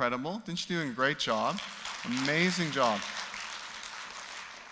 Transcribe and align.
incredible? 0.00 0.40
Didn't 0.46 0.60
she 0.60 0.68
do 0.72 0.80
a 0.80 0.86
great 0.86 1.18
job? 1.18 1.60
Amazing 2.22 2.70
job. 2.70 2.98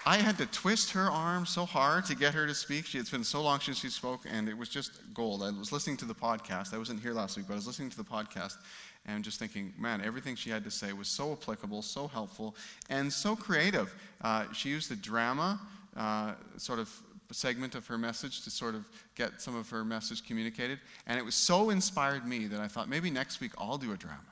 I 0.06 0.16
had 0.16 0.38
to 0.38 0.46
twist 0.46 0.90
her 0.92 1.10
arm 1.10 1.44
so 1.44 1.66
hard 1.66 2.06
to 2.06 2.14
get 2.14 2.32
her 2.32 2.46
to 2.46 2.54
speak. 2.54 2.86
She, 2.86 2.96
it's 2.96 3.10
been 3.10 3.22
so 3.22 3.42
long 3.42 3.60
since 3.60 3.78
she 3.78 3.90
spoke, 3.90 4.22
and 4.26 4.48
it 4.48 4.56
was 4.56 4.70
just 4.70 5.02
gold. 5.12 5.42
I 5.42 5.50
was 5.50 5.70
listening 5.70 5.98
to 5.98 6.06
the 6.06 6.14
podcast. 6.14 6.72
I 6.72 6.78
wasn't 6.78 7.02
here 7.02 7.12
last 7.12 7.36
week, 7.36 7.44
but 7.46 7.52
I 7.52 7.56
was 7.56 7.66
listening 7.66 7.90
to 7.90 7.96
the 7.98 8.04
podcast 8.04 8.56
and 9.04 9.22
just 9.22 9.38
thinking, 9.38 9.74
man, 9.78 10.00
everything 10.00 10.34
she 10.34 10.48
had 10.48 10.64
to 10.64 10.70
say 10.70 10.94
was 10.94 11.08
so 11.08 11.32
applicable, 11.32 11.82
so 11.82 12.08
helpful, 12.08 12.56
and 12.88 13.12
so 13.12 13.36
creative. 13.36 13.94
Uh, 14.22 14.50
she 14.54 14.70
used 14.70 14.90
the 14.90 14.96
drama 14.96 15.60
uh, 15.94 16.32
sort 16.56 16.78
of 16.78 16.88
segment 17.32 17.74
of 17.74 17.86
her 17.86 17.98
message 17.98 18.44
to 18.44 18.50
sort 18.50 18.74
of 18.74 18.88
get 19.14 19.42
some 19.42 19.54
of 19.54 19.68
her 19.68 19.84
message 19.84 20.26
communicated, 20.26 20.78
and 21.06 21.18
it 21.18 21.22
was 21.22 21.34
so 21.34 21.68
inspired 21.68 22.26
me 22.26 22.46
that 22.46 22.60
I 22.60 22.66
thought 22.66 22.88
maybe 22.88 23.10
next 23.10 23.42
week 23.42 23.52
I'll 23.58 23.76
do 23.76 23.92
a 23.92 23.96
drama. 23.98 24.24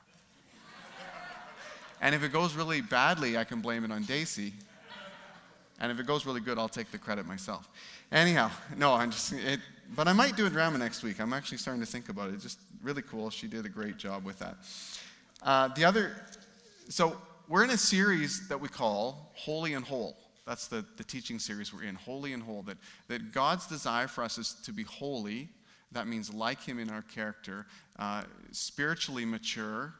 And 2.01 2.13
if 2.13 2.23
it 2.23 2.31
goes 2.31 2.53
really 2.53 2.81
badly, 2.81 3.37
I 3.37 3.43
can 3.43 3.61
blame 3.61 3.83
it 3.83 3.91
on 3.91 4.03
Daisy. 4.03 4.53
And 5.79 5.91
if 5.91 5.99
it 5.99 6.07
goes 6.07 6.25
really 6.25 6.41
good, 6.41 6.57
I'll 6.57 6.69
take 6.69 6.91
the 6.91 6.97
credit 6.97 7.25
myself. 7.25 7.69
Anyhow, 8.11 8.49
no, 8.77 8.93
I'm 8.93 9.11
just, 9.11 9.33
it, 9.33 9.59
but 9.95 10.07
I 10.07 10.13
might 10.13 10.35
do 10.35 10.45
a 10.47 10.49
drama 10.49 10.77
next 10.77 11.03
week. 11.03 11.19
I'm 11.19 11.33
actually 11.33 11.59
starting 11.59 11.81
to 11.81 11.87
think 11.87 12.09
about 12.09 12.29
it. 12.29 12.33
It's 12.33 12.43
just 12.43 12.59
really 12.81 13.03
cool. 13.03 13.29
She 13.29 13.47
did 13.47 13.65
a 13.65 13.69
great 13.69 13.97
job 13.97 14.25
with 14.25 14.39
that. 14.39 14.57
Uh, 15.43 15.67
the 15.69 15.85
other, 15.85 16.15
so 16.89 17.15
we're 17.47 17.63
in 17.63 17.69
a 17.69 17.77
series 17.77 18.47
that 18.47 18.59
we 18.59 18.69
call 18.69 19.31
Holy 19.35 19.73
and 19.73 19.85
Whole. 19.85 20.17
That's 20.47 20.67
the, 20.67 20.83
the 20.95 21.03
teaching 21.03 21.39
series 21.39 21.73
we're 21.73 21.83
in, 21.83 21.95
Holy 21.95 22.33
and 22.33 22.41
Whole. 22.41 22.63
That, 22.63 22.77
that 23.07 23.31
God's 23.31 23.67
desire 23.67 24.07
for 24.07 24.23
us 24.23 24.37
is 24.37 24.53
to 24.63 24.71
be 24.71 24.83
holy. 24.83 25.49
That 25.91 26.07
means 26.07 26.33
like 26.33 26.63
Him 26.63 26.79
in 26.79 26.89
our 26.89 27.03
character, 27.03 27.67
uh, 27.99 28.23
spiritually 28.51 29.25
mature. 29.25 29.93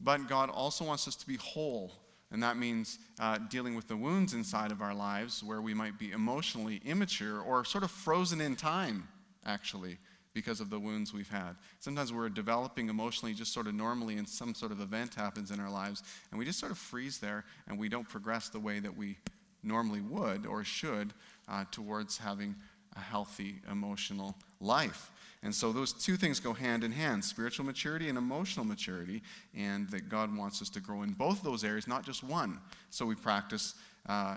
But 0.00 0.28
God 0.28 0.50
also 0.50 0.84
wants 0.84 1.08
us 1.08 1.16
to 1.16 1.26
be 1.26 1.36
whole. 1.36 1.92
And 2.30 2.42
that 2.42 2.56
means 2.56 2.98
uh, 3.20 3.38
dealing 3.48 3.74
with 3.74 3.88
the 3.88 3.96
wounds 3.96 4.34
inside 4.34 4.72
of 4.72 4.82
our 4.82 4.94
lives 4.94 5.42
where 5.42 5.62
we 5.62 5.74
might 5.74 5.98
be 5.98 6.10
emotionally 6.10 6.80
immature 6.84 7.40
or 7.40 7.64
sort 7.64 7.84
of 7.84 7.90
frozen 7.90 8.40
in 8.40 8.56
time, 8.56 9.08
actually 9.44 9.98
because 10.36 10.60
of 10.60 10.68
the 10.68 10.78
wounds 10.78 11.14
we've 11.14 11.30
had. 11.30 11.56
Sometimes 11.78 12.12
we're 12.12 12.28
developing 12.28 12.90
emotionally 12.90 13.32
just 13.32 13.54
sort 13.54 13.66
of 13.66 13.74
normally, 13.74 14.18
and 14.18 14.28
some 14.28 14.54
sort 14.54 14.70
of 14.70 14.82
event 14.82 15.14
happens 15.14 15.50
in 15.50 15.58
our 15.58 15.70
lives, 15.70 16.02
and 16.30 16.38
we 16.38 16.44
just 16.44 16.58
sort 16.58 16.70
of 16.70 16.76
freeze 16.76 17.18
there 17.18 17.42
and 17.66 17.78
we 17.78 17.88
don't 17.88 18.06
progress 18.06 18.50
the 18.50 18.60
way 18.60 18.78
that 18.78 18.94
we 18.94 19.16
normally 19.62 20.02
would 20.02 20.44
or 20.44 20.62
should 20.62 21.14
uh, 21.48 21.64
towards 21.70 22.18
having 22.18 22.54
a 22.96 23.00
healthy 23.00 23.56
emotional 23.72 24.36
life. 24.60 25.10
And 25.42 25.54
so 25.54 25.72
those 25.72 25.92
two 25.92 26.16
things 26.16 26.40
go 26.40 26.52
hand 26.52 26.82
in 26.82 26.90
hand 26.90 27.24
spiritual 27.24 27.64
maturity 27.64 28.08
and 28.08 28.18
emotional 28.18 28.64
maturity, 28.64 29.22
and 29.54 29.88
that 29.90 30.08
God 30.08 30.36
wants 30.36 30.60
us 30.62 30.68
to 30.70 30.80
grow 30.80 31.02
in 31.02 31.12
both 31.12 31.42
those 31.42 31.64
areas, 31.64 31.86
not 31.86 32.04
just 32.04 32.24
one. 32.24 32.58
So 32.90 33.06
we 33.06 33.14
practice, 33.14 33.74
uh, 34.08 34.36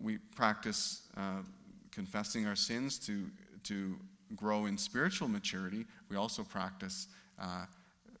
we 0.00 0.18
practice 0.36 1.02
uh, 1.16 1.42
confessing 1.90 2.46
our 2.46 2.56
sins 2.56 2.98
to, 3.00 3.30
to 3.64 3.96
grow 4.36 4.66
in 4.66 4.76
spiritual 4.76 5.28
maturity, 5.28 5.84
we 6.08 6.16
also 6.16 6.42
practice 6.42 7.08
uh, 7.40 7.66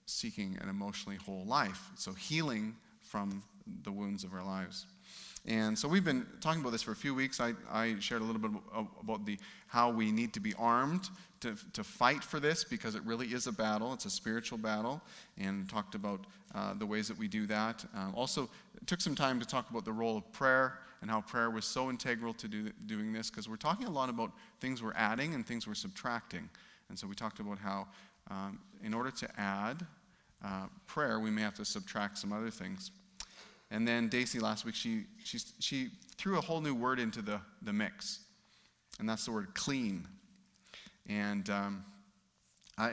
seeking 0.06 0.58
an 0.60 0.68
emotionally 0.68 1.16
whole 1.16 1.44
life. 1.44 1.90
So, 1.96 2.12
healing 2.12 2.76
from 3.02 3.42
the 3.82 3.92
wounds 3.92 4.24
of 4.24 4.32
our 4.32 4.44
lives. 4.44 4.86
And 5.46 5.78
so 5.78 5.88
we've 5.88 6.04
been 6.04 6.26
talking 6.40 6.60
about 6.60 6.72
this 6.72 6.82
for 6.82 6.92
a 6.92 6.96
few 6.96 7.14
weeks. 7.14 7.38
I, 7.38 7.52
I 7.70 7.96
shared 8.00 8.22
a 8.22 8.24
little 8.24 8.40
bit 8.40 8.50
about 9.02 9.26
the, 9.26 9.38
how 9.66 9.90
we 9.90 10.10
need 10.10 10.32
to 10.34 10.40
be 10.40 10.54
armed 10.58 11.08
to, 11.44 11.54
to 11.74 11.84
fight 11.84 12.24
for 12.24 12.40
this 12.40 12.64
because 12.64 12.94
it 12.94 13.02
really 13.04 13.28
is 13.28 13.46
a 13.46 13.52
battle. 13.52 13.92
It's 13.92 14.06
a 14.06 14.10
spiritual 14.10 14.56
battle, 14.56 15.02
and 15.38 15.68
talked 15.68 15.94
about 15.94 16.24
uh, 16.54 16.72
the 16.74 16.86
ways 16.86 17.06
that 17.08 17.18
we 17.18 17.28
do 17.28 17.46
that. 17.46 17.84
Uh, 17.94 18.10
also, 18.14 18.48
took 18.86 19.00
some 19.00 19.14
time 19.14 19.38
to 19.40 19.46
talk 19.46 19.68
about 19.70 19.84
the 19.84 19.92
role 19.92 20.16
of 20.16 20.32
prayer 20.32 20.78
and 21.02 21.10
how 21.10 21.20
prayer 21.20 21.50
was 21.50 21.66
so 21.66 21.90
integral 21.90 22.32
to 22.32 22.48
do, 22.48 22.70
doing 22.86 23.12
this 23.12 23.28
because 23.28 23.46
we're 23.46 23.56
talking 23.56 23.86
a 23.86 23.90
lot 23.90 24.08
about 24.08 24.32
things 24.60 24.82
we're 24.82 24.94
adding 24.94 25.34
and 25.34 25.46
things 25.46 25.66
we're 25.66 25.74
subtracting. 25.74 26.48
And 26.88 26.98
so 26.98 27.06
we 27.06 27.14
talked 27.14 27.40
about 27.40 27.58
how, 27.58 27.86
um, 28.30 28.58
in 28.82 28.94
order 28.94 29.10
to 29.10 29.28
add 29.38 29.84
uh, 30.42 30.66
prayer, 30.86 31.20
we 31.20 31.30
may 31.30 31.42
have 31.42 31.54
to 31.54 31.64
subtract 31.64 32.16
some 32.16 32.32
other 32.32 32.50
things. 32.50 32.90
And 33.70 33.86
then 33.86 34.08
Daisy 34.08 34.38
last 34.38 34.64
week, 34.64 34.74
she, 34.74 35.04
she, 35.22 35.38
she 35.58 35.88
threw 36.16 36.38
a 36.38 36.40
whole 36.40 36.60
new 36.60 36.74
word 36.74 36.98
into 36.98 37.20
the, 37.20 37.40
the 37.62 37.72
mix, 37.72 38.20
and 38.98 39.08
that's 39.08 39.26
the 39.26 39.32
word 39.32 39.54
clean. 39.54 40.06
And 41.08 41.48
um, 41.50 41.84
I, 42.78 42.92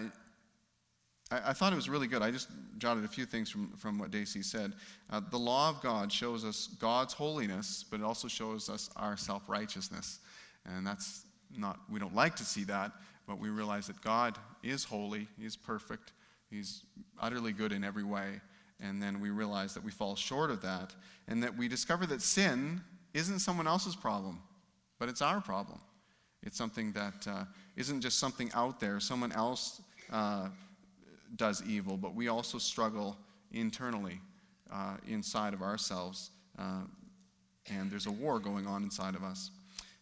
I, 1.31 1.53
thought 1.53 1.71
it 1.71 1.77
was 1.77 1.87
really 1.87 2.07
good. 2.07 2.21
I 2.21 2.29
just 2.29 2.49
jotted 2.77 3.05
a 3.05 3.07
few 3.07 3.25
things 3.25 3.49
from, 3.49 3.71
from 3.77 3.97
what 3.97 4.11
Daisy 4.11 4.41
said. 4.41 4.73
Uh, 5.09 5.21
the 5.31 5.39
law 5.39 5.69
of 5.69 5.81
God 5.81 6.11
shows 6.11 6.43
us 6.43 6.67
God's 6.79 7.13
holiness, 7.13 7.85
but 7.89 8.01
it 8.01 8.03
also 8.03 8.27
shows 8.27 8.69
us 8.69 8.89
our 8.97 9.15
self 9.15 9.47
righteousness. 9.47 10.19
And 10.65 10.85
that's 10.85 11.25
not, 11.57 11.79
we 11.89 11.99
don't 11.99 12.15
like 12.15 12.35
to 12.37 12.45
see 12.45 12.63
that, 12.65 12.91
but 13.27 13.39
we 13.39 13.49
realize 13.49 13.87
that 13.87 14.01
God 14.01 14.37
is 14.61 14.83
holy, 14.83 15.27
He's 15.39 15.55
perfect, 15.55 16.11
He's 16.49 16.83
utterly 17.19 17.53
good 17.53 17.71
in 17.71 17.83
every 17.83 18.03
way. 18.03 18.41
And 18.81 19.01
then 19.01 19.21
we 19.21 19.29
realize 19.29 19.73
that 19.75 19.83
we 19.83 19.91
fall 19.91 20.15
short 20.15 20.51
of 20.51 20.61
that, 20.63 20.93
and 21.27 21.41
that 21.43 21.55
we 21.55 21.67
discover 21.67 22.05
that 22.07 22.21
sin 22.21 22.81
isn't 23.13 23.39
someone 23.39 23.67
else's 23.67 23.95
problem, 23.95 24.41
but 24.99 25.07
it's 25.07 25.21
our 25.21 25.39
problem. 25.39 25.79
It's 26.43 26.57
something 26.57 26.91
that 26.93 27.27
uh, 27.27 27.43
not 27.75 28.01
just 28.01 28.19
something 28.19 28.51
out 28.53 28.79
there, 28.79 28.99
someone 28.99 29.31
else 29.31 29.81
uh, 30.11 30.47
does 31.35 31.63
evil, 31.67 31.97
but 31.97 32.15
we 32.15 32.27
also 32.27 32.57
struggle 32.57 33.15
internally 33.51 34.19
uh, 34.71 34.97
inside 35.07 35.53
of 35.53 35.61
ourselves. 35.61 36.31
Uh, 36.57 36.81
and 37.67 37.91
there's 37.91 38.07
a 38.07 38.11
war 38.11 38.39
going 38.39 38.67
on 38.67 38.83
inside 38.83 39.15
of 39.15 39.23
us. 39.23 39.51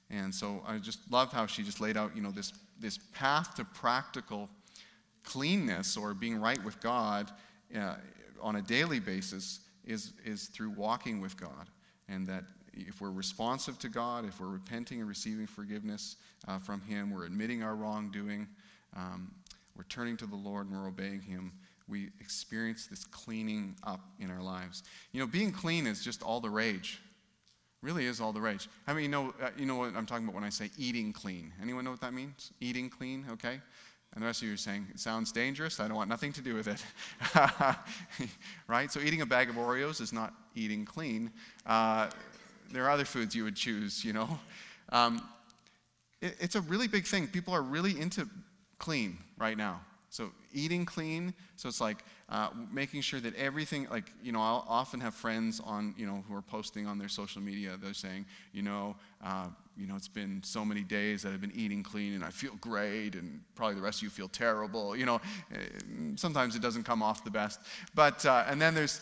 And 0.10 0.34
so 0.34 0.64
I 0.68 0.78
just 0.78 1.00
love 1.12 1.32
how 1.32 1.46
she 1.46 1.64
just 1.64 1.80
laid 1.80 1.98
out, 1.98 2.16
you 2.16 2.22
know, 2.22 2.32
this, 2.32 2.54
this 2.80 2.98
path 3.14 3.56
to 3.56 3.66
practical 3.66 4.50
cleanness 5.24 5.98
or 5.98 6.14
being 6.14 6.40
right 6.40 6.64
with 6.64 6.80
God 6.82 7.32
uh, 7.78 7.96
on 8.42 8.56
a 8.56 8.62
daily 8.62 9.00
basis 9.00 9.60
is, 9.86 10.14
is 10.26 10.46
through 10.46 10.72
walking 10.72 11.22
with 11.22 11.38
God. 11.38 11.70
And 12.08 12.28
that 12.28 12.44
if 12.74 13.02
we're 13.02 13.12
responsive 13.12 13.78
to 13.80 13.90
God, 13.90 14.26
if 14.26 14.40
we're 14.40 14.48
repenting 14.48 15.00
and 15.00 15.10
receiving 15.10 15.48
forgiveness 15.48 16.16
uh, 16.48 16.60
from 16.60 16.82
Him, 16.82 17.12
we're 17.12 17.26
admitting 17.26 17.64
our 17.64 17.76
wrongdoing, 17.76 18.48
um, 18.96 19.32
we're 19.76 19.84
turning 19.84 20.18
to 20.18 20.26
the 20.26 20.36
Lord 20.36 20.68
and 20.68 20.76
we're 20.76 20.88
obeying 20.88 21.22
Him, 21.22 21.52
we 21.88 22.10
experience 22.20 22.88
this 22.88 23.04
cleaning 23.04 23.76
up 23.84 24.02
in 24.20 24.30
our 24.30 24.42
lives. 24.42 24.84
You 25.12 25.20
know, 25.20 25.28
being 25.28 25.52
clean 25.52 25.88
is 25.88 26.04
just 26.04 26.22
all 26.22 26.40
the 26.40 26.50
rage. 26.50 27.00
Really 27.82 28.06
is 28.06 28.20
all 28.20 28.34
the 28.34 28.42
rage. 28.42 28.68
I 28.88 28.94
mean, 28.94 29.04
you 29.04 29.10
know, 29.10 29.34
uh, 29.42 29.50
you 29.58 29.66
know 29.66 29.76
what 29.76 29.96
I'm 29.96 30.06
talking 30.06 30.26
about 30.26 30.36
when 30.36 30.44
I 30.44 30.50
say 30.50 30.70
eating 30.78 31.14
clean. 31.14 31.54
Anyone 31.62 31.86
know 31.86 31.92
what 31.92 32.02
that 32.02 32.14
means? 32.14 32.52
Eating 32.60 32.90
clean, 32.90 33.26
okay? 33.32 33.62
And 34.14 34.24
the 34.24 34.26
rest 34.26 34.42
of 34.42 34.48
you 34.48 34.54
are 34.54 34.58
saying, 34.58 34.88
it 34.90 35.00
sounds 35.00 35.32
dangerous. 35.32 35.80
I 35.80 35.88
don't 35.88 35.96
want 35.96 36.10
nothing 36.10 36.34
to 36.34 36.42
do 36.42 36.56
with 36.56 36.68
it. 36.68 36.84
right? 38.68 38.92
So, 38.92 39.00
eating 39.00 39.22
a 39.22 39.26
bag 39.26 39.50
of 39.50 39.56
Oreos 39.56 40.02
is 40.02 40.12
not 40.12 40.34
eating 40.56 40.84
clean. 40.84 41.32
Uh, 41.66 42.10
there 42.72 42.86
are 42.86 42.90
other 42.90 43.06
foods 43.06 43.36
you 43.36 43.44
would 43.44 43.56
choose, 43.56 44.04
you 44.04 44.14
know. 44.14 44.40
Um, 44.92 45.22
it, 46.20 46.36
it's 46.40 46.56
a 46.56 46.62
really 46.62 46.88
big 46.88 47.06
thing. 47.06 47.28
People 47.28 47.54
are 47.54 47.62
really 47.62 48.00
into 48.00 48.28
clean 48.80 49.20
right 49.38 49.56
now. 49.56 49.82
So 50.10 50.32
eating 50.52 50.86
clean. 50.86 51.34
So 51.56 51.70
it's 51.70 51.80
like 51.80 52.04
uh, 52.30 52.50
making 52.72 53.02
sure 53.02 53.20
that 53.20 53.36
everything, 53.36 53.88
like, 53.92 54.12
you 54.24 54.32
know, 54.32 54.42
I'll 54.42 54.66
often 54.68 55.00
have 55.02 55.14
friends 55.14 55.62
on, 55.64 55.94
you 55.98 56.08
know, 56.08 56.24
who 56.28 56.36
are 56.36 56.42
posting 56.42 56.88
on 56.88 56.98
their 56.98 57.08
social 57.08 57.42
media. 57.42 57.78
They're 57.80 57.94
saying, 57.94 58.26
you 58.52 58.64
know, 58.64 58.96
uh, 59.24 59.48
you 59.78 59.88
know, 59.88 59.96
it's 59.96 60.08
been 60.08 60.42
so 60.44 60.66
many 60.66 60.82
days 60.82 61.22
that 61.22 61.32
I've 61.32 61.42
been 61.42 61.56
eating 61.56 61.84
clean 61.84 62.14
and 62.14 62.24
I 62.24 62.32
feel 62.32 62.56
great, 62.60 63.16
and 63.16 63.40
probably 63.56 63.76
the 63.76 63.82
rest 63.82 64.00
of 64.00 64.04
you 64.04 64.10
feel 64.10 64.28
terrible. 64.28 64.96
You 64.96 65.06
know, 65.06 65.22
eh, 65.54 65.58
sometimes 66.16 66.56
it 66.56 66.62
doesn't 66.62 66.84
come 66.84 67.02
off 67.02 67.24
the 67.24 67.32
best. 67.32 67.62
But 67.96 68.26
uh, 68.26 68.44
and 68.48 68.62
then 68.62 68.74
there's 68.74 69.00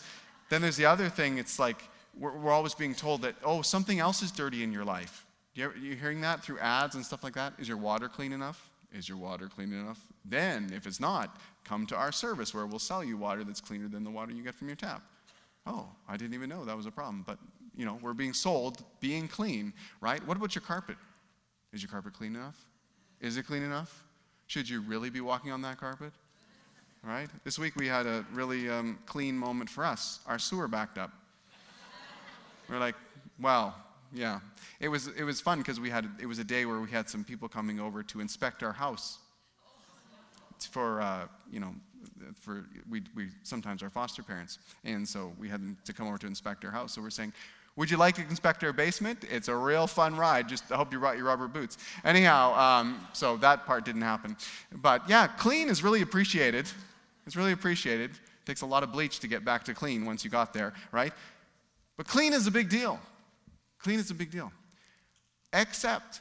then 0.50 0.62
there's 0.62 0.76
the 0.76 0.86
other 0.86 1.08
thing. 1.08 1.38
It's 1.38 1.58
like 1.58 1.82
we're, 2.16 2.36
we're 2.36 2.52
always 2.52 2.74
being 2.74 2.94
told 2.94 3.22
that 3.22 3.34
oh, 3.44 3.62
something 3.62 3.98
else 3.98 4.22
is 4.22 4.30
dirty 4.30 4.62
in 4.62 4.72
your 4.72 4.84
life. 4.84 5.26
You, 5.54 5.72
you 5.80 5.96
hearing 5.96 6.20
that 6.20 6.42
through 6.44 6.60
ads 6.60 6.94
and 6.94 7.04
stuff 7.04 7.24
like 7.24 7.34
that? 7.34 7.54
Is 7.58 7.66
your 7.66 7.76
water 7.76 8.08
clean 8.08 8.32
enough? 8.32 8.70
Is 8.92 9.08
your 9.08 9.18
water 9.18 9.48
clean 9.48 9.72
enough? 9.72 10.00
Then, 10.24 10.70
if 10.74 10.86
it's 10.86 11.00
not, 11.00 11.36
come 11.64 11.86
to 11.86 11.96
our 11.96 12.12
service 12.12 12.54
where 12.54 12.66
we'll 12.66 12.78
sell 12.78 13.04
you 13.04 13.16
water 13.16 13.44
that's 13.44 13.60
cleaner 13.60 13.88
than 13.88 14.04
the 14.04 14.10
water 14.10 14.32
you 14.32 14.42
get 14.42 14.54
from 14.54 14.68
your 14.68 14.76
tap. 14.76 15.02
Oh, 15.66 15.86
I 16.08 16.16
didn't 16.16 16.34
even 16.34 16.48
know 16.48 16.64
that 16.64 16.76
was 16.76 16.86
a 16.86 16.90
problem. 16.90 17.24
But, 17.26 17.38
you 17.76 17.84
know, 17.84 17.98
we're 18.00 18.14
being 18.14 18.32
sold 18.32 18.82
being 19.00 19.28
clean, 19.28 19.72
right? 20.00 20.26
What 20.26 20.36
about 20.36 20.54
your 20.54 20.62
carpet? 20.62 20.96
Is 21.72 21.82
your 21.82 21.90
carpet 21.90 22.14
clean 22.14 22.34
enough? 22.34 22.56
Is 23.20 23.36
it 23.36 23.46
clean 23.46 23.62
enough? 23.62 24.04
Should 24.46 24.68
you 24.68 24.80
really 24.80 25.10
be 25.10 25.20
walking 25.20 25.52
on 25.52 25.60
that 25.62 25.78
carpet? 25.78 26.12
Right? 27.04 27.28
This 27.44 27.58
week 27.58 27.76
we 27.76 27.86
had 27.86 28.06
a 28.06 28.24
really 28.32 28.68
um, 28.70 28.98
clean 29.06 29.36
moment 29.36 29.68
for 29.70 29.84
us. 29.84 30.20
Our 30.26 30.38
sewer 30.38 30.66
backed 30.66 30.98
up. 30.98 31.12
We're 32.68 32.78
like, 32.78 32.94
wow, 33.40 33.74
yeah. 34.12 34.40
It 34.80 34.88
was, 34.88 35.08
it 35.08 35.24
was 35.24 35.40
fun 35.40 35.58
because 35.58 35.80
we 35.80 35.90
had, 35.90 36.08
it 36.20 36.26
was 36.26 36.38
a 36.38 36.44
day 36.44 36.66
where 36.66 36.80
we 36.80 36.90
had 36.90 37.08
some 37.08 37.24
people 37.24 37.48
coming 37.48 37.80
over 37.80 38.02
to 38.04 38.20
inspect 38.20 38.62
our 38.62 38.72
house 38.72 39.18
for, 40.70 41.00
uh, 41.00 41.26
you 41.50 41.60
know, 41.60 41.74
for 42.40 42.64
we, 42.90 43.02
we 43.14 43.28
sometimes 43.42 43.82
are 43.82 43.90
foster 43.90 44.22
parents, 44.22 44.58
and 44.84 45.06
so 45.06 45.32
we 45.38 45.48
had 45.48 45.60
them 45.60 45.76
to 45.84 45.92
come 45.92 46.06
over 46.06 46.18
to 46.18 46.26
inspect 46.26 46.64
our 46.64 46.70
house. 46.70 46.94
So 46.94 47.02
we're 47.02 47.10
saying, 47.10 47.32
would 47.76 47.90
you 47.90 47.96
like 47.96 48.16
to 48.16 48.22
inspect 48.22 48.64
our 48.64 48.72
basement? 48.72 49.24
It's 49.30 49.48
a 49.48 49.54
real 49.54 49.86
fun 49.86 50.16
ride. 50.16 50.48
Just 50.48 50.70
I 50.72 50.76
hope 50.76 50.92
you 50.92 50.98
brought 50.98 51.16
your 51.16 51.26
rubber 51.26 51.46
boots. 51.46 51.78
Anyhow, 52.04 52.58
um, 52.58 53.06
so 53.12 53.36
that 53.36 53.66
part 53.66 53.84
didn't 53.84 54.02
happen. 54.02 54.36
But 54.72 55.08
yeah, 55.08 55.28
clean 55.28 55.68
is 55.68 55.82
really 55.82 56.02
appreciated. 56.02 56.68
It's 57.26 57.36
really 57.36 57.52
appreciated. 57.52 58.10
It 58.10 58.46
takes 58.46 58.62
a 58.62 58.66
lot 58.66 58.82
of 58.82 58.90
bleach 58.90 59.20
to 59.20 59.28
get 59.28 59.44
back 59.44 59.62
to 59.64 59.74
clean 59.74 60.04
once 60.04 60.24
you 60.24 60.30
got 60.30 60.52
there, 60.52 60.72
right? 60.90 61.12
But 61.98 62.06
clean 62.06 62.32
is 62.32 62.46
a 62.46 62.50
big 62.50 62.70
deal. 62.70 62.98
Clean 63.78 63.98
is 63.98 64.10
a 64.10 64.14
big 64.14 64.30
deal. 64.30 64.50
Except 65.52 66.20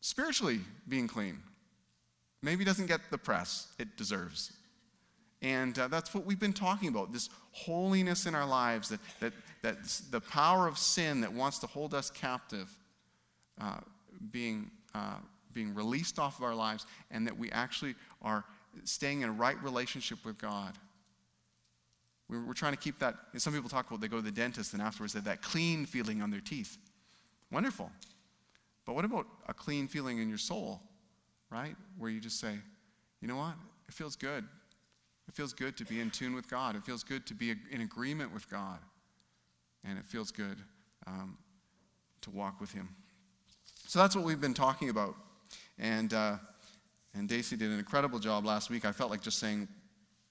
spiritually 0.00 0.60
being 0.88 1.08
clean 1.08 1.38
maybe 2.40 2.64
doesn't 2.64 2.86
get 2.86 3.00
the 3.10 3.18
press 3.18 3.66
it 3.78 3.96
deserves. 3.96 4.52
And 5.42 5.78
uh, 5.78 5.88
that's 5.88 6.14
what 6.14 6.24
we've 6.24 6.38
been 6.38 6.52
talking 6.52 6.88
about 6.88 7.12
this 7.12 7.28
holiness 7.50 8.26
in 8.26 8.34
our 8.34 8.46
lives, 8.46 8.88
that, 8.88 9.00
that, 9.20 9.32
that 9.62 9.76
the 10.10 10.20
power 10.20 10.66
of 10.66 10.78
sin 10.78 11.20
that 11.20 11.32
wants 11.32 11.58
to 11.58 11.66
hold 11.66 11.94
us 11.94 12.10
captive 12.10 12.68
uh, 13.60 13.78
being, 14.30 14.70
uh, 14.94 15.16
being 15.52 15.74
released 15.74 16.18
off 16.18 16.38
of 16.38 16.44
our 16.44 16.54
lives, 16.54 16.86
and 17.10 17.26
that 17.26 17.36
we 17.36 17.50
actually 17.50 17.94
are 18.22 18.44
staying 18.84 19.22
in 19.22 19.28
a 19.28 19.32
right 19.32 19.60
relationship 19.62 20.24
with 20.24 20.38
God. 20.38 20.74
We're, 22.28 22.44
we're 22.44 22.54
trying 22.54 22.72
to 22.72 22.78
keep 22.78 22.98
that. 22.98 23.14
Some 23.36 23.52
people 23.52 23.70
talk 23.70 23.88
about 23.88 24.00
they 24.00 24.08
go 24.08 24.16
to 24.16 24.22
the 24.22 24.30
dentist 24.30 24.72
and 24.72 24.82
afterwards 24.82 25.12
they 25.12 25.18
have 25.18 25.24
that 25.24 25.42
clean 25.42 25.86
feeling 25.86 26.22
on 26.22 26.30
their 26.30 26.40
teeth. 26.40 26.76
Wonderful. 27.50 27.90
But 28.84 28.94
what 28.94 29.04
about 29.04 29.26
a 29.48 29.54
clean 29.54 29.88
feeling 29.88 30.18
in 30.18 30.28
your 30.28 30.38
soul, 30.38 30.80
right? 31.50 31.76
Where 31.98 32.10
you 32.10 32.20
just 32.20 32.40
say, 32.40 32.54
you 33.20 33.28
know 33.28 33.36
what? 33.36 33.54
It 33.88 33.94
feels 33.94 34.16
good. 34.16 34.44
It 35.28 35.34
feels 35.34 35.52
good 35.52 35.76
to 35.76 35.84
be 35.84 36.00
in 36.00 36.10
tune 36.10 36.34
with 36.34 36.48
God. 36.48 36.74
It 36.74 36.82
feels 36.82 37.02
good 37.02 37.26
to 37.26 37.34
be 37.34 37.54
in 37.70 37.82
agreement 37.82 38.32
with 38.32 38.48
God. 38.48 38.78
And 39.84 39.98
it 39.98 40.06
feels 40.06 40.30
good 40.30 40.58
um, 41.06 41.36
to 42.22 42.30
walk 42.30 42.60
with 42.60 42.72
Him. 42.72 42.88
So 43.86 43.98
that's 43.98 44.16
what 44.16 44.24
we've 44.24 44.40
been 44.40 44.54
talking 44.54 44.88
about. 44.88 45.14
And, 45.78 46.12
uh, 46.12 46.36
and 47.14 47.28
Daisy 47.28 47.56
did 47.56 47.70
an 47.70 47.78
incredible 47.78 48.18
job 48.18 48.44
last 48.44 48.70
week. 48.70 48.84
I 48.84 48.92
felt 48.92 49.10
like 49.10 49.20
just 49.20 49.38
saying 49.38 49.68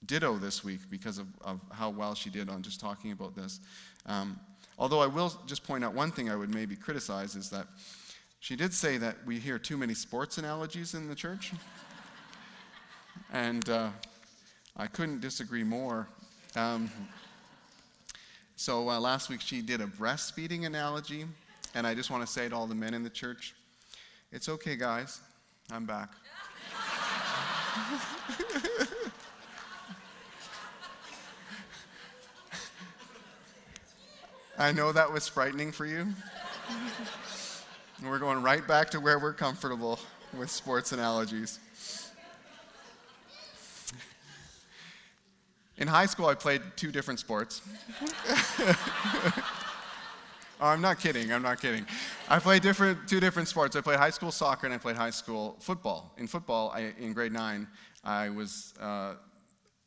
ditto 0.06 0.36
this 0.36 0.64
week 0.64 0.80
because 0.90 1.18
of, 1.18 1.26
of 1.40 1.60
how 1.72 1.90
well 1.90 2.14
she 2.14 2.30
did 2.30 2.48
on 2.48 2.62
just 2.62 2.80
talking 2.80 3.12
about 3.12 3.34
this. 3.34 3.60
Um, 4.06 4.38
although 4.78 5.00
I 5.00 5.06
will 5.06 5.32
just 5.46 5.64
point 5.64 5.84
out 5.84 5.94
one 5.94 6.10
thing 6.10 6.30
I 6.30 6.36
would 6.36 6.54
maybe 6.54 6.76
criticize 6.76 7.36
is 7.36 7.50
that 7.50 7.66
she 8.40 8.54
did 8.56 8.72
say 8.72 8.96
that 8.98 9.16
we 9.26 9.38
hear 9.38 9.58
too 9.58 9.76
many 9.76 9.94
sports 9.94 10.38
analogies 10.38 10.94
in 10.94 11.08
the 11.08 11.14
church. 11.14 11.52
and 13.32 13.68
uh, 13.68 13.90
I 14.76 14.86
couldn't 14.86 15.20
disagree 15.20 15.64
more. 15.64 16.08
Um, 16.54 16.90
so 18.56 18.88
uh, 18.88 19.00
last 19.00 19.28
week 19.28 19.40
she 19.40 19.60
did 19.60 19.80
a 19.80 19.86
breastfeeding 19.86 20.66
analogy, 20.66 21.24
and 21.74 21.86
I 21.86 21.94
just 21.94 22.10
want 22.10 22.24
to 22.24 22.32
say 22.32 22.48
to 22.48 22.54
all 22.54 22.66
the 22.66 22.74
men 22.74 22.94
in 22.94 23.02
the 23.02 23.10
church 23.10 23.54
it's 24.30 24.48
okay, 24.50 24.76
guys, 24.76 25.20
I'm 25.70 25.86
back. 25.86 26.10
I 34.60 34.72
know 34.72 34.90
that 34.90 35.12
was 35.12 35.28
frightening 35.28 35.70
for 35.70 35.86
you. 35.86 36.08
we're 38.02 38.18
going 38.18 38.42
right 38.42 38.66
back 38.66 38.90
to 38.90 38.98
where 38.98 39.20
we're 39.20 39.32
comfortable 39.32 40.00
with 40.36 40.50
sports 40.50 40.90
analogies. 40.90 41.60
In 45.76 45.86
high 45.86 46.06
school, 46.06 46.26
I 46.26 46.34
played 46.34 46.60
two 46.74 46.90
different 46.90 47.20
sports. 47.20 47.62
oh, 48.58 49.32
I'm 50.60 50.80
not 50.80 50.98
kidding. 50.98 51.32
I'm 51.32 51.42
not 51.42 51.60
kidding. 51.60 51.86
I 52.28 52.40
played 52.40 52.62
different, 52.62 53.06
two 53.06 53.20
different 53.20 53.46
sports. 53.46 53.76
I 53.76 53.80
played 53.80 54.00
high 54.00 54.10
school 54.10 54.32
soccer 54.32 54.66
and 54.66 54.74
I 54.74 54.78
played 54.78 54.96
high 54.96 55.10
school 55.10 55.54
football. 55.60 56.12
In 56.18 56.26
football, 56.26 56.72
I, 56.74 56.94
in 56.98 57.12
grade 57.12 57.30
nine, 57.30 57.68
I 58.02 58.28
was 58.30 58.74
uh, 58.80 59.14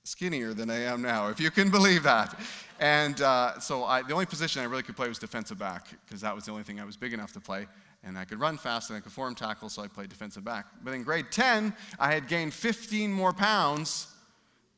skinnier 0.03 0.53
than 0.53 0.69
I 0.69 0.80
am 0.80 1.01
now, 1.01 1.30
if 1.30 1.39
you 1.39 1.51
can 1.51 1.69
believe 1.69 2.03
that. 2.03 2.39
And 2.80 3.21
uh, 3.21 3.59
so 3.59 3.83
I, 3.83 4.01
the 4.01 4.13
only 4.13 4.25
position 4.25 4.62
I 4.62 4.65
really 4.65 4.83
could 4.83 4.95
play 4.95 5.07
was 5.07 5.19
defensive 5.19 5.59
back 5.59 5.88
because 6.06 6.21
that 6.21 6.33
was 6.33 6.45
the 6.45 6.51
only 6.51 6.63
thing 6.63 6.80
I 6.80 6.86
was 6.86 6.98
big 6.98 7.13
enough 7.13 7.33
to 7.33 7.39
play. 7.39 7.68
And 8.03 8.18
I 8.18 8.25
could 8.25 8.39
run 8.39 8.57
fast 8.57 8.89
and 8.89 8.98
I 8.98 9.00
could 9.00 9.12
form 9.12 9.36
tackle, 9.36 9.69
so 9.69 9.83
I 9.83 9.88
played 9.88 10.09
defensive 10.09 10.44
back. 10.44 10.65
But 10.83 10.95
in 10.95 11.03
grade 11.03 11.27
10, 11.31 11.74
I 12.00 12.12
had 12.12 12.27
gained 12.27 12.53
15 12.53 13.13
more 13.13 13.31
pounds 13.31 14.07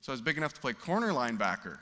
so 0.04 0.12
I 0.12 0.16
was 0.16 0.22
big 0.22 0.36
enough 0.36 0.54
to 0.56 0.60
play 0.60 0.74
corner 0.74 1.14
linebacker. 1.14 1.78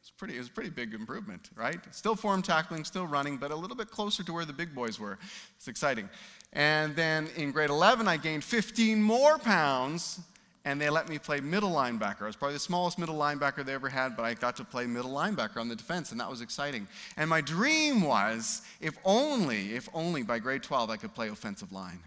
It's 0.00 0.12
pretty, 0.12 0.36
it 0.36 0.38
was 0.38 0.46
a 0.46 0.52
pretty 0.52 0.70
big 0.70 0.94
improvement, 0.94 1.50
right? 1.56 1.80
Still 1.92 2.14
form 2.14 2.40
tackling, 2.40 2.84
still 2.84 3.04
running, 3.04 3.36
but 3.36 3.50
a 3.50 3.56
little 3.56 3.76
bit 3.76 3.90
closer 3.90 4.22
to 4.22 4.32
where 4.32 4.44
the 4.44 4.52
big 4.52 4.76
boys 4.76 5.00
were. 5.00 5.18
It's 5.56 5.66
exciting. 5.66 6.08
And 6.52 6.94
then 6.94 7.26
in 7.34 7.50
grade 7.50 7.70
11, 7.70 8.06
I 8.06 8.16
gained 8.16 8.44
15 8.44 9.02
more 9.02 9.38
pounds, 9.38 10.20
and 10.68 10.78
they 10.78 10.90
let 10.90 11.08
me 11.08 11.18
play 11.18 11.40
middle 11.40 11.70
linebacker. 11.70 12.22
I 12.22 12.26
was 12.26 12.36
probably 12.36 12.52
the 12.52 12.60
smallest 12.60 12.98
middle 12.98 13.16
linebacker 13.16 13.64
they 13.64 13.72
ever 13.72 13.88
had, 13.88 14.14
but 14.18 14.24
I 14.24 14.34
got 14.34 14.54
to 14.56 14.64
play 14.64 14.84
middle 14.84 15.12
linebacker 15.12 15.56
on 15.56 15.66
the 15.66 15.74
defense, 15.74 16.12
and 16.12 16.20
that 16.20 16.28
was 16.28 16.42
exciting. 16.42 16.86
And 17.16 17.30
my 17.30 17.40
dream 17.40 18.02
was 18.02 18.60
if 18.78 18.98
only, 19.02 19.74
if 19.74 19.88
only 19.94 20.22
by 20.22 20.38
grade 20.38 20.62
12 20.62 20.90
I 20.90 20.98
could 20.98 21.14
play 21.14 21.28
offensive 21.28 21.72
line. 21.72 22.00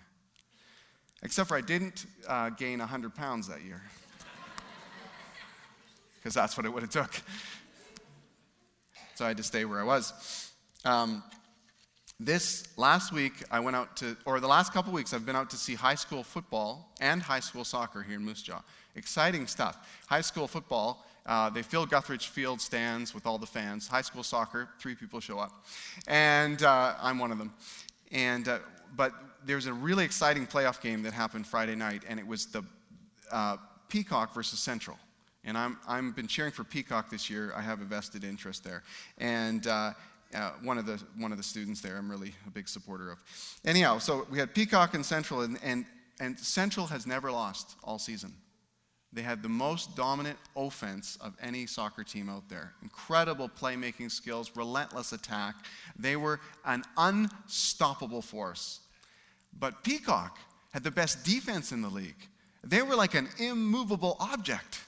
Except 1.23 1.49
for 1.49 1.57
I 1.57 1.61
didn't 1.61 2.05
uh, 2.27 2.51
gain 2.51 2.77
100 2.77 3.15
pounds 3.15 3.47
that 3.47 3.63
year 3.63 3.81
because 6.17 6.35
that's 6.35 6.55
what 6.55 6.67
it 6.67 6.69
would 6.69 6.83
have 6.83 6.91
took. 6.91 7.19
So 9.15 9.25
I 9.25 9.29
had 9.29 9.37
to 9.37 9.43
stay 9.43 9.65
where 9.65 9.79
I 9.79 9.85
was. 9.85 10.51
Um, 10.85 11.23
this 12.25 12.67
last 12.77 13.11
week, 13.11 13.33
I 13.49 13.59
went 13.59 13.75
out 13.75 13.95
to, 13.97 14.15
or 14.25 14.39
the 14.39 14.47
last 14.47 14.73
couple 14.73 14.93
weeks, 14.93 15.13
I've 15.13 15.25
been 15.25 15.35
out 15.35 15.49
to 15.49 15.57
see 15.57 15.73
high 15.73 15.95
school 15.95 16.23
football 16.23 16.91
and 16.99 17.21
high 17.21 17.39
school 17.39 17.63
soccer 17.63 18.03
here 18.03 18.15
in 18.15 18.23
Moose 18.23 18.43
Jaw. 18.43 18.61
Exciting 18.95 19.47
stuff. 19.47 19.87
High 20.07 20.21
school 20.21 20.47
football, 20.47 21.05
uh, 21.25 21.49
they 21.49 21.63
fill 21.63 21.87
Gutheridge 21.87 22.27
Field 22.27 22.61
stands 22.61 23.15
with 23.15 23.25
all 23.25 23.39
the 23.39 23.47
fans. 23.47 23.87
High 23.87 24.01
school 24.01 24.21
soccer, 24.21 24.69
three 24.79 24.93
people 24.93 25.19
show 25.19 25.39
up. 25.39 25.65
And 26.07 26.61
uh, 26.61 26.93
I'm 27.01 27.17
one 27.17 27.31
of 27.31 27.39
them. 27.39 27.53
And, 28.11 28.47
uh, 28.47 28.59
but 28.95 29.13
there's 29.43 29.65
a 29.65 29.73
really 29.73 30.05
exciting 30.05 30.45
playoff 30.45 30.79
game 30.79 31.01
that 31.03 31.13
happened 31.13 31.47
Friday 31.47 31.75
night, 31.75 32.03
and 32.07 32.19
it 32.19 32.27
was 32.27 32.45
the 32.45 32.63
uh, 33.31 33.57
Peacock 33.89 34.33
versus 34.33 34.59
Central. 34.59 34.97
And 35.43 35.57
I'm, 35.57 35.79
I've 35.87 36.15
been 36.15 36.27
cheering 36.27 36.51
for 36.51 36.63
Peacock 36.63 37.09
this 37.09 37.29
year. 37.29 37.51
I 37.55 37.61
have 37.61 37.81
a 37.81 37.85
vested 37.85 38.23
interest 38.23 38.63
there. 38.63 38.83
And 39.17 39.65
uh, 40.33 40.51
one, 40.63 40.77
of 40.77 40.85
the, 40.85 41.01
one 41.17 41.31
of 41.31 41.37
the 41.37 41.43
students 41.43 41.81
there, 41.81 41.97
I'm 41.97 42.09
really 42.09 42.33
a 42.47 42.49
big 42.49 42.67
supporter 42.67 43.11
of. 43.11 43.19
Anyhow, 43.65 43.99
so 43.99 44.25
we 44.29 44.37
had 44.37 44.53
Peacock 44.53 44.93
and 44.93 45.05
Central, 45.05 45.41
and, 45.41 45.57
and, 45.63 45.85
and 46.19 46.39
Central 46.39 46.85
has 46.87 47.05
never 47.05 47.31
lost 47.31 47.75
all 47.83 47.99
season. 47.99 48.33
They 49.13 49.21
had 49.21 49.43
the 49.43 49.49
most 49.49 49.95
dominant 49.95 50.37
offense 50.55 51.17
of 51.19 51.35
any 51.41 51.65
soccer 51.65 52.03
team 52.03 52.29
out 52.29 52.47
there. 52.47 52.73
Incredible 52.81 53.49
playmaking 53.49 54.09
skills, 54.09 54.51
relentless 54.55 55.11
attack. 55.11 55.55
They 55.99 56.15
were 56.15 56.39
an 56.65 56.83
unstoppable 56.97 58.21
force. 58.21 58.79
But 59.59 59.83
Peacock 59.83 60.37
had 60.71 60.83
the 60.83 60.91
best 60.91 61.25
defense 61.25 61.73
in 61.73 61.81
the 61.81 61.89
league. 61.89 62.27
They 62.63 62.81
were 62.81 62.95
like 62.95 63.15
an 63.15 63.27
immovable 63.37 64.15
object. 64.19 64.79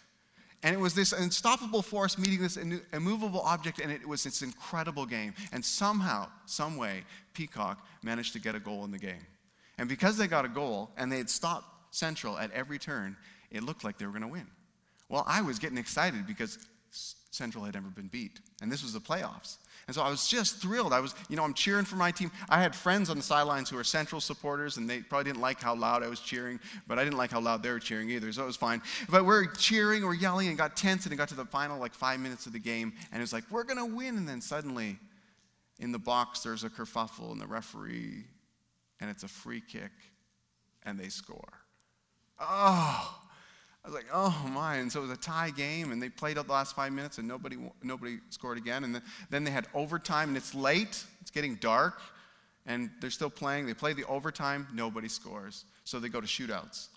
And 0.63 0.73
it 0.73 0.79
was 0.79 0.93
this 0.93 1.11
unstoppable 1.11 1.81
force 1.81 2.17
meeting 2.17 2.41
this 2.41 2.57
immovable 2.93 3.41
object, 3.41 3.79
and 3.79 3.91
it 3.91 4.07
was 4.07 4.23
this 4.23 4.41
incredible 4.41 5.05
game. 5.05 5.33
And 5.51 5.63
somehow, 5.63 6.29
some 6.45 6.77
way, 6.77 7.03
Peacock 7.33 7.85
managed 8.01 8.33
to 8.33 8.39
get 8.39 8.55
a 8.55 8.59
goal 8.59 8.85
in 8.85 8.91
the 8.91 8.97
game. 8.97 9.25
And 9.77 9.89
because 9.89 10.17
they 10.17 10.27
got 10.27 10.45
a 10.45 10.49
goal 10.49 10.91
and 10.97 11.11
they 11.11 11.17
had 11.17 11.29
stopped 11.29 11.93
Central 11.93 12.37
at 12.37 12.49
every 12.51 12.79
turn, 12.79 13.17
it 13.51 13.63
looked 13.63 13.83
like 13.83 13.97
they 13.97 14.05
were 14.05 14.11
going 14.11 14.21
to 14.21 14.27
win. 14.27 14.47
Well, 15.09 15.25
I 15.27 15.41
was 15.41 15.59
getting 15.59 15.77
excited 15.77 16.25
because 16.25 16.57
Central 17.31 17.63
had 17.63 17.73
never 17.73 17.89
been 17.89 18.07
beat, 18.07 18.39
and 18.61 18.71
this 18.71 18.83
was 18.83 18.93
the 18.93 18.99
playoffs. 18.99 19.57
And 19.87 19.95
so 19.95 20.01
I 20.01 20.09
was 20.09 20.27
just 20.27 20.61
thrilled. 20.61 20.93
I 20.93 21.01
was, 21.01 21.13
you 21.27 21.35
know, 21.35 21.43
I'm 21.43 21.53
cheering 21.53 21.83
for 21.83 21.97
my 21.97 22.09
team. 22.09 22.31
I 22.47 22.61
had 22.61 22.73
friends 22.73 23.09
on 23.09 23.17
the 23.17 23.23
sidelines 23.23 23.69
who 23.69 23.75
were 23.75 23.83
Central 23.83 24.21
supporters, 24.21 24.77
and 24.77 24.89
they 24.89 25.01
probably 25.01 25.25
didn't 25.25 25.41
like 25.41 25.61
how 25.61 25.75
loud 25.75 26.03
I 26.03 26.07
was 26.07 26.21
cheering, 26.21 26.59
but 26.87 26.97
I 26.97 27.03
didn't 27.03 27.17
like 27.17 27.31
how 27.31 27.41
loud 27.41 27.63
they 27.63 27.69
were 27.69 27.79
cheering 27.79 28.09
either, 28.09 28.31
so 28.31 28.43
it 28.43 28.45
was 28.45 28.55
fine. 28.55 28.81
But 29.09 29.25
we're 29.25 29.45
cheering, 29.45 30.03
we're 30.03 30.13
yelling, 30.13 30.47
and 30.47 30.57
got 30.57 30.77
tense, 30.77 31.05
and 31.05 31.13
it 31.13 31.17
got 31.17 31.27
to 31.29 31.35
the 31.35 31.45
final 31.45 31.79
like 31.79 31.93
five 31.93 32.19
minutes 32.21 32.45
of 32.45 32.53
the 32.53 32.59
game, 32.59 32.93
and 33.11 33.19
it 33.19 33.23
was 33.23 33.33
like, 33.33 33.43
we're 33.51 33.65
gonna 33.65 33.85
win. 33.85 34.17
And 34.17 34.27
then 34.27 34.39
suddenly, 34.39 34.97
in 35.79 35.91
the 35.91 35.99
box, 35.99 36.39
there's 36.39 36.63
a 36.63 36.69
kerfuffle, 36.69 37.31
and 37.31 37.41
the 37.41 37.47
referee, 37.47 38.23
and 39.01 39.09
it's 39.09 39.23
a 39.23 39.27
free 39.27 39.61
kick, 39.61 39.91
and 40.83 40.97
they 40.97 41.09
score. 41.09 41.53
Oh, 42.39 43.19
I 43.83 43.89
was 43.89 43.95
like, 43.95 44.05
oh 44.13 44.49
my. 44.53 44.75
And 44.77 44.91
so 44.91 44.99
it 44.99 45.03
was 45.03 45.11
a 45.11 45.17
tie 45.17 45.49
game, 45.49 45.91
and 45.91 46.01
they 46.01 46.09
played 46.09 46.37
out 46.37 46.47
the 46.47 46.53
last 46.53 46.75
five 46.75 46.93
minutes, 46.93 47.17
and 47.17 47.27
nobody, 47.27 47.57
nobody 47.81 48.17
scored 48.29 48.57
again. 48.57 48.85
And 48.85 48.95
then, 48.95 49.01
then 49.29 49.43
they 49.43 49.51
had 49.51 49.67
overtime, 49.73 50.29
and 50.29 50.37
it's 50.37 50.55
late, 50.55 51.03
it's 51.21 51.31
getting 51.31 51.55
dark, 51.55 52.01
and 52.65 52.89
they're 53.01 53.09
still 53.09 53.29
playing. 53.29 53.65
They 53.65 53.73
play 53.73 53.91
the 53.93 54.05
overtime, 54.05 54.67
nobody 54.73 55.09
scores. 55.09 55.65
So 55.83 55.99
they 55.99 56.07
go 56.07 56.21
to 56.21 56.27
shootouts. 56.27 56.87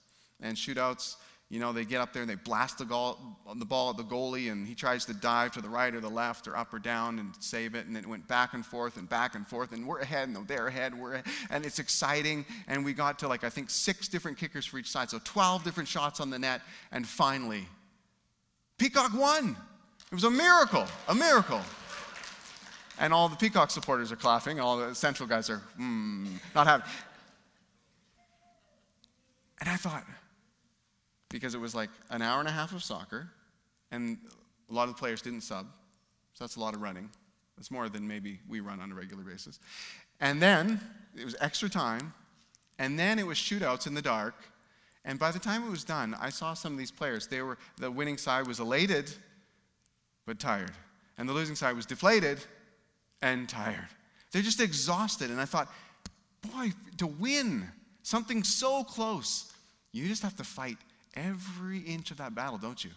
And 0.40 0.56
shootouts, 0.56 1.16
You 1.48 1.60
know, 1.60 1.72
they 1.72 1.84
get 1.84 2.00
up 2.00 2.12
there 2.12 2.22
and 2.22 2.30
they 2.30 2.34
blast 2.34 2.78
the, 2.78 2.84
goal, 2.84 3.18
the 3.54 3.64
ball 3.64 3.90
at 3.90 3.96
the 3.96 4.02
goalie, 4.02 4.50
and 4.50 4.66
he 4.66 4.74
tries 4.74 5.04
to 5.04 5.14
dive 5.14 5.52
to 5.52 5.60
the 5.60 5.68
right 5.68 5.94
or 5.94 6.00
the 6.00 6.08
left 6.08 6.48
or 6.48 6.56
up 6.56 6.74
or 6.74 6.80
down 6.80 7.20
and 7.20 7.32
save 7.38 7.76
it. 7.76 7.86
And 7.86 7.96
it 7.96 8.04
went 8.04 8.26
back 8.26 8.54
and 8.54 8.66
forth 8.66 8.96
and 8.96 9.08
back 9.08 9.36
and 9.36 9.46
forth, 9.46 9.70
and 9.72 9.86
we're 9.86 10.00
ahead, 10.00 10.28
and 10.28 10.48
they're 10.48 10.66
ahead, 10.66 10.98
we're 10.98 11.22
and 11.50 11.64
it's 11.64 11.78
exciting. 11.78 12.44
And 12.66 12.84
we 12.84 12.92
got 12.92 13.20
to 13.20 13.28
like 13.28 13.44
I 13.44 13.48
think 13.48 13.70
six 13.70 14.08
different 14.08 14.38
kickers 14.38 14.66
for 14.66 14.78
each 14.78 14.90
side, 14.90 15.08
so 15.08 15.20
12 15.22 15.62
different 15.62 15.88
shots 15.88 16.18
on 16.18 16.30
the 16.30 16.38
net. 16.38 16.62
And 16.90 17.06
finally, 17.06 17.64
Peacock 18.76 19.14
won. 19.14 19.56
It 20.10 20.14
was 20.14 20.24
a 20.24 20.30
miracle, 20.30 20.86
a 21.08 21.14
miracle. 21.14 21.60
And 22.98 23.12
all 23.12 23.28
the 23.28 23.36
Peacock 23.36 23.70
supporters 23.70 24.10
are 24.10 24.16
clapping, 24.16 24.58
all 24.58 24.78
the 24.78 24.94
Central 24.96 25.28
guys 25.28 25.48
are 25.48 25.58
hmm, 25.76 26.26
not 26.56 26.66
happy. 26.66 26.90
And 29.60 29.70
I 29.70 29.76
thought, 29.76 30.04
because 31.28 31.54
it 31.54 31.60
was 31.60 31.74
like 31.74 31.90
an 32.10 32.22
hour 32.22 32.40
and 32.40 32.48
a 32.48 32.52
half 32.52 32.72
of 32.72 32.82
soccer, 32.82 33.28
and 33.90 34.18
a 34.70 34.74
lot 34.74 34.88
of 34.88 34.94
the 34.94 34.98
players 34.98 35.22
didn't 35.22 35.42
sub, 35.42 35.66
so 36.34 36.44
that's 36.44 36.56
a 36.56 36.60
lot 36.60 36.74
of 36.74 36.82
running. 36.82 37.08
That's 37.56 37.70
more 37.70 37.88
than 37.88 38.06
maybe 38.06 38.40
we 38.48 38.60
run 38.60 38.80
on 38.80 38.92
a 38.92 38.94
regular 38.94 39.22
basis. 39.22 39.58
And 40.20 40.40
then 40.40 40.80
it 41.16 41.24
was 41.24 41.36
extra 41.40 41.68
time, 41.68 42.12
and 42.78 42.98
then 42.98 43.18
it 43.18 43.26
was 43.26 43.38
shootouts 43.38 43.86
in 43.86 43.94
the 43.94 44.02
dark. 44.02 44.34
And 45.04 45.18
by 45.18 45.30
the 45.30 45.38
time 45.38 45.64
it 45.64 45.70
was 45.70 45.84
done, 45.84 46.16
I 46.20 46.30
saw 46.30 46.52
some 46.54 46.72
of 46.72 46.78
these 46.78 46.90
players. 46.90 47.26
They 47.26 47.40
were 47.40 47.58
the 47.78 47.90
winning 47.90 48.18
side 48.18 48.46
was 48.46 48.60
elated, 48.60 49.10
but 50.26 50.38
tired, 50.38 50.72
and 51.16 51.28
the 51.28 51.32
losing 51.32 51.54
side 51.54 51.76
was 51.76 51.86
deflated 51.86 52.38
and 53.22 53.48
tired. 53.48 53.88
They're 54.32 54.42
just 54.42 54.60
exhausted. 54.60 55.30
And 55.30 55.40
I 55.40 55.44
thought, 55.44 55.72
boy, 56.42 56.72
to 56.98 57.06
win 57.06 57.66
something 58.02 58.42
so 58.42 58.84
close, 58.84 59.52
you 59.92 60.06
just 60.08 60.22
have 60.22 60.36
to 60.36 60.44
fight 60.44 60.76
every 61.16 61.80
inch 61.80 62.10
of 62.10 62.18
that 62.18 62.34
battle, 62.34 62.58
don't 62.58 62.84
you? 62.84 62.90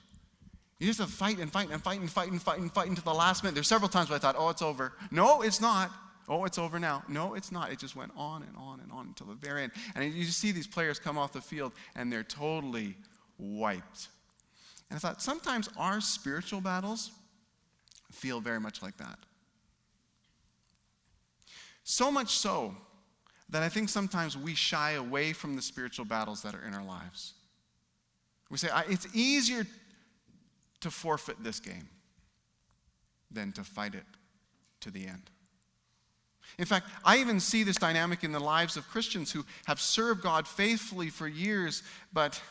You 0.80 0.88
just 0.88 1.00
have 1.00 1.10
to 1.10 1.16
fight 1.16 1.40
and 1.40 1.52
fight 1.52 1.70
and 1.72 1.82
fight 1.82 2.00
and 2.00 2.10
fight 2.10 2.32
and 2.32 2.42
fight 2.42 2.60
and 2.60 2.72
fight 2.72 2.88
until 2.88 3.04
the 3.04 3.18
last 3.18 3.44
minute. 3.44 3.54
There's 3.54 3.68
several 3.68 3.90
times 3.90 4.10
where 4.10 4.16
I 4.16 4.20
thought, 4.20 4.36
oh, 4.38 4.50
it's 4.50 4.62
over. 4.62 4.94
No, 5.12 5.42
it's 5.42 5.60
not. 5.60 5.92
Oh, 6.30 6.46
it's 6.46 6.58
over 6.58 6.80
now. 6.80 7.04
No, 7.10 7.34
it's 7.34 7.52
not. 7.52 7.72
It 7.72 7.80
just 7.80 7.96
went 7.96 8.12
on 8.16 8.44
and 8.44 8.56
on 8.56 8.80
and 8.80 8.92
on 8.92 9.08
until 9.08 9.28
the 9.28 9.34
very 9.34 9.64
end. 9.64 9.72
And 9.96 10.14
you 10.14 10.26
see 10.26 10.52
these 10.52 10.68
players 10.68 11.00
come 11.00 11.18
off 11.18 11.34
the 11.34 11.42
field 11.42 11.74
and 11.96 12.14
they're 12.14 12.24
totally 12.24 12.96
wiped. 13.38 14.10
And 14.90 14.96
I 14.96 15.00
thought, 15.00 15.22
sometimes 15.22 15.70
our 15.78 16.00
spiritual 16.00 16.62
battles 16.62 17.12
feel 18.12 18.40
very 18.40 18.60
much 18.60 18.82
like 18.82 18.98
that. 18.98 19.18
So 21.84 22.12
much 22.12 22.38
so 22.38 22.76
that 23.50 23.64
I 23.64 23.70
think 23.70 23.90
sometimes 23.90 24.38
we 24.38 24.54
shy 24.54 24.92
away 24.92 25.34
from 25.34 25.56
the 25.56 25.62
spiritual 25.62 26.06
battles 26.06 26.44
that 26.44 26.54
are 26.54 26.64
in 26.64 26.74
our 26.74 26.84
lives. 26.84 27.34
We 28.50 28.58
say, 28.58 28.70
it's 28.88 29.08
easier 29.14 29.66
to 30.82 30.92
forfeit 30.92 31.44
this 31.44 31.60
game 31.60 31.88
than 33.32 33.52
to 33.54 33.64
fight 33.64 33.96
it 33.96 34.06
to 34.82 34.92
the 34.92 35.06
end. 35.06 35.30
In 36.58 36.66
fact, 36.66 36.88
I 37.06 37.18
even 37.18 37.40
see 37.40 37.64
this 37.64 37.78
dynamic 37.78 38.24
in 38.24 38.32
the 38.32 38.40
lives 38.40 38.76
of 38.76 38.88
Christians 38.88 39.32
who 39.32 39.46
have 39.66 39.80
served 39.80 40.24
God 40.24 40.48
faithfully 40.48 41.10
for 41.10 41.28
years, 41.28 41.84
but 42.12 42.42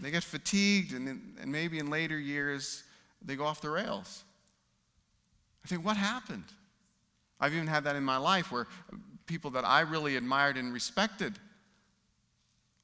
they 0.00 0.10
get 0.10 0.24
fatigued, 0.24 0.92
and, 0.92 1.36
and 1.40 1.52
maybe 1.52 1.78
in 1.78 1.88
later 1.88 2.18
years, 2.18 2.82
they 3.24 3.36
go 3.36 3.44
off 3.44 3.60
the 3.60 3.70
rails. 3.70 4.24
I 5.64 5.68
think, 5.68 5.84
what 5.84 5.96
happened? 5.96 6.44
I've 7.40 7.54
even 7.54 7.68
had 7.68 7.84
that 7.84 7.94
in 7.96 8.02
my 8.02 8.16
life 8.16 8.50
where 8.50 8.66
people 9.26 9.50
that 9.52 9.64
I 9.64 9.80
really 9.80 10.16
admired 10.16 10.56
and 10.56 10.72
respected 10.72 11.38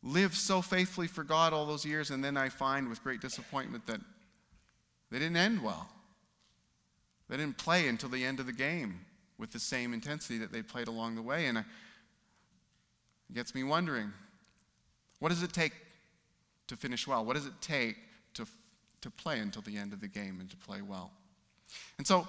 lived 0.02 0.34
so 0.34 0.62
faithfully 0.62 1.06
for 1.06 1.24
God 1.24 1.52
all 1.52 1.66
those 1.66 1.84
years, 1.84 2.10
and 2.10 2.24
then 2.24 2.36
I 2.36 2.48
find 2.48 2.88
with 2.88 3.02
great 3.02 3.20
disappointment 3.20 3.86
that 3.86 4.00
they 5.10 5.18
didn't 5.18 5.36
end 5.36 5.62
well. 5.62 5.88
They 7.28 7.36
didn't 7.36 7.58
play 7.58 7.88
until 7.88 8.08
the 8.08 8.24
end 8.24 8.40
of 8.40 8.46
the 8.46 8.52
game 8.52 9.00
with 9.38 9.52
the 9.52 9.58
same 9.58 9.94
intensity 9.94 10.38
that 10.38 10.52
they 10.52 10.62
played 10.62 10.88
along 10.88 11.14
the 11.14 11.22
way. 11.22 11.46
And 11.46 11.58
it 11.58 11.64
gets 13.32 13.54
me 13.54 13.62
wondering 13.62 14.12
what 15.18 15.28
does 15.28 15.42
it 15.42 15.52
take 15.52 15.72
to 16.68 16.76
finish 16.76 17.06
well? 17.06 17.24
What 17.24 17.36
does 17.36 17.46
it 17.46 17.52
take 17.60 17.96
to, 18.34 18.46
to 19.02 19.10
play 19.10 19.38
until 19.38 19.62
the 19.62 19.76
end 19.76 19.92
of 19.92 20.00
the 20.00 20.08
game 20.08 20.38
and 20.40 20.48
to 20.50 20.56
play 20.56 20.82
well? 20.82 21.12
And 21.98 22.06
so 22.06 22.26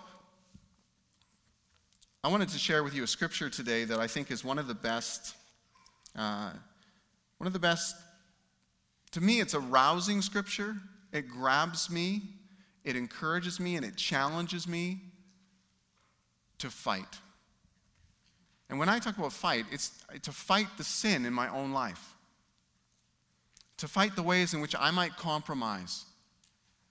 I 2.23 2.27
wanted 2.27 2.49
to 2.49 2.59
share 2.59 2.83
with 2.83 2.93
you 2.93 3.03
a 3.03 3.07
scripture 3.07 3.49
today 3.49 3.85
that 3.85 3.99
I 3.99 4.07
think 4.07 4.29
is 4.29 4.43
one 4.43 4.59
of 4.59 4.67
the 4.67 4.75
best. 4.75 5.35
Uh, 6.15 6.51
one 7.41 7.47
of 7.47 7.53
the 7.53 7.59
best, 7.59 7.95
to 9.09 9.19
me, 9.19 9.39
it's 9.39 9.55
a 9.55 9.59
rousing 9.59 10.21
scripture. 10.21 10.75
It 11.11 11.27
grabs 11.27 11.89
me, 11.89 12.21
it 12.83 12.95
encourages 12.95 13.59
me, 13.59 13.77
and 13.77 13.83
it 13.83 13.95
challenges 13.95 14.67
me 14.67 14.99
to 16.59 16.69
fight. 16.69 17.17
And 18.69 18.77
when 18.77 18.89
I 18.89 18.99
talk 18.99 19.17
about 19.17 19.33
fight, 19.33 19.65
it's 19.71 20.05
to 20.21 20.31
fight 20.31 20.67
the 20.77 20.83
sin 20.83 21.25
in 21.25 21.33
my 21.33 21.49
own 21.49 21.71
life, 21.71 22.13
to 23.77 23.87
fight 23.87 24.15
the 24.15 24.21
ways 24.21 24.53
in 24.53 24.61
which 24.61 24.75
I 24.77 24.91
might 24.91 25.17
compromise 25.17 26.05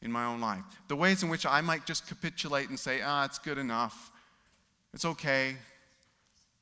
in 0.03 0.11
my 0.11 0.25
own 0.25 0.41
life, 0.41 0.65
the 0.89 0.97
ways 0.97 1.23
in 1.23 1.29
which 1.29 1.47
I 1.47 1.61
might 1.61 1.87
just 1.87 2.09
capitulate 2.09 2.71
and 2.71 2.77
say, 2.77 3.03
ah, 3.03 3.25
it's 3.25 3.39
good 3.39 3.57
enough, 3.57 4.11
it's 4.93 5.05
okay, 5.05 5.55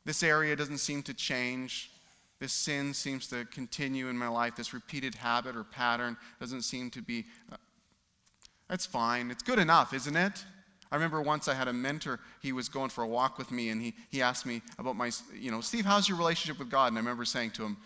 this 0.04 0.22
area 0.22 0.54
doesn't 0.56 0.76
seem 0.76 1.02
to 1.04 1.14
change. 1.14 1.90
This 2.40 2.52
sin 2.52 2.94
seems 2.94 3.26
to 3.28 3.44
continue 3.46 4.08
in 4.08 4.16
my 4.16 4.28
life. 4.28 4.54
This 4.56 4.72
repeated 4.72 5.14
habit 5.14 5.56
or 5.56 5.64
pattern 5.64 6.16
doesn't 6.40 6.62
seem 6.62 6.90
to 6.90 7.02
be. 7.02 7.26
Uh, 7.50 7.56
that's 8.68 8.86
fine. 8.86 9.30
It's 9.30 9.42
good 9.42 9.58
enough, 9.58 9.92
isn't 9.92 10.16
it? 10.16 10.44
I 10.90 10.94
remember 10.96 11.20
once 11.20 11.48
I 11.48 11.54
had 11.54 11.68
a 11.68 11.72
mentor, 11.72 12.20
he 12.40 12.52
was 12.52 12.68
going 12.68 12.90
for 12.90 13.02
a 13.02 13.06
walk 13.06 13.38
with 13.38 13.50
me, 13.50 13.68
and 13.70 13.80
he, 13.80 13.94
he 14.08 14.22
asked 14.22 14.46
me 14.46 14.62
about 14.78 14.96
my, 14.96 15.10
you 15.34 15.50
know, 15.50 15.60
Steve, 15.60 15.84
how's 15.84 16.08
your 16.08 16.16
relationship 16.16 16.58
with 16.58 16.70
God? 16.70 16.88
And 16.88 16.96
I 16.96 17.00
remember 17.00 17.24
saying 17.24 17.50
to 17.52 17.64
him, 17.64 17.76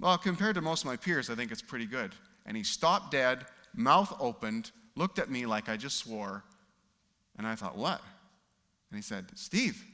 well, 0.00 0.16
compared 0.16 0.54
to 0.54 0.62
most 0.62 0.82
of 0.82 0.86
my 0.86 0.96
peers, 0.96 1.28
I 1.28 1.34
think 1.34 1.52
it's 1.52 1.62
pretty 1.62 1.86
good. 1.86 2.14
And 2.46 2.56
he 2.56 2.62
stopped 2.62 3.10
dead, 3.10 3.44
mouth 3.74 4.14
opened, 4.18 4.70
looked 4.96 5.18
at 5.18 5.30
me 5.30 5.44
like 5.44 5.68
I 5.68 5.76
just 5.76 5.98
swore, 5.98 6.42
and 7.36 7.46
I 7.46 7.54
thought, 7.54 7.76
what? 7.76 8.00
And 8.90 8.98
he 8.98 9.02
said, 9.02 9.26
Steve, 9.34 9.84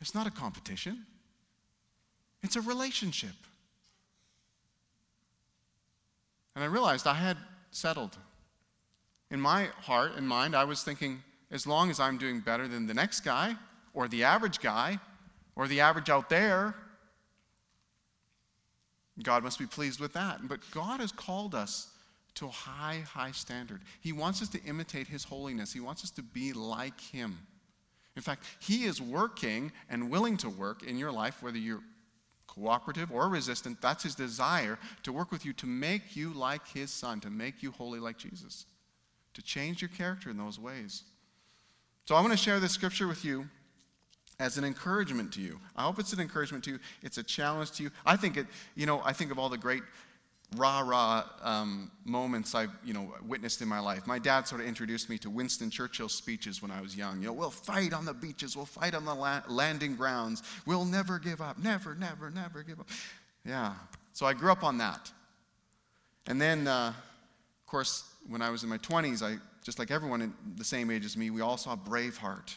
it's 0.00 0.14
not 0.14 0.26
a 0.26 0.30
competition. 0.30 1.06
It's 2.42 2.56
a 2.56 2.60
relationship. 2.60 3.34
And 6.54 6.64
I 6.64 6.66
realized 6.66 7.06
I 7.06 7.14
had 7.14 7.36
settled. 7.70 8.16
In 9.30 9.40
my 9.40 9.66
heart 9.82 10.16
and 10.16 10.26
mind, 10.26 10.56
I 10.56 10.64
was 10.64 10.82
thinking, 10.82 11.22
as 11.50 11.66
long 11.66 11.90
as 11.90 12.00
I'm 12.00 12.18
doing 12.18 12.40
better 12.40 12.66
than 12.66 12.86
the 12.86 12.94
next 12.94 13.20
guy, 13.20 13.54
or 13.94 14.08
the 14.08 14.24
average 14.24 14.60
guy, 14.60 14.98
or 15.56 15.68
the 15.68 15.80
average 15.80 16.10
out 16.10 16.28
there, 16.28 16.74
God 19.22 19.44
must 19.44 19.58
be 19.58 19.66
pleased 19.66 20.00
with 20.00 20.12
that. 20.14 20.48
But 20.48 20.60
God 20.70 21.00
has 21.00 21.12
called 21.12 21.54
us 21.54 21.88
to 22.34 22.46
a 22.46 22.50
high, 22.50 23.04
high 23.06 23.32
standard. 23.32 23.82
He 24.00 24.12
wants 24.12 24.42
us 24.42 24.48
to 24.50 24.62
imitate 24.64 25.06
His 25.06 25.24
holiness, 25.24 25.72
He 25.72 25.80
wants 25.80 26.02
us 26.04 26.10
to 26.12 26.22
be 26.22 26.52
like 26.52 27.00
Him. 27.00 27.38
In 28.16 28.22
fact, 28.22 28.44
He 28.58 28.84
is 28.84 29.00
working 29.00 29.70
and 29.88 30.10
willing 30.10 30.36
to 30.38 30.48
work 30.48 30.82
in 30.82 30.96
your 30.96 31.12
life, 31.12 31.42
whether 31.42 31.58
you're 31.58 31.82
cooperative 32.54 33.10
or 33.12 33.28
resistant, 33.28 33.80
that's 33.80 34.02
his 34.02 34.14
desire 34.14 34.78
to 35.02 35.12
work 35.12 35.30
with 35.30 35.44
you 35.44 35.52
to 35.54 35.66
make 35.66 36.16
you 36.16 36.32
like 36.32 36.66
his 36.68 36.90
son, 36.90 37.20
to 37.20 37.30
make 37.30 37.62
you 37.62 37.70
holy 37.70 38.00
like 38.00 38.18
Jesus, 38.18 38.66
to 39.34 39.42
change 39.42 39.80
your 39.80 39.88
character 39.88 40.30
in 40.30 40.36
those 40.36 40.58
ways. 40.58 41.04
So 42.06 42.14
I 42.14 42.20
want 42.20 42.32
to 42.32 42.36
share 42.36 42.58
this 42.58 42.72
scripture 42.72 43.06
with 43.06 43.24
you 43.24 43.46
as 44.40 44.58
an 44.58 44.64
encouragement 44.64 45.32
to 45.34 45.40
you. 45.40 45.60
I 45.76 45.82
hope 45.82 45.98
it's 45.98 46.12
an 46.12 46.20
encouragement 46.20 46.64
to 46.64 46.72
you. 46.72 46.78
It's 47.02 47.18
a 47.18 47.22
challenge 47.22 47.72
to 47.72 47.82
you. 47.84 47.90
I 48.04 48.16
think 48.16 48.36
it, 48.36 48.46
you 48.74 48.86
know, 48.86 49.00
I 49.04 49.12
think 49.12 49.30
of 49.30 49.38
all 49.38 49.48
the 49.48 49.58
great 49.58 49.82
rah 50.56 50.80
rah 50.80 51.24
um, 51.42 51.90
moments 52.04 52.54
I've 52.54 52.70
you 52.84 52.92
know 52.92 53.14
witnessed 53.26 53.62
in 53.62 53.68
my 53.68 53.78
life. 53.78 54.06
My 54.06 54.18
dad 54.18 54.48
sort 54.48 54.60
of 54.60 54.66
introduced 54.66 55.08
me 55.08 55.18
to 55.18 55.30
Winston 55.30 55.70
Churchill's 55.70 56.14
speeches 56.14 56.60
when 56.60 56.70
I 56.70 56.80
was 56.80 56.96
young. 56.96 57.20
You 57.20 57.28
know, 57.28 57.32
we'll 57.32 57.50
fight 57.50 57.92
on 57.92 58.04
the 58.04 58.14
beaches, 58.14 58.56
we'll 58.56 58.66
fight 58.66 58.94
on 58.94 59.04
the 59.04 59.14
la- 59.14 59.42
landing 59.48 59.94
grounds, 59.94 60.42
we'll 60.66 60.84
never 60.84 61.18
give 61.18 61.40
up, 61.40 61.58
never, 61.58 61.94
never, 61.94 62.30
never 62.30 62.62
give 62.62 62.80
up. 62.80 62.88
Yeah. 63.44 63.74
So 64.12 64.26
I 64.26 64.34
grew 64.34 64.50
up 64.50 64.64
on 64.64 64.78
that. 64.78 65.10
And 66.26 66.40
then, 66.40 66.66
uh, 66.66 66.92
of 66.92 67.66
course, 67.66 68.04
when 68.28 68.42
I 68.42 68.50
was 68.50 68.62
in 68.62 68.68
my 68.68 68.78
20s, 68.78 69.22
I 69.22 69.38
just 69.62 69.78
like 69.78 69.90
everyone 69.90 70.34
the 70.56 70.64
same 70.64 70.90
age 70.90 71.04
as 71.04 71.16
me, 71.16 71.30
we 71.30 71.40
all 71.40 71.56
saw 71.56 71.76
Braveheart. 71.76 72.56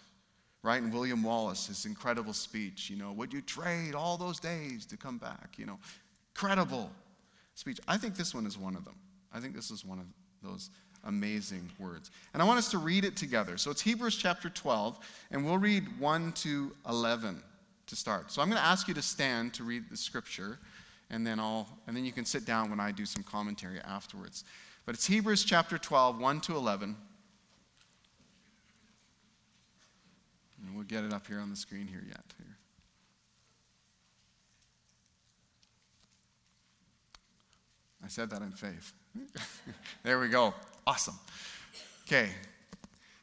Right? 0.62 0.82
And 0.82 0.94
William 0.94 1.22
Wallace, 1.22 1.68
his 1.68 1.86
incredible 1.86 2.32
speech, 2.32 2.90
you 2.90 2.96
know, 2.96 3.12
would 3.12 3.34
you 3.34 3.42
trade 3.42 3.96
all 3.96 4.16
those 4.16 4.40
days 4.40 4.86
to 4.86 4.98
come 4.98 5.18
back? 5.18 5.56
You 5.58 5.66
know, 5.66 5.78
incredible 6.34 6.90
speech. 7.56 7.80
I 7.88 7.98
think 7.98 8.16
this 8.16 8.34
one 8.34 8.46
is 8.46 8.58
one 8.58 8.76
of 8.76 8.86
them. 8.86 8.96
I 9.34 9.40
think 9.40 9.56
this 9.56 9.72
is 9.72 9.86
one 9.86 10.00
of 10.00 10.06
those 10.42 10.70
amazing 11.06 11.70
words. 11.80 12.12
And 12.34 12.42
I 12.42 12.46
want 12.46 12.60
us 12.60 12.72
to 12.72 12.78
read 12.78 13.06
it 13.06 13.16
together. 13.16 13.58
So 13.58 13.72
it's 13.72 13.82
Hebrews 13.82 14.16
chapter 14.16 14.50
12, 14.50 15.00
and 15.32 15.46
we'll 15.46 15.58
read 15.58 16.00
1 16.00 16.32
to 16.34 16.72
11 16.88 17.42
to 17.88 17.96
start. 17.96 18.32
So 18.32 18.42
I'm 18.42 18.50
going 18.50 18.62
to 18.62 18.66
ask 18.66 18.88
you 18.88 18.94
to 18.94 19.02
stand 19.02 19.54
to 19.56 19.64
read 19.64 19.90
the 19.90 19.98
scripture. 19.98 20.60
and 21.10 21.26
then 21.26 21.40
I'll 21.40 21.68
and 21.88 21.96
then 21.96 22.06
you 22.06 22.12
can 22.12 22.26
sit 22.26 22.46
down 22.46 22.70
when 22.70 22.80
I 22.80 22.92
do 22.92 23.06
some 23.06 23.24
commentary 23.24 23.80
afterwards. 23.82 24.44
But 24.86 24.96
it's 24.96 25.06
Hebrews 25.06 25.44
chapter 25.44 25.78
12, 25.78 26.20
1 26.20 26.42
to 26.42 26.56
11. 26.56 26.96
And 30.66 30.76
we'll 30.76 30.86
get 30.86 31.04
it 31.04 31.14
up 31.14 31.28
here 31.28 31.40
on 31.40 31.50
the 31.50 31.56
screen 31.56 31.88
here 31.88 32.04
yet. 32.08 32.24
Here. 32.38 32.58
I 38.04 38.08
said 38.08 38.30
that 38.32 38.42
in 38.42 38.52
faith. 38.52 38.94
there 40.04 40.20
we 40.20 40.28
go. 40.28 40.54
Awesome. 40.86 41.18
Okay. 42.06 42.30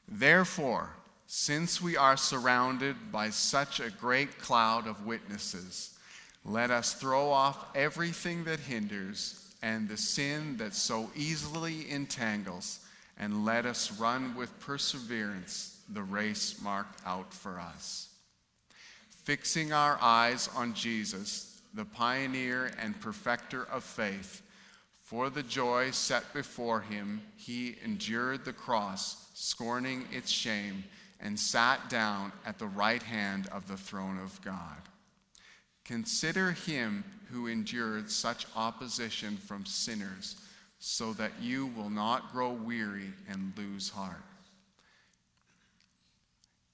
Therefore, 0.08 0.90
since 1.26 1.80
we 1.80 1.96
are 1.96 2.16
surrounded 2.16 2.96
by 3.12 3.30
such 3.30 3.78
a 3.78 3.90
great 3.90 4.38
cloud 4.38 4.86
of 4.86 5.06
witnesses, 5.06 5.96
let 6.44 6.70
us 6.70 6.94
throw 6.94 7.30
off 7.30 7.66
everything 7.76 8.44
that 8.44 8.58
hinders 8.58 9.54
and 9.62 9.88
the 9.88 9.96
sin 9.96 10.56
that 10.56 10.74
so 10.74 11.10
easily 11.14 11.90
entangles, 11.90 12.80
and 13.18 13.44
let 13.44 13.66
us 13.66 13.92
run 14.00 14.34
with 14.34 14.58
perseverance 14.60 15.78
the 15.92 16.02
race 16.02 16.60
marked 16.62 17.00
out 17.04 17.32
for 17.32 17.60
us. 17.60 18.08
Fixing 19.24 19.72
our 19.72 19.98
eyes 20.00 20.48
on 20.56 20.72
Jesus, 20.72 21.60
the 21.74 21.84
pioneer 21.84 22.72
and 22.80 22.98
perfecter 23.00 23.64
of 23.70 23.84
faith, 23.84 24.42
for 25.10 25.28
the 25.28 25.42
joy 25.42 25.90
set 25.90 26.32
before 26.32 26.82
him, 26.82 27.20
he 27.34 27.76
endured 27.84 28.44
the 28.44 28.52
cross, 28.52 29.28
scorning 29.34 30.06
its 30.12 30.30
shame, 30.30 30.84
and 31.18 31.36
sat 31.36 31.90
down 31.90 32.30
at 32.46 32.60
the 32.60 32.68
right 32.68 33.02
hand 33.02 33.48
of 33.48 33.66
the 33.66 33.76
throne 33.76 34.20
of 34.20 34.40
God. 34.44 34.76
Consider 35.84 36.52
him 36.52 37.02
who 37.28 37.48
endured 37.48 38.08
such 38.08 38.46
opposition 38.54 39.36
from 39.36 39.66
sinners, 39.66 40.36
so 40.78 41.12
that 41.14 41.32
you 41.40 41.66
will 41.76 41.90
not 41.90 42.30
grow 42.30 42.52
weary 42.52 43.12
and 43.28 43.52
lose 43.58 43.88
heart. 43.88 44.22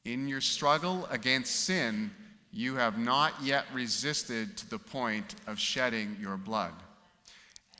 In 0.05 0.29
your 0.29 0.43
struggle 0.43 1.07
against 1.11 1.65
sin, 1.65 2.11
you 2.53 2.75
have 2.75 2.99
not 2.99 3.33
yet 3.43 3.65
resisted 3.73 4.59
to 4.59 4.69
the 4.69 4.79
point 4.79 5.37
of 5.47 5.59
shedding 5.59 6.19
your 6.21 6.37
blood. 6.37 6.75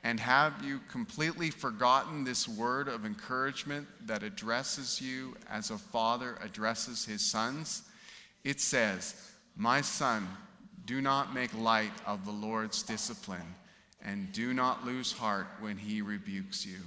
And 0.07 0.21
have 0.21 0.63
you 0.63 0.79
completely 0.89 1.49
forgotten 1.49 2.23
this 2.23 2.47
word 2.47 2.87
of 2.87 3.05
encouragement 3.05 3.85
that 4.05 4.23
addresses 4.23 5.01
you 5.01 5.35
as 5.49 5.69
a 5.69 5.77
father 5.77 6.37
addresses 6.41 7.03
his 7.03 7.21
sons? 7.21 7.81
It 8.45 8.61
says, 8.61 9.33
My 9.57 9.81
son, 9.81 10.25
do 10.85 11.01
not 11.01 11.33
make 11.33 11.53
light 11.53 11.91
of 12.05 12.23
the 12.23 12.31
Lord's 12.31 12.83
discipline, 12.83 13.53
and 14.01 14.31
do 14.31 14.53
not 14.53 14.85
lose 14.85 15.11
heart 15.11 15.47
when 15.59 15.75
he 15.75 16.01
rebukes 16.01 16.65
you. 16.65 16.79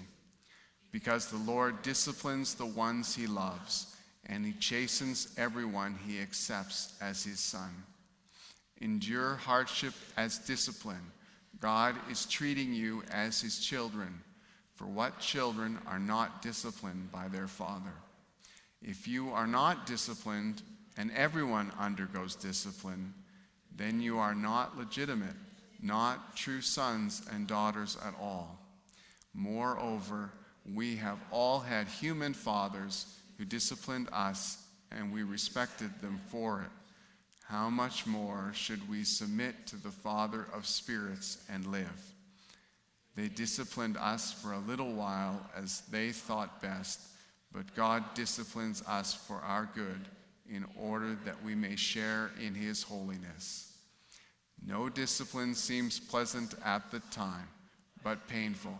Because 0.90 1.26
the 1.26 1.36
Lord 1.36 1.82
disciplines 1.82 2.54
the 2.54 2.64
ones 2.64 3.14
he 3.14 3.26
loves, 3.26 3.94
and 4.24 4.46
he 4.46 4.54
chastens 4.54 5.34
everyone 5.36 5.98
he 6.06 6.22
accepts 6.22 6.96
as 7.02 7.22
his 7.24 7.38
son. 7.38 7.84
Endure 8.80 9.34
hardship 9.34 9.92
as 10.16 10.38
discipline. 10.38 11.12
God 11.60 11.94
is 12.10 12.26
treating 12.26 12.72
you 12.72 13.02
as 13.10 13.40
his 13.40 13.58
children. 13.58 14.20
For 14.74 14.86
what 14.86 15.20
children 15.20 15.78
are 15.86 15.98
not 15.98 16.40
disciplined 16.40 17.12
by 17.12 17.28
their 17.28 17.46
father? 17.46 17.92
If 18.82 19.06
you 19.06 19.30
are 19.30 19.46
not 19.46 19.86
disciplined, 19.86 20.62
and 20.96 21.10
everyone 21.12 21.70
undergoes 21.78 22.34
discipline, 22.34 23.14
then 23.76 24.00
you 24.00 24.18
are 24.18 24.34
not 24.34 24.76
legitimate, 24.76 25.36
not 25.82 26.36
true 26.36 26.60
sons 26.60 27.22
and 27.30 27.46
daughters 27.46 27.96
at 28.04 28.14
all. 28.20 28.58
Moreover, 29.34 30.30
we 30.74 30.96
have 30.96 31.18
all 31.30 31.60
had 31.60 31.86
human 31.88 32.34
fathers 32.34 33.06
who 33.38 33.44
disciplined 33.44 34.08
us, 34.12 34.64
and 34.90 35.12
we 35.12 35.22
respected 35.22 35.90
them 36.00 36.18
for 36.30 36.62
it. 36.62 36.79
How 37.50 37.68
much 37.68 38.06
more 38.06 38.52
should 38.54 38.88
we 38.88 39.02
submit 39.02 39.66
to 39.66 39.76
the 39.76 39.90
Father 39.90 40.46
of 40.54 40.66
spirits 40.66 41.38
and 41.48 41.66
live? 41.66 42.12
They 43.16 43.26
disciplined 43.26 43.96
us 43.96 44.32
for 44.32 44.52
a 44.52 44.60
little 44.60 44.92
while 44.92 45.44
as 45.56 45.80
they 45.90 46.12
thought 46.12 46.62
best, 46.62 47.00
but 47.52 47.74
God 47.74 48.04
disciplines 48.14 48.84
us 48.86 49.14
for 49.14 49.38
our 49.38 49.68
good 49.74 50.00
in 50.48 50.64
order 50.78 51.18
that 51.24 51.42
we 51.42 51.56
may 51.56 51.74
share 51.74 52.30
in 52.40 52.54
his 52.54 52.84
holiness. 52.84 53.72
No 54.64 54.88
discipline 54.88 55.56
seems 55.56 55.98
pleasant 55.98 56.54
at 56.64 56.92
the 56.92 57.00
time, 57.10 57.48
but 58.04 58.28
painful. 58.28 58.78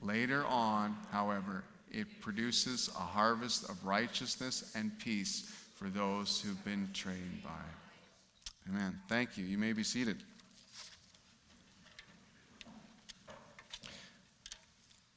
Later 0.00 0.46
on, 0.46 0.96
however, 1.10 1.64
it 1.90 2.20
produces 2.20 2.90
a 2.94 3.02
harvest 3.02 3.68
of 3.68 3.84
righteousness 3.84 4.70
and 4.76 4.96
peace 5.00 5.52
for 5.74 5.88
those 5.88 6.40
who've 6.40 6.64
been 6.64 6.88
trained 6.92 7.42
by 7.42 7.50
it. 7.50 7.83
Amen. 8.68 8.98
Thank 9.08 9.36
you. 9.36 9.44
You 9.44 9.58
may 9.58 9.72
be 9.72 9.82
seated. 9.82 10.22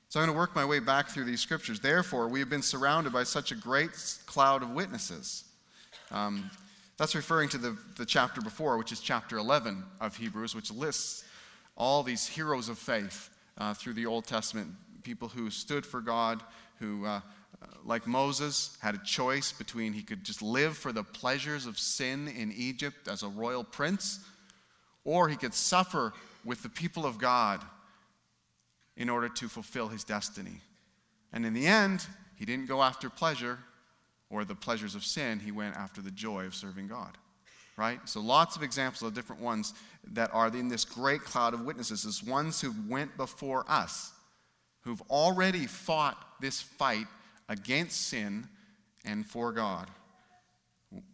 So 0.09 0.19
I'm 0.19 0.25
going 0.25 0.35
to 0.35 0.39
work 0.39 0.55
my 0.55 0.65
way 0.65 0.79
back 0.79 1.09
through 1.09 1.25
these 1.25 1.41
scriptures. 1.41 1.79
Therefore, 1.79 2.27
we 2.27 2.39
have 2.39 2.49
been 2.49 2.61
surrounded 2.61 3.13
by 3.13 3.23
such 3.23 3.51
a 3.51 3.55
great 3.55 3.91
cloud 4.25 4.63
of 4.63 4.71
witnesses. 4.71 5.45
Um, 6.11 6.49
that's 6.97 7.13
referring 7.13 7.49
to 7.49 7.57
the, 7.57 7.77
the 7.97 8.05
chapter 8.05 8.41
before, 8.41 8.77
which 8.77 8.91
is 8.91 8.99
chapter 8.99 9.37
11 9.37 9.83
of 10.01 10.15
Hebrews, 10.15 10.55
which 10.55 10.71
lists 10.71 11.23
all 11.77 12.03
these 12.03 12.25
heroes 12.25 12.69
of 12.69 12.77
faith 12.77 13.29
uh, 13.57 13.73
through 13.73 13.93
the 13.93 14.05
Old 14.05 14.25
Testament, 14.25 14.69
people 15.03 15.27
who 15.27 15.49
stood 15.49 15.85
for 15.85 16.01
God, 16.01 16.41
who, 16.79 17.05
uh, 17.05 17.21
Uh, 17.61 17.65
like 17.83 18.05
Moses, 18.05 18.77
had 18.81 18.95
a 18.95 19.03
choice 19.03 19.51
between 19.51 19.93
he 19.93 20.03
could 20.03 20.23
just 20.23 20.41
live 20.41 20.77
for 20.77 20.91
the 20.91 21.03
pleasures 21.03 21.65
of 21.65 21.79
sin 21.79 22.27
in 22.27 22.51
Egypt 22.51 23.07
as 23.07 23.23
a 23.23 23.27
royal 23.27 23.63
prince, 23.63 24.19
or 25.03 25.27
he 25.27 25.35
could 25.35 25.53
suffer 25.53 26.13
with 26.45 26.61
the 26.61 26.69
people 26.69 27.05
of 27.05 27.17
God 27.17 27.61
in 28.95 29.09
order 29.09 29.29
to 29.29 29.47
fulfill 29.47 29.87
his 29.87 30.03
destiny. 30.03 30.61
And 31.33 31.45
in 31.45 31.53
the 31.53 31.67
end, 31.67 32.05
he 32.35 32.45
didn't 32.45 32.67
go 32.67 32.81
after 32.81 33.09
pleasure, 33.09 33.59
or 34.29 34.45
the 34.45 34.55
pleasures 34.55 34.95
of 34.95 35.03
sin, 35.03 35.39
he 35.39 35.51
went 35.51 35.75
after 35.75 36.01
the 36.01 36.11
joy 36.11 36.45
of 36.45 36.53
serving 36.53 36.87
God. 36.87 37.17
Right? 37.77 37.99
So 38.05 38.21
lots 38.21 38.55
of 38.55 38.63
examples 38.63 39.03
of 39.03 39.13
different 39.13 39.41
ones 39.41 39.73
that 40.13 40.31
are 40.33 40.47
in 40.47 40.67
this 40.67 40.83
great 40.83 41.21
cloud 41.21 41.53
of 41.53 41.61
witnesses, 41.61 42.05
as 42.05 42.23
ones 42.23 42.59
who 42.59 42.73
went 42.89 43.15
before 43.17 43.65
us, 43.67 44.11
who've 44.81 45.01
already 45.09 45.67
fought 45.67 46.17
this 46.41 46.59
fight 46.59 47.05
against 47.49 48.07
sin 48.07 48.47
and 49.05 49.25
for 49.25 49.51
God, 49.51 49.89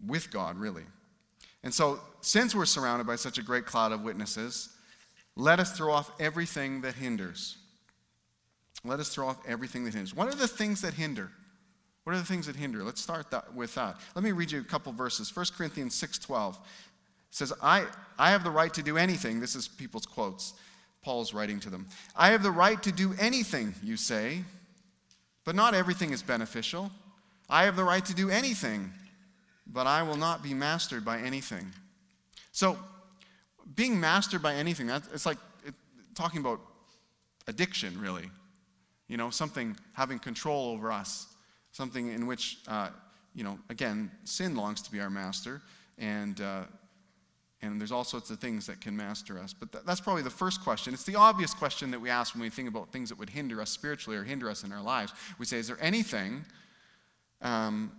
with 0.06 0.32
God, 0.32 0.58
really. 0.58 0.84
And 1.63 1.74
so, 1.74 2.00
since 2.22 2.54
we're 2.54 2.65
surrounded 2.65 3.08
by 3.08 3.15
such 3.15 3.38
a 3.38 3.43
great 3.43 3.65
cloud 3.65 3.91
of 3.91 4.04
witnesses, 4.04 4.69
let 5.36 5.60
us 5.60 5.76
throw 5.78 5.93
off 5.93 6.12
everything 6.19 6.82
that 6.82 6.96
hinders. 6.96 7.58
Let 8.84 9.00
us 9.00 9.10
throw 9.10 9.28
off 9.28 9.38
everything 9.48 9.86
that 9.86 9.93
hinders. 9.93 10.13
What 10.13 10.28
are 10.28 10.36
the 10.36 10.48
things 10.48 10.82
that 10.82 10.93
hinder? 10.93 11.32
What 12.04 12.15
are 12.15 12.19
the 12.19 12.26
things 12.26 12.48
that 12.48 12.56
hinder? 12.56 12.84
Let's 12.84 13.02
start 13.02 13.32
that, 13.32 13.54
with 13.54 13.74
that. 13.76 13.98
Let 14.13 14.24
me 14.24 14.34
read 14.34 14.52
you 14.52 14.60
a 14.60 14.63
couple 14.63 14.91
verses. 14.91 15.34
1 15.34 15.46
Corinthians 15.58 16.00
6.12 16.00 16.58
says, 17.32 17.54
I, 17.62 17.86
I 18.19 18.32
have 18.32 18.43
the 18.43 18.52
right 18.52 18.74
to 18.74 18.84
do 18.84 18.98
anything. 18.98 19.39
This 19.39 19.56
is 19.56 19.67
people's 19.67 20.06
quotes. 20.06 20.54
Paul's 21.02 21.34
writing 21.34 21.60
to 21.62 21.69
them. 21.69 21.88
I 22.15 22.30
have 22.30 22.43
the 22.43 22.52
right 22.52 22.82
to 22.84 22.91
do 22.91 23.13
anything, 23.19 23.74
you 23.82 23.96
say, 23.98 24.43
but 25.46 25.56
not 25.56 25.74
everything 25.74 26.12
is 26.12 26.24
beneficial. 26.24 26.92
I 27.50 27.64
have 27.64 27.76
the 27.76 27.84
right 27.84 28.04
to 28.06 28.14
do 28.14 28.30
anything, 28.30 28.92
but 29.68 29.88
I 29.88 30.04
will 30.04 30.18
not 30.18 30.42
be 30.42 30.54
mastered 30.54 31.04
by 31.04 31.20
anything. 31.20 31.72
So, 32.52 32.78
being 33.76 34.00
mastered 34.00 34.42
by 34.42 34.56
anything, 34.56 34.90
it's 34.90 35.26
like 35.26 35.38
it, 35.66 35.74
talking 36.16 36.40
about 36.40 36.60
addiction, 37.48 38.00
really. 38.00 38.30
You 39.08 39.18
know, 39.18 39.30
something 39.30 39.76
having 39.94 40.20
control 40.20 40.72
over 40.72 40.92
us 40.92 41.34
something 41.74 42.10
in 42.10 42.26
which, 42.26 42.60
uh, 42.68 42.90
you 43.36 43.44
know, 43.44 43.60
again, 43.70 44.10
sin 44.24 44.56
longs 44.56 44.82
to 44.84 44.92
be 44.92 45.02
our 45.02 45.10
master, 45.10 45.62
and, 45.98 46.40
uh, 46.40 46.64
and 47.63 47.80
there's 47.80 47.93
all 47.93 48.04
sorts 48.04 48.30
of 48.30 48.39
things 48.39 48.67
that 48.67 48.82
can 48.82 48.95
master 48.95 49.39
us. 49.39 49.54
But 49.54 49.71
th- 49.71 49.84
that's 49.86 50.02
probably 50.02 50.21
the 50.21 50.30
first 50.30 50.62
question. 50.62 50.93
It's 50.93 51.06
the 51.06 51.15
obvious 51.15 51.54
question 51.54 51.91
that 51.91 51.99
we 51.99 52.10
ask 52.10 52.34
when 52.34 52.41
we 52.41 52.49
think 52.49 52.67
about 52.67 52.91
things 52.91 53.08
that 53.08 53.17
would 53.17 53.30
hinder 53.30 53.62
us 53.62 53.69
spiritually 53.69 54.17
or 54.17 54.23
hinder 54.23 54.49
us 54.49 54.65
in 54.65 54.71
our 54.73 54.82
lives. 54.82 55.13
We 55.39 55.45
say, 55.45 55.58
is 55.60 55.67
there 55.67 55.78
anything 55.80 56.43
um, 57.41 57.93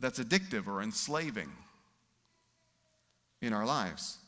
that's 0.00 0.18
addictive 0.18 0.66
or 0.66 0.82
enslaving 0.82 1.50
in 3.40 3.52
our 3.52 3.64
lives? 3.64 4.18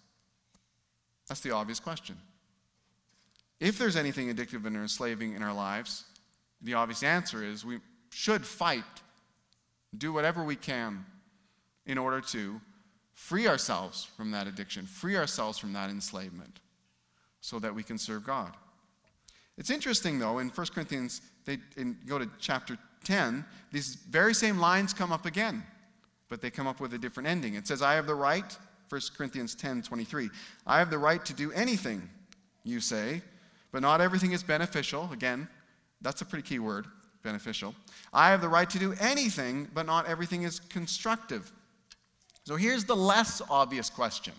That's 1.29 1.41
the 1.41 1.51
obvious 1.51 1.81
question. 1.81 2.17
If 3.59 3.79
there's 3.79 3.97
anything 3.97 4.33
addictive 4.33 4.65
and 4.65 4.77
enslaving 4.77 5.35
in 5.35 5.43
our 5.43 5.55
lives, 5.55 6.05
the 6.61 6.75
obvious 6.75 7.03
answer 7.03 7.45
is 7.45 7.65
we 7.65 7.81
should 8.11 8.47
fight, 8.47 8.85
do 9.99 10.13
whatever 10.13 10.45
we 10.45 10.55
can 10.55 11.05
in 11.85 11.99
order 11.99 12.21
to 12.21 12.61
free 13.23 13.47
ourselves 13.47 14.05
from 14.17 14.33
that 14.33 14.49
addiction, 14.49 14.85
free 14.85 15.17
ourselves 15.17 15.57
from 15.57 15.73
that 15.73 15.89
enslavement. 15.89 16.59
so 17.45 17.59
that 17.59 17.75
we 17.75 17.83
can 17.83 17.99
serve 17.99 18.25
God. 18.25 18.53
It's 19.59 19.69
interesting, 19.69 20.21
though, 20.21 20.39
in 20.39 20.49
1 20.49 20.67
Corinthians, 20.69 21.23
they 21.45 21.59
go 22.07 22.17
to 22.17 22.31
chapter 22.39 22.79
10, 23.03 23.45
these 23.73 23.97
very 23.97 24.33
same 24.33 24.59
lines 24.59 24.95
come 24.95 25.11
up 25.11 25.27
again, 25.27 25.65
but 26.29 26.41
they 26.41 26.51
come 26.51 26.69
up 26.69 26.79
with 26.79 26.95
a 26.95 26.99
different 26.99 27.29
ending. 27.29 27.55
It 27.55 27.67
says, 27.67 27.83
I 27.83 27.95
have 27.95 28.07
the 28.07 28.15
right, 28.15 28.57
1 28.91 29.01
Corinthians 29.17 29.57
10 29.57 29.83
23, 29.83 30.31
I 30.69 30.79
have 30.79 30.89
the 30.89 30.99
right 30.99 31.25
to 31.25 31.35
do 31.35 31.51
anything, 31.51 32.09
you 32.63 32.79
say, 32.79 33.21
but 33.73 33.83
not 33.83 34.01
everything 34.01 34.31
is 34.31 34.45
beneficial. 34.45 35.11
Again, 35.13 35.49
that's 36.01 36.21
a 36.21 36.25
pretty 36.25 36.47
key 36.47 36.61
word, 36.61 36.87
beneficial. 37.25 37.75
I 38.13 38.31
have 38.31 38.41
the 38.41 38.49
right 38.49 38.71
to 38.71 38.79
do 38.79 38.95
anything, 39.01 39.69
but 39.75 39.85
not 39.85 40.07
everything 40.07 40.45
is 40.45 40.61
constructive. 40.61 41.51
So 42.45 42.57
here's 42.57 42.85
the 42.85 42.97
less 42.97 43.41
obvious 43.49 43.89
question. 43.89 44.35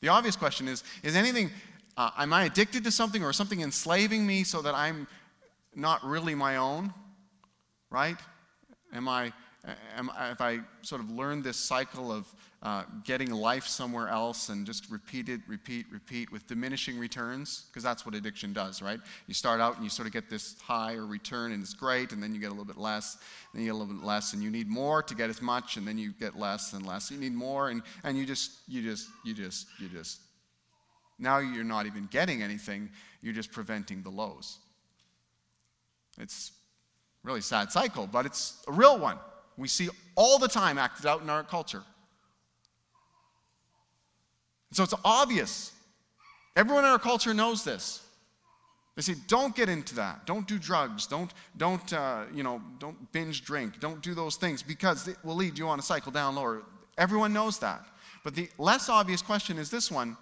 The 0.00 0.08
obvious 0.08 0.36
question 0.36 0.68
is 0.68 0.82
Is 1.02 1.16
anything, 1.16 1.50
uh, 1.96 2.10
am 2.18 2.32
I 2.32 2.44
addicted 2.44 2.84
to 2.84 2.90
something 2.90 3.22
or 3.22 3.32
something 3.32 3.60
enslaving 3.60 4.26
me 4.26 4.44
so 4.44 4.62
that 4.62 4.74
I'm 4.74 5.06
not 5.74 6.04
really 6.04 6.34
my 6.34 6.56
own? 6.56 6.92
Right? 7.90 8.16
Am 8.94 9.08
I, 9.08 9.32
am, 9.96 10.10
if 10.30 10.40
I 10.40 10.60
sort 10.82 11.00
of 11.00 11.10
learned 11.10 11.44
this 11.44 11.56
cycle 11.56 12.10
of 12.10 12.26
uh, 12.62 12.84
getting 13.04 13.30
life 13.30 13.66
somewhere 13.66 14.08
else 14.08 14.48
and 14.48 14.64
just 14.64 14.88
repeat 14.88 15.28
it, 15.28 15.40
repeat, 15.48 15.84
repeat 15.90 16.30
with 16.30 16.46
diminishing 16.46 16.96
returns, 16.96 17.64
because 17.68 17.82
that's 17.82 18.06
what 18.06 18.14
addiction 18.14 18.52
does, 18.52 18.80
right? 18.80 19.00
You 19.26 19.34
start 19.34 19.60
out 19.60 19.74
and 19.74 19.84
you 19.84 19.90
sort 19.90 20.06
of 20.06 20.12
get 20.12 20.30
this 20.30 20.60
high 20.60 20.94
or 20.94 21.04
return 21.04 21.50
and 21.50 21.60
it's 21.60 21.74
great, 21.74 22.12
and 22.12 22.22
then 22.22 22.32
you 22.32 22.40
get 22.40 22.46
a 22.46 22.50
little 22.50 22.64
bit 22.64 22.76
less, 22.76 23.18
then 23.52 23.62
you 23.62 23.68
get 23.68 23.74
a 23.74 23.78
little 23.78 23.94
bit 23.94 24.04
less, 24.04 24.32
and 24.32 24.42
you 24.42 24.50
need 24.50 24.68
more 24.68 25.02
to 25.02 25.14
get 25.14 25.28
as 25.28 25.42
much, 25.42 25.76
and 25.76 25.86
then 25.86 25.98
you 25.98 26.12
get 26.12 26.38
less 26.38 26.72
and 26.72 26.86
less. 26.86 27.10
You 27.10 27.18
need 27.18 27.34
more, 27.34 27.70
and, 27.70 27.82
and 28.04 28.16
you 28.16 28.24
just, 28.24 28.52
you 28.68 28.80
just, 28.80 29.08
you 29.24 29.34
just, 29.34 29.66
you 29.80 29.88
just. 29.88 30.20
Now 31.18 31.38
you're 31.38 31.64
not 31.64 31.86
even 31.86 32.06
getting 32.12 32.42
anything, 32.42 32.90
you're 33.22 33.34
just 33.34 33.50
preventing 33.50 34.02
the 34.02 34.10
lows. 34.10 34.58
It's 36.20 36.52
really 37.24 37.40
sad 37.40 37.72
cycle, 37.72 38.06
but 38.06 38.24
it's 38.24 38.62
a 38.68 38.72
real 38.72 38.98
one. 38.98 39.18
We 39.56 39.66
see 39.66 39.88
all 40.14 40.38
the 40.38 40.48
time 40.48 40.78
acted 40.78 41.06
out 41.06 41.22
in 41.22 41.30
our 41.30 41.42
culture. 41.42 41.82
So 44.72 44.82
it's 44.82 44.94
obvious. 45.04 45.72
Everyone 46.56 46.84
in 46.84 46.90
our 46.90 46.98
culture 46.98 47.32
knows 47.32 47.64
this. 47.64 48.02
They 48.96 49.02
say, 49.02 49.14
don't 49.26 49.56
get 49.56 49.68
into 49.68 49.94
that. 49.94 50.26
Don't 50.26 50.46
do 50.46 50.58
drugs. 50.58 51.06
Don't, 51.06 51.32
don't, 51.56 51.92
uh, 51.92 52.24
you 52.34 52.42
know, 52.42 52.60
don't 52.78 53.10
binge 53.12 53.44
drink. 53.44 53.80
Don't 53.80 54.02
do 54.02 54.14
those 54.14 54.36
things 54.36 54.62
because 54.62 55.08
it 55.08 55.16
will 55.24 55.34
lead 55.34 55.58
you 55.58 55.66
on 55.68 55.78
a 55.78 55.82
cycle 55.82 56.12
down 56.12 56.34
lower. 56.34 56.62
Everyone 56.98 57.32
knows 57.32 57.58
that. 57.60 57.86
But 58.22 58.34
the 58.34 58.48
less 58.58 58.88
obvious 58.88 59.22
question 59.22 59.58
is 59.58 59.70
this 59.70 59.90
one 59.90 60.16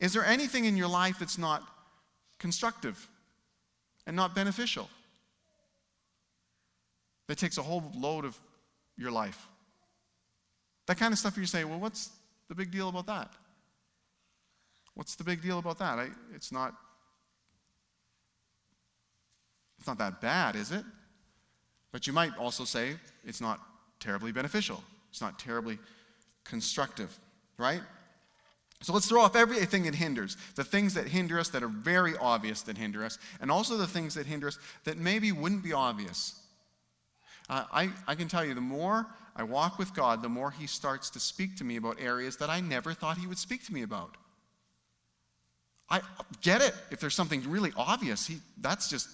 Is 0.00 0.12
there 0.12 0.24
anything 0.24 0.64
in 0.64 0.76
your 0.76 0.88
life 0.88 1.18
that's 1.20 1.38
not 1.38 1.62
constructive 2.38 3.08
and 4.06 4.16
not 4.16 4.34
beneficial? 4.34 4.88
That 7.28 7.38
takes 7.38 7.58
a 7.58 7.62
whole 7.62 7.92
load 7.94 8.24
of 8.24 8.36
your 8.96 9.10
life. 9.10 9.46
That 10.86 10.98
kind 10.98 11.12
of 11.12 11.18
stuff 11.18 11.36
you 11.36 11.46
say, 11.46 11.64
well, 11.64 11.78
what's 11.78 12.10
the 12.48 12.54
big 12.54 12.70
deal 12.70 12.88
about 12.88 13.06
that? 13.06 13.30
What's 14.98 15.14
the 15.14 15.22
big 15.22 15.40
deal 15.40 15.60
about 15.60 15.78
that? 15.78 16.00
I, 16.00 16.08
it's 16.34 16.50
not 16.50 16.74
it's 19.78 19.86
not 19.86 19.96
that 19.98 20.20
bad, 20.20 20.56
is 20.56 20.72
it? 20.72 20.84
But 21.92 22.08
you 22.08 22.12
might 22.12 22.36
also 22.36 22.64
say 22.64 22.96
it's 23.24 23.40
not 23.40 23.60
terribly 24.00 24.32
beneficial. 24.32 24.82
It's 25.10 25.20
not 25.20 25.38
terribly 25.38 25.78
constructive, 26.42 27.16
right? 27.58 27.80
So 28.80 28.92
let's 28.92 29.06
throw 29.06 29.20
off 29.20 29.36
everything 29.36 29.84
that 29.84 29.94
hinders. 29.94 30.36
The 30.56 30.64
things 30.64 30.94
that 30.94 31.06
hinder 31.06 31.38
us 31.38 31.48
that 31.50 31.62
are 31.62 31.68
very 31.68 32.16
obvious 32.16 32.62
that 32.62 32.76
hinder 32.76 33.04
us, 33.04 33.20
and 33.40 33.52
also 33.52 33.76
the 33.76 33.86
things 33.86 34.14
that 34.14 34.26
hinder 34.26 34.48
us 34.48 34.58
that 34.82 34.98
maybe 34.98 35.30
wouldn't 35.30 35.62
be 35.62 35.72
obvious. 35.72 36.42
Uh, 37.48 37.66
I, 37.72 37.90
I 38.08 38.16
can 38.16 38.26
tell 38.26 38.44
you, 38.44 38.52
the 38.52 38.60
more 38.60 39.06
I 39.36 39.44
walk 39.44 39.78
with 39.78 39.94
God, 39.94 40.24
the 40.24 40.28
more 40.28 40.50
He 40.50 40.66
starts 40.66 41.08
to 41.10 41.20
speak 41.20 41.56
to 41.58 41.64
me 41.64 41.76
about 41.76 42.00
areas 42.00 42.36
that 42.38 42.50
I 42.50 42.60
never 42.60 42.94
thought 42.94 43.16
He 43.16 43.28
would 43.28 43.38
speak 43.38 43.64
to 43.66 43.72
me 43.72 43.82
about. 43.82 44.16
I 45.90 46.00
get 46.42 46.60
it. 46.60 46.74
If 46.90 47.00
there's 47.00 47.14
something 47.14 47.48
really 47.48 47.72
obvious, 47.76 48.26
he, 48.26 48.38
that's 48.60 48.88
just 48.88 49.08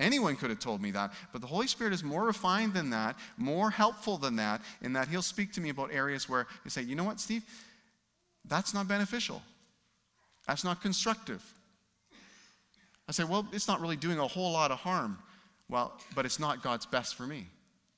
anyone 0.00 0.36
could 0.36 0.50
have 0.50 0.58
told 0.58 0.80
me 0.80 0.90
that. 0.92 1.12
But 1.32 1.40
the 1.40 1.46
Holy 1.46 1.66
Spirit 1.66 1.92
is 1.92 2.02
more 2.02 2.24
refined 2.24 2.74
than 2.74 2.90
that, 2.90 3.16
more 3.36 3.70
helpful 3.70 4.16
than 4.16 4.36
that, 4.36 4.62
in 4.82 4.92
that 4.94 5.08
He'll 5.08 5.22
speak 5.22 5.52
to 5.54 5.60
me 5.60 5.68
about 5.68 5.92
areas 5.92 6.28
where 6.28 6.46
He 6.64 6.70
say, 6.70 6.82
you 6.82 6.94
know 6.94 7.04
what, 7.04 7.20
Steve? 7.20 7.42
That's 8.46 8.74
not 8.74 8.88
beneficial. 8.88 9.42
That's 10.46 10.64
not 10.64 10.82
constructive. 10.82 11.42
I 13.08 13.12
say, 13.12 13.24
well, 13.24 13.46
it's 13.52 13.68
not 13.68 13.80
really 13.80 13.96
doing 13.96 14.18
a 14.18 14.26
whole 14.26 14.52
lot 14.52 14.70
of 14.70 14.78
harm. 14.78 15.18
Well, 15.68 15.92
but 16.14 16.24
it's 16.24 16.38
not 16.38 16.62
God's 16.62 16.86
best 16.86 17.16
for 17.16 17.26
me. 17.26 17.46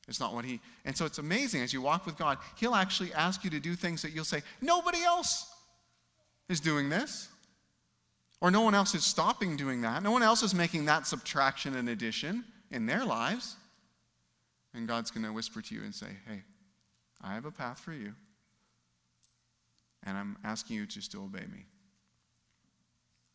It's 0.09 0.21
not 0.21 0.35
what 0.35 0.45
He. 0.45 0.61
And 0.85 0.97
so 0.97 1.05
it's 1.05 1.19
amazing 1.19 1.63
as 1.63 1.73
you 1.73 1.81
walk 1.81 2.07
with 2.07 2.17
God, 2.17 2.39
He'll 2.57 2.75
actually 2.75 3.13
ask 3.13 3.45
you 3.45 3.51
to 3.51 3.61
do 3.61 3.75
things 3.75 4.03
that 4.03 4.13
you'll 4.13 4.25
say, 4.25 4.43
nobody 4.61 5.03
else 5.03 5.53
is 6.49 6.61
doing 6.61 6.89
this. 6.89 7.29
Or 8.41 8.51
no 8.51 8.61
one 8.61 8.75
else 8.75 8.95
is 8.95 9.05
stopping 9.05 9.57
doing 9.57 9.81
that. 9.83 10.03
No 10.03 10.11
one 10.11 10.23
else 10.23 10.43
is 10.43 10.55
making 10.55 10.85
that 10.87 11.07
subtraction 11.07 11.77
and 11.77 11.89
addition 11.89 12.45
in 12.71 12.87
their 12.87 13.05
lives. 13.05 13.57
And 14.75 14.87
God's 14.87 15.11
going 15.11 15.25
to 15.25 15.33
whisper 15.33 15.63
to 15.63 15.75
you 15.75 15.83
and 15.83 15.95
say, 15.95 16.09
Hey, 16.29 16.43
I 17.23 17.35
have 17.35 17.47
a 17.47 17.51
path 17.51 17.81
for 17.81 17.93
you. 17.93 18.13
And 20.05 20.17
I'm 20.17 20.37
asking 20.45 20.77
you 20.77 20.87
to 20.87 21.01
still 21.01 21.25
obey 21.25 21.47
me. 21.53 21.65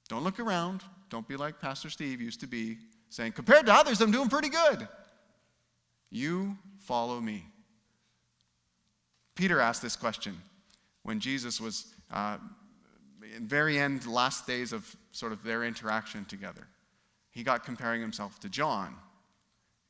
Don't 0.08 0.24
look 0.24 0.40
around. 0.40 0.84
Don't 1.10 1.28
be 1.28 1.36
like 1.36 1.60
Pastor 1.60 1.90
Steve 1.90 2.22
used 2.22 2.40
to 2.42 2.48
be, 2.48 2.78
saying, 3.10 3.32
Compared 3.32 3.66
to 3.66 3.74
others, 3.74 4.02
I'm 4.02 4.12
doing 4.12 4.30
pretty 4.30 4.50
good. 4.50 4.88
You 6.12 6.58
follow 6.80 7.20
me. 7.20 7.46
Peter 9.36 9.60
asked 9.60 9.82
this 9.82 9.96
question 9.96 10.38
when 11.04 11.20
Jesus 11.20 11.60
was 11.60 11.94
uh, 12.12 12.38
very 13.42 13.78
end, 13.78 14.06
last 14.06 14.48
days 14.48 14.74
of 14.74 14.96
sort 15.12 15.32
of 15.32 15.44
their 15.44 15.64
interaction 15.64 16.26
together. 16.26 16.68
He 17.32 17.44
got 17.44 17.64
comparing 17.64 18.02
himself 18.02 18.40
to 18.42 18.50
John. 18.50 18.96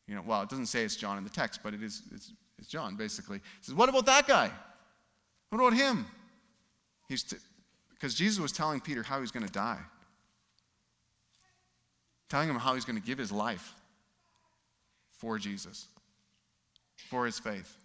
You 0.08 0.15
know, 0.15 0.24
well, 0.26 0.41
it 0.41 0.50
doesn't 0.50 0.67
say 0.67 0.84
it's 0.84 0.96
John 0.96 1.17
in 1.17 1.24
the 1.24 1.30
text, 1.30 1.62
but 1.63 1.74
it 1.74 1.82
is 1.82 2.04
it's, 2.13 2.34
it's 2.60 2.67
John 2.67 2.96
basically. 2.96 3.38
He 3.38 3.44
says, 3.63 3.76
"What 3.76 3.89
about 3.89 4.06
that 4.06 4.28
guy? 4.28 4.52
What 5.50 5.60
about 5.60 5.74
him?" 5.74 6.06
He's 7.08 7.24
because 7.89 8.13
Jesus 8.13 8.39
was 8.39 8.52
telling 8.52 8.80
Peter 8.80 9.04
how 9.04 9.20
he's 9.20 9.32
going 9.32 9.46
to 9.46 9.52
die, 9.52 9.80
telling 12.30 12.50
him 12.50 12.58
how 12.58 12.74
he's 12.76 12.86
going 12.86 13.00
to 13.00 13.06
give 13.06 13.17
his 13.17 13.32
life 13.32 13.74
for 15.12 15.38
Jesus, 15.38 15.88
for 17.10 17.26
his 17.26 17.39
faith. 17.39 17.76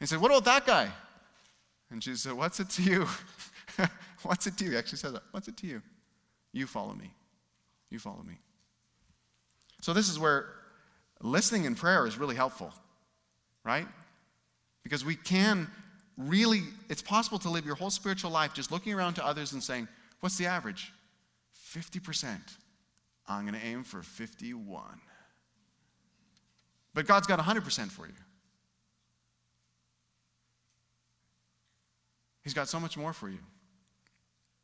He 0.00 0.06
said, 0.06 0.20
"What 0.20 0.30
about 0.30 0.44
that 0.44 0.66
guy?" 0.66 0.90
And 1.90 2.00
Jesus 2.00 2.22
said, 2.22 2.32
"What's 2.32 2.60
it 2.60 2.70
to 2.70 2.82
you?" 2.82 3.06
What's 4.22 4.46
it 4.46 4.56
to 4.58 4.64
you? 4.64 4.72
He 4.72 4.76
actually 4.76 4.98
says 4.98 5.12
that. 5.12 5.22
What's 5.30 5.48
it 5.48 5.56
to 5.58 5.66
you? 5.66 5.82
You 6.52 6.66
follow 6.66 6.94
me. 6.94 7.10
You 7.90 7.98
follow 7.98 8.22
me. 8.26 8.38
So, 9.82 9.92
this 9.92 10.08
is 10.08 10.18
where 10.18 10.46
listening 11.20 11.64
in 11.64 11.74
prayer 11.74 12.06
is 12.06 12.18
really 12.18 12.34
helpful, 12.34 12.72
right? 13.64 13.86
Because 14.82 15.04
we 15.04 15.16
can 15.16 15.68
really, 16.16 16.62
it's 16.88 17.02
possible 17.02 17.38
to 17.40 17.50
live 17.50 17.66
your 17.66 17.74
whole 17.74 17.90
spiritual 17.90 18.30
life 18.30 18.54
just 18.54 18.72
looking 18.72 18.94
around 18.94 19.14
to 19.14 19.26
others 19.26 19.52
and 19.52 19.62
saying, 19.62 19.88
What's 20.20 20.38
the 20.38 20.46
average? 20.46 20.92
50%. 21.74 22.38
I'm 23.28 23.46
going 23.46 23.58
to 23.58 23.66
aim 23.66 23.84
for 23.84 24.02
51. 24.02 24.82
But 26.94 27.06
God's 27.06 27.26
got 27.26 27.38
100% 27.38 27.90
for 27.90 28.06
you. 28.06 28.12
He's 32.42 32.54
got 32.54 32.68
so 32.68 32.80
much 32.80 32.96
more 32.96 33.12
for 33.12 33.28
you 33.28 33.38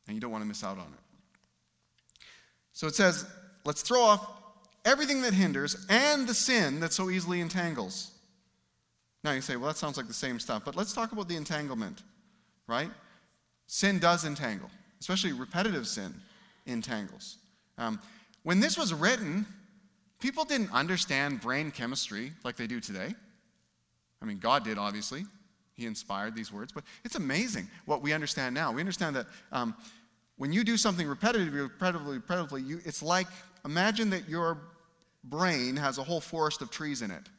and 0.07 0.15
you 0.15 0.21
don't 0.21 0.31
want 0.31 0.43
to 0.43 0.47
miss 0.47 0.63
out 0.63 0.77
on 0.77 0.85
it. 0.85 2.23
So 2.73 2.87
it 2.87 2.95
says, 2.95 3.25
let's 3.65 3.81
throw 3.81 4.01
off 4.01 4.27
everything 4.85 5.21
that 5.21 5.33
hinders 5.33 5.85
and 5.89 6.27
the 6.27 6.33
sin 6.33 6.79
that 6.81 6.91
so 6.91 7.09
easily 7.09 7.39
entangles. 7.39 8.11
Now 9.23 9.31
you 9.31 9.41
say, 9.41 9.55
well, 9.55 9.67
that 9.67 9.77
sounds 9.77 9.95
like 9.95 10.07
the 10.07 10.13
same 10.13 10.39
stuff, 10.39 10.63
but 10.65 10.75
let's 10.75 10.93
talk 10.93 11.11
about 11.11 11.29
the 11.29 11.35
entanglement, 11.35 12.01
right? 12.67 12.89
Sin 13.67 13.99
does 13.99 14.25
entangle, 14.25 14.69
especially 14.99 15.31
repetitive 15.31 15.87
sin 15.87 16.13
entangles. 16.65 17.37
Um, 17.77 17.99
when 18.43 18.59
this 18.59 18.77
was 18.77 18.93
written, 18.93 19.45
people 20.19 20.43
didn't 20.43 20.71
understand 20.73 21.39
brain 21.39 21.71
chemistry 21.71 22.33
like 22.43 22.57
they 22.57 22.67
do 22.67 22.81
today. 22.81 23.13
I 24.21 24.25
mean, 24.25 24.39
God 24.39 24.65
did, 24.65 24.77
obviously. 24.77 25.25
He 25.75 25.85
inspired 25.85 26.35
these 26.35 26.51
words. 26.51 26.71
But 26.71 26.83
it's 27.03 27.15
amazing 27.15 27.67
what 27.85 28.01
we 28.01 28.13
understand 28.13 28.53
now. 28.53 28.71
We 28.71 28.79
understand 28.79 29.15
that 29.15 29.27
um, 29.51 29.75
when 30.37 30.53
you 30.53 30.63
do 30.63 30.77
something 30.77 31.07
repetitively, 31.07 31.69
repetitively, 31.69 32.21
repetitively, 32.21 32.67
you, 32.67 32.79
it's 32.85 33.01
like 33.01 33.27
imagine 33.65 34.09
that 34.11 34.29
your 34.29 34.57
brain 35.23 35.75
has 35.75 35.97
a 35.97 36.03
whole 36.03 36.21
forest 36.21 36.61
of 36.61 36.69
trees 36.69 37.01
in 37.01 37.11
it. 37.11 37.29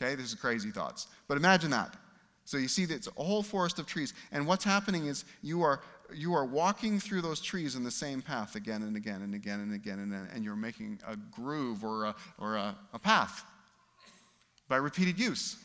Okay, 0.00 0.14
this 0.14 0.26
is 0.26 0.34
crazy 0.34 0.70
thoughts. 0.70 1.08
But 1.28 1.36
imagine 1.36 1.70
that. 1.70 1.96
So 2.44 2.56
you 2.56 2.68
see 2.68 2.84
that 2.86 2.94
it's 2.94 3.08
a 3.08 3.22
whole 3.22 3.42
forest 3.42 3.78
of 3.78 3.86
trees. 3.86 4.14
And 4.32 4.46
what's 4.46 4.64
happening 4.64 5.06
is 5.06 5.24
you 5.42 5.62
are 5.62 5.80
you 6.14 6.34
are 6.34 6.44
walking 6.44 7.00
through 7.00 7.22
those 7.22 7.40
trees 7.40 7.74
in 7.74 7.84
the 7.84 7.90
same 7.90 8.20
path 8.20 8.54
again 8.54 8.82
and 8.82 8.96
again 8.96 9.22
and 9.22 9.34
again 9.34 9.60
and 9.60 9.74
again, 9.74 9.98
and, 9.98 10.12
and 10.12 10.44
you're 10.44 10.56
making 10.56 11.00
a 11.06 11.16
groove 11.16 11.84
or, 11.84 12.04
a, 12.04 12.14
or 12.38 12.56
a, 12.56 12.76
a 12.92 12.98
path 12.98 13.44
by 14.68 14.76
repeated 14.76 15.18
use. 15.18 15.56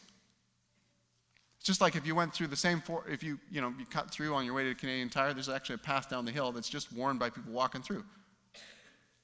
Just 1.68 1.82
like 1.82 1.98
if 1.98 2.08
you 2.08 2.16
went 2.16 2.34
through 2.34 2.48
the 2.48 2.56
same, 2.56 2.80
for, 2.80 3.04
if 3.10 3.22
you, 3.22 3.38
you 3.52 3.60
know, 3.60 3.74
you 3.78 3.86
cut 3.86 4.10
through 4.10 4.34
on 4.34 4.46
your 4.46 4.54
way 4.54 4.64
to 4.64 4.74
Canadian 4.74 5.10
Tire, 5.10 5.34
there's 5.34 5.50
actually 5.50 5.76
a 5.76 5.80
path 5.80 6.10
down 6.10 6.24
the 6.24 6.32
hill 6.32 6.54
that's 6.54 6.70
just 6.70 6.94
worn 6.94 7.18
by 7.18 7.30
people 7.30 7.52
walking 7.52 7.82
through. 7.82 8.06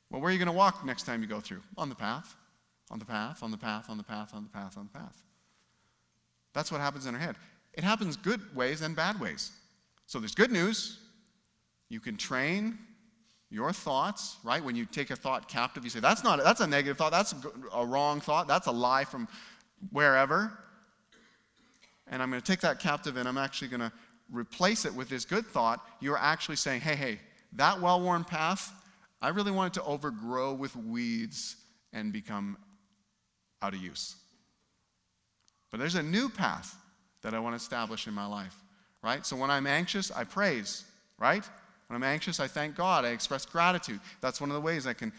Well, 0.10 0.20
where 0.20 0.28
are 0.28 0.34
you 0.34 0.40
going 0.40 0.48
to 0.48 0.52
walk 0.52 0.86
next 0.86 1.04
time 1.04 1.22
you 1.22 1.28
go 1.30 1.40
through? 1.40 1.62
On 1.78 1.88
the 1.88 1.96
path, 1.96 2.36
on 2.92 3.00
the 3.00 3.06
path, 3.06 3.44
on 3.44 3.50
the 3.50 3.58
path, 3.58 3.90
on 3.90 3.96
the 3.96 4.04
path, 4.04 4.34
on 4.34 4.44
the 4.44 4.50
path, 4.50 4.78
on 4.78 4.90
the 4.92 5.00
path. 5.00 5.24
That's 6.54 6.70
what 6.70 6.82
happens 6.82 7.06
in 7.06 7.16
our 7.16 7.22
head. 7.22 7.38
It 7.76 7.86
happens 7.86 8.18
good 8.18 8.42
ways 8.54 8.82
and 8.82 8.94
bad 8.94 9.22
ways. 9.22 9.52
So 10.06 10.20
there's 10.20 10.36
good 10.36 10.52
news. 10.52 11.00
You 11.88 12.02
can 12.02 12.18
train 12.18 12.78
your 13.52 13.72
thoughts, 13.72 14.36
right? 14.44 14.62
When 14.62 14.76
you 14.76 14.86
take 14.86 15.12
a 15.12 15.16
thought 15.16 15.48
captive, 15.48 15.86
you 15.86 15.90
say, 15.90 16.02
that's 16.02 16.26
not, 16.26 16.44
that's 16.44 16.60
a 16.60 16.68
negative 16.68 16.98
thought. 16.98 17.14
That's 17.14 17.34
a 17.74 17.86
wrong 17.86 18.20
thought. 18.20 18.50
That's 18.50 18.68
a 18.68 18.72
lie 18.72 19.06
from 19.06 19.30
wherever. 19.92 20.52
And 22.14 22.22
I'm 22.22 22.30
going 22.30 22.40
to 22.40 22.46
take 22.46 22.62
that 22.62 22.80
captive 22.80 23.18
and 23.18 23.28
I'm 23.28 23.40
actually 23.40 23.70
going 23.70 23.80
to 23.82 23.92
replace 24.32 24.86
it 24.86 24.94
with 24.94 25.10
this 25.10 25.26
good 25.26 25.48
thought. 25.48 25.84
You're 26.00 26.18
actually 26.18 26.58
saying, 26.58 26.82
hey, 26.82 26.94
hey, 26.94 27.20
that 27.54 27.82
well 27.82 28.00
worn 28.00 28.24
path, 28.24 28.72
I 29.20 29.30
really 29.30 29.52
want 29.52 29.76
it 29.76 29.80
to 29.80 29.86
overgrow 29.86 30.54
with 30.54 30.76
weeds 30.76 31.56
and 31.92 32.14
become 32.14 32.56
out 33.64 33.74
of 33.74 33.82
use. 33.82 34.16
But 35.72 35.80
there's 35.80 35.96
a 35.96 36.04
new 36.04 36.30
path 36.30 36.76
that 37.24 37.34
I 37.34 37.40
want 37.40 37.54
to 37.54 37.58
establish 37.58 38.06
in 38.06 38.14
my 38.14 38.28
life, 38.28 38.56
right? 39.02 39.26
So 39.26 39.36
when 39.36 39.50
I'm 39.50 39.66
anxious, 39.66 40.12
I 40.12 40.24
praise, 40.24 40.84
right? 41.18 41.44
When 41.88 41.96
I'm 41.96 42.04
anxious, 42.04 42.40
I 42.40 42.48
thank 42.48 42.76
God. 42.76 43.06
I 43.06 43.10
express 43.10 43.44
gratitude. 43.44 44.00
That's 44.22 44.40
one 44.40 44.52
of 44.52 44.54
the 44.54 44.62
ways 44.62 44.86
I 44.86 44.94
can 44.94 45.12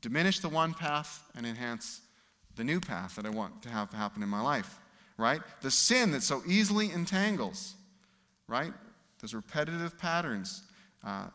diminish 0.00 0.38
the 0.38 0.48
one 0.48 0.72
path 0.72 1.24
and 1.34 1.44
enhance 1.44 2.00
the 2.54 2.62
new 2.62 2.78
path 2.78 3.16
that 3.16 3.26
I 3.26 3.30
want 3.30 3.60
to 3.62 3.70
have 3.70 3.92
happen 3.92 4.22
in 4.22 4.28
my 4.28 4.40
life, 4.40 4.78
right? 5.16 5.40
The 5.62 5.70
sin 5.70 6.10
that 6.12 6.22
so 6.22 6.42
easily 6.46 6.90
entangles, 6.90 7.74
right? 8.48 8.72
Those 9.20 9.34
repetitive 9.34 9.98
patterns. 9.98 10.62
Uh, 11.04 11.26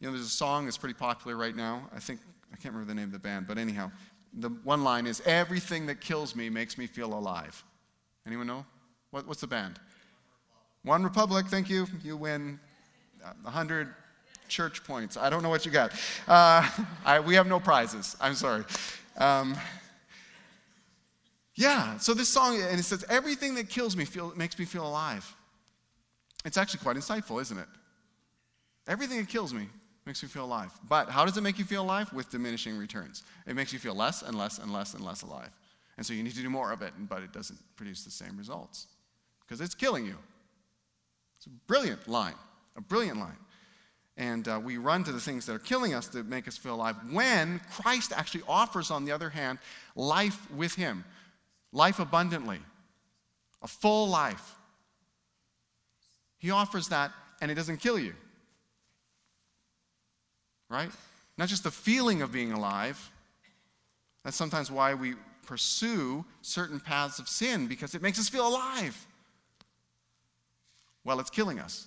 you 0.00 0.06
know, 0.06 0.12
there's 0.12 0.26
a 0.26 0.30
song 0.30 0.64
that's 0.64 0.78
pretty 0.78 0.94
popular 0.94 1.36
right 1.36 1.56
now. 1.56 1.88
I 1.94 1.98
think, 1.98 2.20
I 2.52 2.56
can't 2.56 2.74
remember 2.74 2.88
the 2.88 2.94
name 2.94 3.08
of 3.08 3.12
the 3.12 3.18
band, 3.18 3.46
but 3.46 3.58
anyhow, 3.58 3.90
the 4.34 4.50
one 4.64 4.84
line 4.84 5.06
is 5.06 5.20
everything 5.24 5.86
that 5.86 6.00
kills 6.00 6.36
me 6.36 6.48
makes 6.48 6.78
me 6.78 6.86
feel 6.86 7.14
alive. 7.14 7.62
Anyone 8.26 8.46
know? 8.46 8.64
What, 9.10 9.26
what's 9.26 9.40
the 9.40 9.46
band? 9.46 9.80
One 10.84 11.02
Republic, 11.02 11.46
thank 11.46 11.68
you. 11.68 11.86
You 12.02 12.16
win 12.16 12.60
100 13.42 13.94
church 14.48 14.84
points. 14.84 15.16
I 15.16 15.30
don't 15.30 15.42
know 15.42 15.48
what 15.48 15.66
you 15.66 15.72
got. 15.72 15.92
Uh, 16.26 16.68
I, 17.04 17.20
we 17.20 17.34
have 17.34 17.46
no 17.46 17.60
prizes. 17.60 18.16
I'm 18.20 18.34
sorry. 18.34 18.64
Um, 19.16 19.56
yeah, 21.58 21.98
so 21.98 22.14
this 22.14 22.28
song, 22.28 22.62
and 22.62 22.78
it 22.78 22.84
says, 22.84 23.04
everything 23.08 23.56
that 23.56 23.68
kills 23.68 23.96
me 23.96 24.04
feel, 24.04 24.32
makes 24.36 24.56
me 24.56 24.64
feel 24.64 24.86
alive. 24.86 25.34
It's 26.44 26.56
actually 26.56 26.78
quite 26.78 26.96
insightful, 26.96 27.42
isn't 27.42 27.58
it? 27.58 27.66
Everything 28.86 29.18
that 29.18 29.28
kills 29.28 29.52
me 29.52 29.68
makes 30.06 30.22
me 30.22 30.28
feel 30.28 30.44
alive. 30.44 30.70
But 30.88 31.08
how 31.08 31.24
does 31.24 31.36
it 31.36 31.40
make 31.40 31.58
you 31.58 31.64
feel 31.64 31.82
alive? 31.82 32.12
With 32.12 32.30
diminishing 32.30 32.78
returns. 32.78 33.24
It 33.44 33.56
makes 33.56 33.72
you 33.72 33.80
feel 33.80 33.96
less 33.96 34.22
and 34.22 34.38
less 34.38 34.58
and 34.58 34.72
less 34.72 34.94
and 34.94 35.04
less 35.04 35.22
alive. 35.22 35.50
And 35.96 36.06
so 36.06 36.12
you 36.12 36.22
need 36.22 36.36
to 36.36 36.42
do 36.42 36.48
more 36.48 36.70
of 36.70 36.80
it, 36.80 36.92
but 37.08 37.24
it 37.24 37.32
doesn't 37.32 37.58
produce 37.74 38.04
the 38.04 38.12
same 38.12 38.36
results 38.36 38.86
because 39.40 39.60
it's 39.60 39.74
killing 39.74 40.06
you. 40.06 40.16
It's 41.38 41.46
a 41.46 41.50
brilliant 41.66 42.06
line, 42.06 42.36
a 42.76 42.80
brilliant 42.80 43.18
line. 43.18 43.36
And 44.16 44.46
uh, 44.46 44.60
we 44.62 44.78
run 44.78 45.02
to 45.04 45.12
the 45.12 45.20
things 45.20 45.44
that 45.46 45.54
are 45.54 45.60
killing 45.60 45.92
us 45.92 46.06
to 46.08 46.22
make 46.22 46.46
us 46.46 46.56
feel 46.56 46.76
alive 46.76 46.94
when 47.10 47.60
Christ 47.72 48.12
actually 48.14 48.44
offers, 48.48 48.92
on 48.92 49.04
the 49.04 49.10
other 49.10 49.30
hand, 49.30 49.58
life 49.96 50.48
with 50.52 50.74
Him, 50.76 51.04
life 51.72 51.98
abundantly, 51.98 52.60
a 53.62 53.68
full 53.68 54.08
life. 54.08 54.56
He 56.38 56.50
offers 56.50 56.88
that 56.88 57.12
and 57.40 57.50
it 57.50 57.54
doesn't 57.54 57.78
kill 57.78 57.98
you 57.98 58.14
right? 60.68 60.90
Not 61.36 61.48
just 61.48 61.64
the 61.64 61.70
feeling 61.70 62.22
of 62.22 62.32
being 62.32 62.52
alive. 62.52 63.10
That's 64.24 64.36
sometimes 64.36 64.70
why 64.70 64.94
we 64.94 65.14
pursue 65.46 66.24
certain 66.42 66.80
paths 66.80 67.18
of 67.18 67.28
sin 67.28 67.66
because 67.66 67.94
it 67.94 68.02
makes 68.02 68.18
us 68.18 68.28
feel 68.28 68.46
alive. 68.46 69.06
Well, 71.04 71.20
it's 71.20 71.30
killing 71.30 71.58
us. 71.58 71.86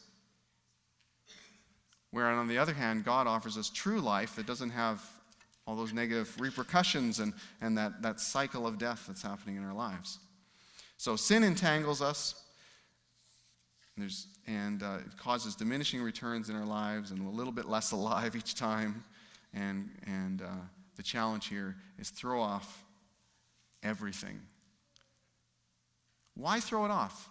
Where, 2.10 2.26
on 2.28 2.48
the 2.48 2.58
other 2.58 2.74
hand, 2.74 3.06
God 3.06 3.28
offers 3.28 3.58
us 3.58 3.70
true 3.70 4.00
life 4.00 4.36
that 4.36 4.46
doesn't 4.46 4.72
have 4.72 5.02
all 5.68 5.76
those 5.76 5.94
negative 5.94 6.34
repercussions 6.40 7.20
and, 7.20 7.34
and 7.62 7.78
that, 7.78 8.02
that 8.02 8.20
cycle 8.20 8.66
of 8.66 8.78
death 8.78 9.06
that's 9.08 9.22
happening 9.22 9.56
in 9.56 9.64
our 9.64 9.74
lives. 9.74 10.20
So, 10.98 11.16
sin 11.16 11.44
entangles 11.44 12.02
us, 12.02 12.44
there's, 13.98 14.28
and 14.48 14.84
uh, 14.84 14.98
it 15.06 15.18
causes 15.18 15.56
diminishing 15.56 16.02
returns 16.02 16.50
in 16.50 16.56
our 16.56 16.66
lives 16.66 17.12
and 17.12 17.26
a 17.26 17.30
little 17.30 17.54
bit 17.54 17.66
less 17.66 17.92
alive 17.92 18.36
each 18.38 18.56
time. 18.56 19.04
And, 19.54 19.90
and 20.08 20.42
uh, 20.42 20.48
the 20.96 21.04
challenge 21.04 21.48
here 21.48 21.76
is 22.00 22.10
throw 22.10 22.42
off 22.42 22.84
everything. 23.84 24.40
Why 26.36 26.60
throw 26.60 26.86
it 26.86 26.92
off? 26.92 27.30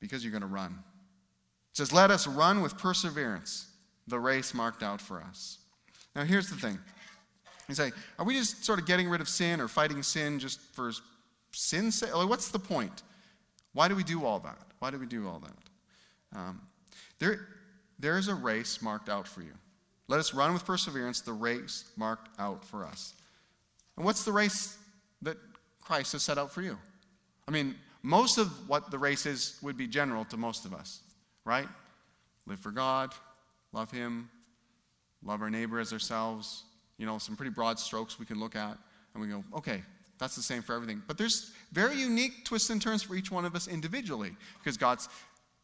Because 0.00 0.24
you're 0.24 0.32
going 0.32 0.42
to 0.42 0.48
run. 0.48 0.72
It 1.70 1.76
says, 1.76 1.92
Let 1.92 2.10
us 2.10 2.26
run 2.26 2.60
with 2.60 2.76
perseverance 2.76 3.66
the 4.08 4.18
race 4.18 4.52
marked 4.52 4.82
out 4.82 5.00
for 5.00 5.22
us. 5.22 5.58
Now, 6.14 6.24
here's 6.24 6.48
the 6.48 6.56
thing. 6.56 6.78
You 7.72 7.90
say, 7.90 7.92
Are 8.18 8.24
we 8.26 8.34
just 8.34 8.64
sort 8.64 8.78
of 8.78 8.86
getting 8.86 9.08
rid 9.08 9.20
of 9.20 9.28
sin 9.28 9.60
or 9.60 9.68
fighting 9.68 10.02
sin 10.02 10.38
just 10.38 10.60
for 10.74 10.92
sin's 11.52 11.96
sake? 11.96 12.14
Like, 12.14 12.28
what's 12.28 12.50
the 12.50 12.58
point? 12.58 13.02
Why 13.72 13.88
do 13.88 13.96
we 13.96 14.04
do 14.04 14.24
all 14.24 14.38
that? 14.40 14.58
Why 14.78 14.90
do 14.90 14.98
we 14.98 15.06
do 15.06 15.26
all 15.26 15.40
that? 15.40 16.38
Um, 16.38 16.60
there, 17.18 17.48
there 17.98 18.18
is 18.18 18.28
a 18.28 18.34
race 18.34 18.82
marked 18.82 19.08
out 19.08 19.26
for 19.26 19.40
you. 19.40 19.52
Let 20.08 20.20
us 20.20 20.34
run 20.34 20.52
with 20.52 20.66
perseverance 20.66 21.20
the 21.20 21.32
race 21.32 21.90
marked 21.96 22.28
out 22.38 22.64
for 22.64 22.84
us. 22.84 23.14
And 23.96 24.04
what's 24.04 24.24
the 24.24 24.32
race 24.32 24.76
that 25.22 25.38
Christ 25.80 26.12
has 26.12 26.22
set 26.22 26.36
out 26.36 26.52
for 26.52 26.60
you? 26.60 26.76
I 27.48 27.50
mean, 27.50 27.74
most 28.02 28.36
of 28.36 28.68
what 28.68 28.90
the 28.90 28.98
race 28.98 29.24
is 29.24 29.58
would 29.62 29.76
be 29.76 29.86
general 29.86 30.24
to 30.26 30.36
most 30.36 30.66
of 30.66 30.74
us, 30.74 31.00
right? 31.44 31.68
Live 32.46 32.58
for 32.58 32.72
God, 32.72 33.14
love 33.72 33.90
Him, 33.90 34.28
love 35.22 35.40
our 35.40 35.50
neighbor 35.50 35.78
as 35.78 35.92
ourselves. 35.92 36.64
You 37.02 37.06
know, 37.06 37.18
some 37.18 37.34
pretty 37.34 37.50
broad 37.50 37.80
strokes 37.80 38.20
we 38.20 38.26
can 38.26 38.38
look 38.38 38.54
at, 38.54 38.78
and 39.12 39.20
we 39.20 39.26
go, 39.26 39.42
okay, 39.56 39.82
that's 40.18 40.36
the 40.36 40.40
same 40.40 40.62
for 40.62 40.72
everything. 40.72 41.02
But 41.08 41.18
there's 41.18 41.50
very 41.72 41.96
unique 41.96 42.44
twists 42.44 42.70
and 42.70 42.80
turns 42.80 43.02
for 43.02 43.16
each 43.16 43.28
one 43.28 43.44
of 43.44 43.56
us 43.56 43.66
individually, 43.66 44.36
because 44.60 44.76
God's 44.76 45.08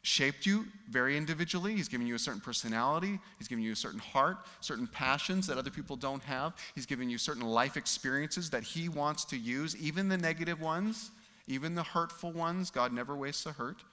shaped 0.02 0.46
you 0.46 0.66
very 0.90 1.16
individually. 1.16 1.76
He's 1.76 1.86
given 1.86 2.08
you 2.08 2.16
a 2.16 2.18
certain 2.18 2.40
personality. 2.40 3.20
He's 3.38 3.46
given 3.46 3.62
you 3.62 3.70
a 3.70 3.76
certain 3.76 4.00
heart, 4.00 4.38
certain 4.60 4.88
passions 4.88 5.46
that 5.46 5.58
other 5.58 5.70
people 5.70 5.94
don't 5.94 6.24
have. 6.24 6.54
He's 6.74 6.86
given 6.86 7.08
you 7.08 7.18
certain 7.18 7.46
life 7.46 7.76
experiences 7.76 8.50
that 8.50 8.64
He 8.64 8.88
wants 8.88 9.24
to 9.26 9.38
use, 9.38 9.76
even 9.76 10.08
the 10.08 10.18
negative 10.18 10.60
ones, 10.60 11.12
even 11.46 11.76
the 11.76 11.84
hurtful 11.84 12.32
ones. 12.32 12.72
God 12.72 12.92
never 12.92 13.14
wastes 13.14 13.46
a 13.46 13.52
hurt. 13.52 13.84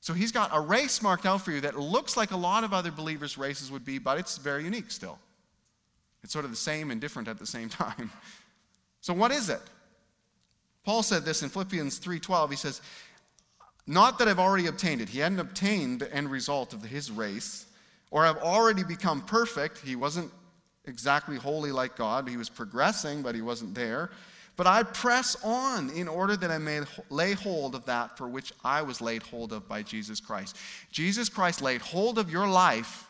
So 0.00 0.14
He's 0.14 0.32
got 0.32 0.50
a 0.52 0.60
race 0.60 1.00
marked 1.00 1.26
out 1.26 1.42
for 1.42 1.52
you 1.52 1.60
that 1.60 1.78
looks 1.78 2.16
like 2.16 2.32
a 2.32 2.36
lot 2.36 2.64
of 2.64 2.72
other 2.72 2.90
believers' 2.90 3.38
races 3.38 3.70
would 3.70 3.84
be, 3.84 4.00
but 4.00 4.18
it's 4.18 4.36
very 4.36 4.64
unique 4.64 4.90
still. 4.90 5.20
It's 6.26 6.32
sort 6.32 6.44
of 6.44 6.50
the 6.50 6.56
same 6.56 6.90
and 6.90 7.00
different 7.00 7.28
at 7.28 7.38
the 7.38 7.46
same 7.46 7.68
time. 7.84 8.10
So 9.00 9.14
what 9.14 9.30
is 9.30 9.48
it? 9.48 9.60
Paul 10.84 11.04
said 11.04 11.24
this 11.24 11.44
in 11.44 11.50
Philippians 11.50 12.00
3:12. 12.00 12.50
He 12.50 12.56
says, 12.56 12.80
not 13.86 14.18
that 14.18 14.26
I've 14.26 14.40
already 14.40 14.66
obtained 14.66 15.00
it. 15.00 15.08
He 15.08 15.20
hadn't 15.20 15.38
obtained 15.38 16.00
the 16.00 16.12
end 16.12 16.28
result 16.28 16.72
of 16.72 16.82
his 16.82 17.12
race, 17.12 17.66
or 18.10 18.26
I've 18.26 18.38
already 18.38 18.82
become 18.82 19.22
perfect. 19.22 19.78
He 19.78 19.94
wasn't 19.94 20.32
exactly 20.86 21.36
holy 21.36 21.70
like 21.70 21.94
God. 21.94 22.28
He 22.28 22.36
was 22.36 22.48
progressing, 22.48 23.22
but 23.22 23.36
he 23.36 23.42
wasn't 23.42 23.76
there. 23.76 24.10
But 24.56 24.66
I 24.66 24.82
press 24.82 25.36
on 25.44 25.90
in 25.90 26.08
order 26.08 26.36
that 26.38 26.50
I 26.50 26.58
may 26.58 26.80
lay 27.08 27.34
hold 27.34 27.76
of 27.76 27.84
that 27.84 28.18
for 28.18 28.26
which 28.26 28.52
I 28.64 28.82
was 28.82 29.00
laid 29.00 29.22
hold 29.22 29.52
of 29.52 29.68
by 29.68 29.84
Jesus 29.84 30.18
Christ. 30.18 30.56
Jesus 30.90 31.28
Christ 31.28 31.62
laid 31.62 31.82
hold 31.82 32.18
of 32.18 32.28
your 32.28 32.48
life 32.48 33.05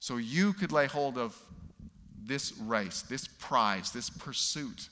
so 0.00 0.16
you 0.16 0.52
could 0.52 0.72
lay 0.72 0.86
hold 0.86 1.16
of 1.16 1.36
this 2.22 2.52
race, 2.58 3.02
this 3.02 3.28
prize, 3.28 3.92
this 3.92 4.10
pursuit 4.10 4.88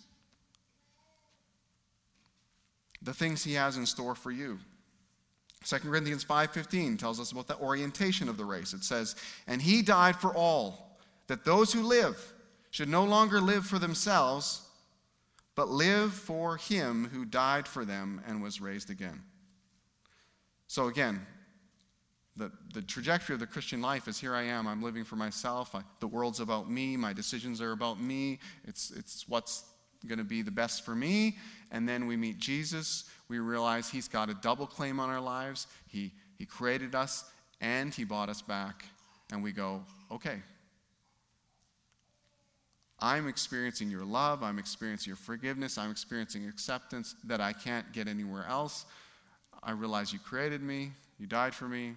the 3.02 3.14
things 3.14 3.44
he 3.44 3.54
has 3.54 3.76
in 3.76 3.86
store 3.86 4.14
for 4.14 4.30
you. 4.30 4.58
2 5.64 5.78
Corinthians 5.80 6.24
5:15 6.24 6.96
tells 6.98 7.20
us 7.20 7.32
about 7.32 7.46
the 7.46 7.58
orientation 7.58 8.28
of 8.28 8.36
the 8.36 8.44
race. 8.44 8.72
It 8.72 8.84
says, 8.84 9.16
"And 9.46 9.60
he 9.60 9.82
died 9.82 10.16
for 10.20 10.34
all, 10.34 11.00
that 11.26 11.44
those 11.44 11.72
who 11.72 11.82
live 11.82 12.32
should 12.70 12.88
no 12.88 13.04
longer 13.04 13.40
live 13.40 13.66
for 13.66 13.78
themselves, 13.78 14.62
but 15.54 15.68
live 15.68 16.14
for 16.14 16.56
him 16.56 17.08
who 17.08 17.24
died 17.24 17.66
for 17.66 17.84
them 17.84 18.22
and 18.26 18.42
was 18.42 18.60
raised 18.60 18.90
again." 18.90 19.24
So 20.68 20.86
again, 20.86 21.26
the, 22.38 22.51
the 22.72 22.83
trajectory 22.83 23.35
of 23.35 23.40
the 23.40 23.46
Christian 23.46 23.83
life 23.83 24.07
is 24.09 24.18
here 24.18 24.35
I 24.35 24.44
am. 24.44 24.66
I'm 24.66 24.83
living 24.83 25.05
for 25.05 25.16
myself. 25.16 25.74
I, 25.74 25.83
the 26.01 26.07
world's 26.07 26.40
about 26.40 26.70
me. 26.70 26.96
My 26.96 27.12
decisions 27.12 27.61
are 27.61 27.72
about 27.72 28.01
me. 28.01 28.38
It's, 28.64 28.90
it's 28.92 29.29
what's 29.29 29.64
going 30.07 30.18
to 30.18 30.24
be 30.24 30.42
the 30.42 30.51
best 30.51 30.85
for 30.85 30.94
me. 30.94 31.37
And 31.72 31.88
then 31.88 32.07
we 32.07 32.16
meet 32.16 32.38
Jesus. 32.38 33.05
We 33.29 33.40
realize 33.40 33.90
he's 33.90 34.09
got 34.09 34.31
a 34.31 34.35
double 34.35 34.66
claim 34.66 35.01
on 35.01 35.11
our 35.11 35.20
lives. 35.20 35.66
He, 35.88 36.12
he 36.37 36.46
created 36.46 36.94
us 36.94 37.24
and 37.61 37.92
he 37.92 38.05
bought 38.05 38.29
us 38.29 38.40
back. 38.40 38.85
And 39.33 39.42
we 39.42 39.53
go, 39.53 39.83
okay. 40.11 40.40
I'm 43.01 43.29
experiencing 43.29 43.90
your 43.90 44.05
love. 44.05 44.42
I'm 44.42 44.59
experiencing 44.59 45.11
your 45.11 45.16
forgiveness. 45.16 45.77
I'm 45.77 45.90
experiencing 45.90 46.48
acceptance 46.48 47.14
that 47.24 47.40
I 47.40 47.53
can't 47.53 47.92
get 47.92 48.09
anywhere 48.09 48.46
else. 48.48 48.87
I 49.62 49.72
realize 49.72 50.12
you 50.12 50.18
created 50.20 50.62
me. 50.62 50.92
You 51.18 51.27
died 51.27 51.55
for 51.55 51.68
me. 51.68 51.94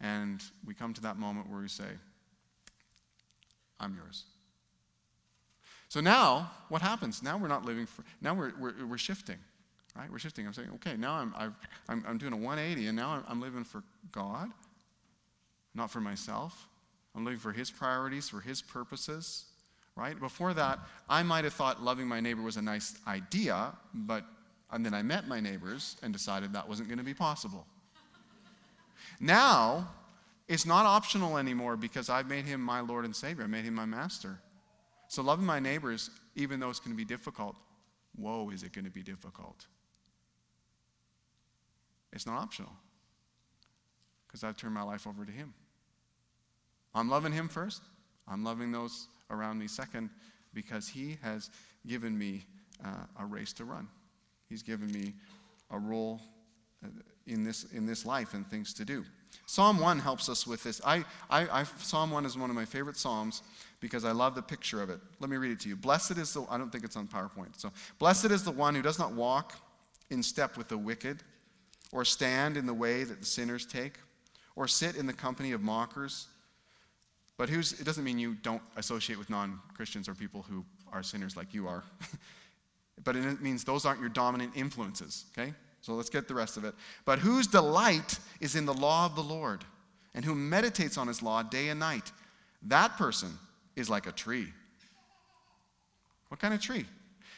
And 0.00 0.42
we 0.66 0.74
come 0.74 0.94
to 0.94 1.00
that 1.02 1.16
moment 1.16 1.50
where 1.50 1.60
we 1.60 1.68
say, 1.68 1.88
I'm 3.80 3.94
yours. 3.94 4.24
So 5.88 6.00
now, 6.00 6.50
what 6.68 6.82
happens? 6.82 7.22
Now 7.22 7.38
we're 7.38 7.48
not 7.48 7.64
living 7.64 7.86
for, 7.86 8.04
now 8.20 8.34
we're, 8.34 8.52
we're, 8.58 8.86
we're 8.86 8.98
shifting, 8.98 9.38
right? 9.96 10.10
We're 10.10 10.18
shifting. 10.18 10.46
I'm 10.46 10.52
saying, 10.52 10.68
okay, 10.74 10.96
now 10.96 11.14
I'm, 11.14 11.34
i 11.36 11.44
am 11.92 12.04
I'm 12.06 12.18
doing 12.18 12.32
a 12.32 12.36
180, 12.36 12.88
and 12.88 12.96
now 12.96 13.10
I'm, 13.10 13.24
I'm 13.26 13.40
living 13.40 13.64
for 13.64 13.82
God, 14.12 14.50
not 15.74 15.90
for 15.90 16.00
myself. 16.00 16.68
I'm 17.14 17.24
living 17.24 17.40
for 17.40 17.52
His 17.52 17.70
priorities, 17.70 18.28
for 18.28 18.40
His 18.40 18.60
purposes, 18.60 19.46
right? 19.96 20.18
Before 20.20 20.52
that, 20.54 20.78
I 21.08 21.22
might 21.22 21.44
have 21.44 21.54
thought 21.54 21.82
loving 21.82 22.06
my 22.06 22.20
neighbor 22.20 22.42
was 22.42 22.58
a 22.58 22.62
nice 22.62 22.94
idea, 23.06 23.72
but 23.94 24.24
and 24.70 24.84
then 24.84 24.92
I 24.92 25.02
met 25.02 25.26
my 25.26 25.40
neighbors 25.40 25.96
and 26.02 26.12
decided 26.12 26.52
that 26.52 26.68
wasn't 26.68 26.88
going 26.88 26.98
to 26.98 27.04
be 27.04 27.14
possible. 27.14 27.66
Now, 29.20 29.88
it's 30.48 30.64
not 30.64 30.86
optional 30.86 31.36
anymore 31.38 31.76
because 31.76 32.08
I've 32.08 32.28
made 32.28 32.46
him 32.46 32.60
my 32.60 32.80
Lord 32.80 33.04
and 33.04 33.14
Savior. 33.14 33.44
I 33.44 33.46
made 33.46 33.64
him 33.64 33.74
my 33.74 33.84
master. 33.84 34.38
So, 35.08 35.22
loving 35.22 35.46
my 35.46 35.58
neighbors, 35.58 36.10
even 36.36 36.60
though 36.60 36.70
it's 36.70 36.80
going 36.80 36.92
to 36.92 36.96
be 36.96 37.04
difficult, 37.04 37.56
whoa, 38.16 38.50
is 38.50 38.62
it 38.62 38.72
going 38.72 38.84
to 38.84 38.90
be 38.90 39.02
difficult? 39.02 39.66
It's 42.12 42.26
not 42.26 42.38
optional 42.38 42.72
because 44.26 44.44
I've 44.44 44.56
turned 44.56 44.74
my 44.74 44.82
life 44.82 45.06
over 45.06 45.24
to 45.24 45.32
him. 45.32 45.54
I'm 46.94 47.08
loving 47.08 47.32
him 47.32 47.48
first, 47.48 47.82
I'm 48.26 48.44
loving 48.44 48.72
those 48.72 49.08
around 49.30 49.58
me 49.58 49.68
second 49.68 50.10
because 50.54 50.88
he 50.88 51.18
has 51.22 51.50
given 51.86 52.16
me 52.18 52.44
uh, 52.84 53.04
a 53.20 53.24
race 53.24 53.52
to 53.54 53.64
run. 53.64 53.88
He's 54.48 54.62
given 54.62 54.90
me 54.92 55.14
a 55.70 55.78
role 55.78 56.20
uh, 56.84 56.88
in 57.28 57.44
this, 57.44 57.64
in 57.72 57.86
this 57.86 58.04
life 58.04 58.34
and 58.34 58.48
things 58.48 58.72
to 58.74 58.84
do. 58.84 59.04
Psalm 59.46 59.78
1 59.78 59.98
helps 59.98 60.28
us 60.28 60.46
with 60.46 60.62
this. 60.62 60.80
I, 60.84 61.04
I, 61.30 61.60
I, 61.60 61.64
Psalm 61.64 62.10
1 62.10 62.26
is 62.26 62.36
one 62.36 62.50
of 62.50 62.56
my 62.56 62.64
favorite 62.64 62.96
Psalms 62.96 63.42
because 63.80 64.04
I 64.04 64.12
love 64.12 64.34
the 64.34 64.42
picture 64.42 64.82
of 64.82 64.90
it. 64.90 65.00
Let 65.20 65.30
me 65.30 65.36
read 65.36 65.52
it 65.52 65.60
to 65.60 65.68
you. 65.68 65.76
Blessed 65.76 66.18
is 66.18 66.32
the, 66.34 66.44
I 66.50 66.58
don't 66.58 66.70
think 66.70 66.84
it's 66.84 66.96
on 66.96 67.06
PowerPoint. 67.06 67.58
So, 67.58 67.70
blessed 67.98 68.26
is 68.26 68.42
the 68.44 68.50
one 68.50 68.74
who 68.74 68.82
does 68.82 68.98
not 68.98 69.12
walk 69.12 69.54
in 70.10 70.22
step 70.22 70.56
with 70.56 70.68
the 70.68 70.78
wicked, 70.78 71.22
or 71.92 72.04
stand 72.04 72.56
in 72.56 72.66
the 72.66 72.74
way 72.74 73.04
that 73.04 73.20
the 73.20 73.26
sinners 73.26 73.64
take, 73.64 73.94
or 74.56 74.68
sit 74.68 74.96
in 74.96 75.06
the 75.06 75.12
company 75.12 75.52
of 75.52 75.62
mockers. 75.62 76.26
But 77.36 77.48
who's, 77.48 77.72
it 77.80 77.84
doesn't 77.84 78.04
mean 78.04 78.18
you 78.18 78.34
don't 78.42 78.62
associate 78.76 79.18
with 79.18 79.30
non 79.30 79.60
Christians 79.74 80.08
or 80.08 80.14
people 80.14 80.44
who 80.48 80.64
are 80.92 81.02
sinners 81.02 81.36
like 81.36 81.54
you 81.54 81.68
are. 81.68 81.84
but 83.04 83.16
it 83.16 83.40
means 83.40 83.64
those 83.64 83.86
aren't 83.86 84.00
your 84.00 84.08
dominant 84.08 84.52
influences, 84.56 85.26
okay? 85.32 85.54
So 85.80 85.94
let's 85.94 86.10
get 86.10 86.28
the 86.28 86.34
rest 86.34 86.56
of 86.56 86.64
it. 86.64 86.74
But 87.04 87.18
whose 87.18 87.46
delight 87.46 88.18
is 88.40 88.56
in 88.56 88.66
the 88.66 88.74
law 88.74 89.06
of 89.06 89.14
the 89.14 89.22
Lord, 89.22 89.64
and 90.14 90.24
who 90.24 90.34
meditates 90.34 90.98
on 90.98 91.06
his 91.06 91.22
law 91.22 91.42
day 91.42 91.68
and 91.68 91.78
night, 91.78 92.10
that 92.62 92.96
person 92.96 93.38
is 93.76 93.88
like 93.88 94.06
a 94.06 94.12
tree. 94.12 94.48
What 96.28 96.40
kind 96.40 96.52
of 96.52 96.60
tree? 96.60 96.84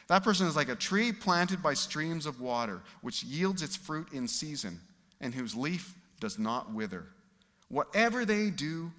That 0.07 0.23
person 0.23 0.47
is 0.47 0.55
like 0.55 0.69
a 0.69 0.75
tree 0.75 1.11
planted 1.11 1.61
by 1.61 1.73
streams 1.73 2.25
of 2.25 2.41
water, 2.41 2.81
which 3.01 3.23
yields 3.23 3.61
its 3.61 3.75
fruit 3.75 4.11
in 4.11 4.27
season, 4.27 4.79
and 5.21 5.33
whose 5.33 5.55
leaf 5.55 5.93
does 6.19 6.37
not 6.37 6.73
wither. 6.73 7.05
Whatever 7.69 8.25
they 8.25 8.49
do 8.49 8.91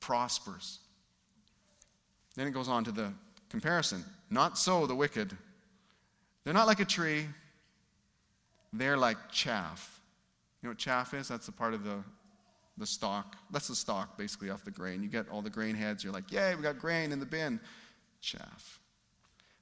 prospers. 0.00 0.80
Then 2.36 2.46
it 2.46 2.50
goes 2.50 2.68
on 2.68 2.84
to 2.84 2.92
the 2.92 3.12
comparison. 3.48 4.04
Not 4.28 4.58
so 4.58 4.86
the 4.86 4.94
wicked. 4.94 5.36
They're 6.44 6.54
not 6.54 6.66
like 6.66 6.80
a 6.80 6.84
tree, 6.84 7.26
they're 8.72 8.96
like 8.96 9.16
chaff. 9.30 10.00
You 10.62 10.68
know 10.68 10.70
what 10.70 10.78
chaff 10.78 11.14
is? 11.14 11.28
That's 11.28 11.46
the 11.46 11.52
part 11.52 11.74
of 11.74 11.84
the, 11.84 12.02
the 12.78 12.86
stalk. 12.86 13.36
That's 13.50 13.68
the 13.68 13.74
stalk, 13.74 14.16
basically, 14.16 14.50
off 14.50 14.64
the 14.64 14.70
grain. 14.70 15.02
You 15.02 15.08
get 15.08 15.28
all 15.28 15.42
the 15.42 15.50
grain 15.50 15.74
heads, 15.74 16.04
you're 16.04 16.12
like, 16.12 16.30
yay, 16.30 16.54
we 16.54 16.62
got 16.62 16.78
grain 16.78 17.12
in 17.12 17.20
the 17.20 17.26
bin. 17.26 17.60
Chaff. 18.20 18.80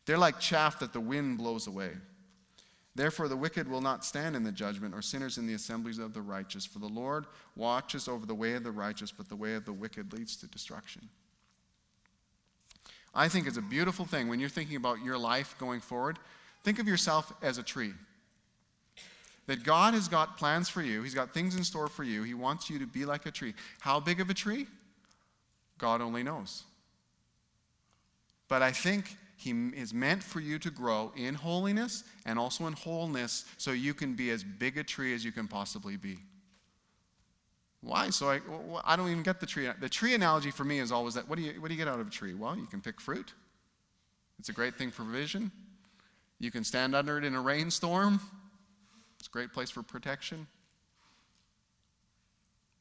They're 0.04 0.18
like 0.18 0.40
chaff 0.40 0.80
that 0.80 0.92
the 0.92 1.00
wind 1.00 1.38
blows 1.38 1.66
away. 1.66 1.90
Therefore, 2.94 3.28
the 3.28 3.36
wicked 3.36 3.68
will 3.68 3.80
not 3.80 4.04
stand 4.04 4.34
in 4.34 4.42
the 4.42 4.50
judgment, 4.50 4.92
or 4.92 5.02
sinners 5.02 5.38
in 5.38 5.46
the 5.46 5.54
assemblies 5.54 5.98
of 5.98 6.14
the 6.14 6.20
righteous. 6.20 6.66
For 6.66 6.80
the 6.80 6.88
Lord 6.88 7.26
watches 7.54 8.08
over 8.08 8.26
the 8.26 8.34
way 8.34 8.54
of 8.54 8.64
the 8.64 8.72
righteous, 8.72 9.12
but 9.12 9.28
the 9.28 9.36
way 9.36 9.54
of 9.54 9.64
the 9.64 9.72
wicked 9.72 10.12
leads 10.12 10.36
to 10.38 10.48
destruction. 10.48 11.08
I 13.14 13.28
think 13.28 13.46
it's 13.46 13.56
a 13.56 13.62
beautiful 13.62 14.04
thing 14.04 14.28
when 14.28 14.40
you're 14.40 14.48
thinking 14.48 14.76
about 14.76 15.04
your 15.04 15.16
life 15.16 15.54
going 15.58 15.80
forward. 15.80 16.18
Think 16.64 16.80
of 16.80 16.88
yourself 16.88 17.32
as 17.40 17.58
a 17.58 17.62
tree 17.62 17.92
that 19.48 19.64
God 19.64 19.94
has 19.94 20.08
got 20.08 20.36
plans 20.36 20.68
for 20.68 20.82
you. 20.82 21.02
He's 21.02 21.14
got 21.14 21.32
things 21.32 21.56
in 21.56 21.64
store 21.64 21.88
for 21.88 22.04
you. 22.04 22.22
He 22.22 22.34
wants 22.34 22.68
you 22.68 22.78
to 22.78 22.86
be 22.86 23.06
like 23.06 23.24
a 23.24 23.30
tree. 23.30 23.54
How 23.80 23.98
big 23.98 24.20
of 24.20 24.28
a 24.30 24.34
tree? 24.34 24.66
God 25.78 26.02
only 26.02 26.22
knows. 26.22 26.64
But 28.46 28.62
I 28.62 28.70
think 28.70 29.16
He 29.36 29.50
is 29.74 29.94
meant 29.94 30.22
for 30.22 30.40
you 30.40 30.58
to 30.58 30.70
grow 30.70 31.12
in 31.16 31.34
holiness 31.34 32.04
and 32.26 32.38
also 32.38 32.66
in 32.66 32.74
wholeness 32.74 33.46
so 33.56 33.72
you 33.72 33.94
can 33.94 34.14
be 34.14 34.30
as 34.30 34.44
big 34.44 34.76
a 34.76 34.84
tree 34.84 35.14
as 35.14 35.24
you 35.24 35.32
can 35.32 35.48
possibly 35.48 35.96
be. 35.96 36.18
Why? 37.80 38.10
So 38.10 38.28
I, 38.28 38.40
I 38.84 38.96
don't 38.96 39.08
even 39.08 39.22
get 39.22 39.40
the 39.40 39.46
tree. 39.46 39.66
The 39.80 39.88
tree 39.88 40.14
analogy 40.14 40.50
for 40.50 40.64
me 40.64 40.78
is 40.78 40.92
always 40.92 41.14
that 41.14 41.26
what 41.26 41.38
do, 41.38 41.44
you, 41.44 41.58
what 41.58 41.68
do 41.68 41.74
you 41.74 41.78
get 41.78 41.88
out 41.88 42.00
of 42.00 42.06
a 42.06 42.10
tree? 42.10 42.34
Well, 42.34 42.54
you 42.54 42.66
can 42.66 42.82
pick 42.82 43.00
fruit. 43.00 43.32
It's 44.38 44.50
a 44.50 44.52
great 44.52 44.74
thing 44.74 44.90
for 44.90 45.04
vision. 45.04 45.50
You 46.38 46.50
can 46.50 46.64
stand 46.64 46.94
under 46.94 47.16
it 47.16 47.24
in 47.24 47.34
a 47.34 47.40
rainstorm. 47.40 48.20
It's 49.18 49.28
a 49.28 49.30
great 49.30 49.52
place 49.52 49.70
for 49.70 49.82
protection. 49.82 50.46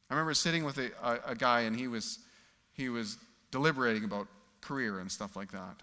I 0.09 0.13
remember 0.13 0.33
sitting 0.33 0.63
with 0.63 0.77
a, 0.77 0.91
a, 1.03 1.31
a 1.31 1.35
guy, 1.35 1.61
and 1.61 1.75
he 1.75 1.87
was, 1.87 2.19
he 2.73 2.89
was 2.89 3.17
deliberating 3.51 4.03
about 4.03 4.27
career 4.61 4.99
and 4.99 5.11
stuff 5.11 5.35
like 5.35 5.51
that. 5.51 5.81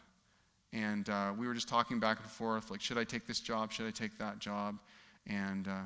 And 0.73 1.09
uh, 1.09 1.33
we 1.39 1.47
were 1.47 1.55
just 1.55 1.69
talking 1.69 2.01
back 2.01 2.19
and 2.21 2.31
forth, 2.31 2.71
like, 2.71 2.81
should 2.81 2.99
I 2.99 3.05
take 3.05 3.27
this 3.27 3.41
job? 3.41 3.71
Should 3.71 3.87
I 3.87 3.91
take 3.91 4.19
that 4.19 4.39
job? 4.39 4.79
And 5.27 5.69
uh, 5.69 5.83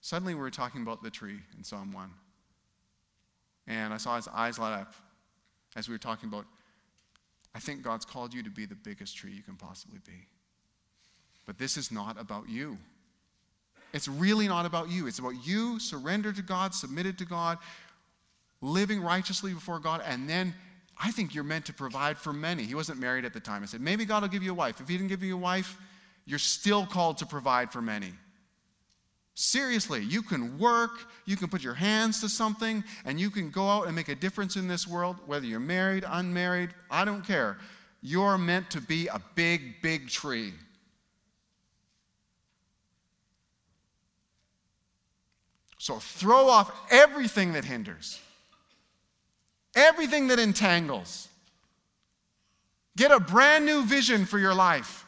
suddenly 0.00 0.34
we 0.34 0.40
were 0.40 0.50
talking 0.50 0.82
about 0.82 1.02
the 1.02 1.10
tree 1.10 1.40
in 1.56 1.64
Psalm 1.64 1.92
1. 1.92 2.10
And 3.66 3.92
I 3.92 3.96
saw 3.96 4.16
his 4.16 4.28
eyes 4.28 4.58
light 4.58 4.80
up 4.80 4.94
as 5.74 5.88
we 5.88 5.94
were 5.94 5.98
talking 5.98 6.28
about, 6.28 6.44
I 7.54 7.58
think 7.58 7.82
God's 7.82 8.04
called 8.04 8.34
you 8.34 8.42
to 8.42 8.50
be 8.50 8.66
the 8.66 8.74
biggest 8.74 9.16
tree 9.16 9.32
you 9.32 9.42
can 9.42 9.56
possibly 9.56 9.98
be. 10.06 10.26
But 11.46 11.58
this 11.58 11.76
is 11.76 11.90
not 11.90 12.20
about 12.20 12.48
you. 12.48 12.78
It's 13.92 14.08
really 14.08 14.48
not 14.48 14.66
about 14.66 14.90
you. 14.90 15.06
It's 15.06 15.18
about 15.18 15.46
you 15.46 15.78
surrendered 15.78 16.36
to 16.36 16.42
God, 16.42 16.74
submitted 16.74 17.18
to 17.18 17.24
God, 17.24 17.58
living 18.60 19.02
righteously 19.02 19.52
before 19.52 19.78
God, 19.78 20.02
and 20.06 20.28
then 20.28 20.54
I 21.02 21.10
think 21.10 21.34
you're 21.34 21.44
meant 21.44 21.66
to 21.66 21.72
provide 21.72 22.16
for 22.16 22.32
many. 22.32 22.62
He 22.62 22.74
wasn't 22.74 23.00
married 23.00 23.24
at 23.24 23.32
the 23.32 23.40
time. 23.40 23.62
I 23.62 23.66
said, 23.66 23.80
maybe 23.80 24.04
God 24.04 24.22
will 24.22 24.28
give 24.28 24.42
you 24.42 24.52
a 24.52 24.54
wife. 24.54 24.80
If 24.80 24.88
He 24.88 24.96
didn't 24.96 25.08
give 25.08 25.22
you 25.22 25.34
a 25.34 25.40
wife, 25.40 25.76
you're 26.26 26.38
still 26.38 26.86
called 26.86 27.18
to 27.18 27.26
provide 27.26 27.72
for 27.72 27.82
many. 27.82 28.12
Seriously, 29.34 30.04
you 30.04 30.22
can 30.22 30.58
work, 30.58 30.90
you 31.24 31.36
can 31.36 31.48
put 31.48 31.62
your 31.62 31.74
hands 31.74 32.20
to 32.20 32.28
something, 32.28 32.84
and 33.04 33.18
you 33.18 33.30
can 33.30 33.50
go 33.50 33.66
out 33.66 33.86
and 33.86 33.96
make 33.96 34.08
a 34.08 34.14
difference 34.14 34.56
in 34.56 34.68
this 34.68 34.86
world, 34.86 35.16
whether 35.26 35.46
you're 35.46 35.58
married, 35.58 36.04
unmarried, 36.06 36.70
I 36.90 37.04
don't 37.04 37.26
care. 37.26 37.58
You're 38.02 38.36
meant 38.36 38.70
to 38.70 38.80
be 38.80 39.06
a 39.08 39.20
big, 39.34 39.80
big 39.80 40.08
tree. 40.08 40.52
So 45.82 45.96
throw 45.96 46.48
off 46.48 46.70
everything 46.92 47.54
that 47.54 47.64
hinders, 47.64 48.20
everything 49.74 50.28
that 50.28 50.38
entangles. 50.38 51.26
Get 52.96 53.10
a 53.10 53.18
brand 53.18 53.66
new 53.66 53.84
vision 53.84 54.24
for 54.24 54.38
your 54.38 54.54
life. 54.54 55.04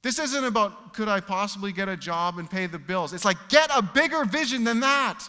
This 0.00 0.18
isn't 0.18 0.44
about 0.44 0.94
could 0.94 1.08
I 1.08 1.20
possibly 1.20 1.72
get 1.72 1.90
a 1.90 1.96
job 1.96 2.38
and 2.38 2.50
pay 2.50 2.64
the 2.64 2.78
bills. 2.78 3.12
It's 3.12 3.26
like 3.26 3.36
get 3.50 3.68
a 3.70 3.82
bigger 3.82 4.24
vision 4.24 4.64
than 4.64 4.80
that. 4.80 5.28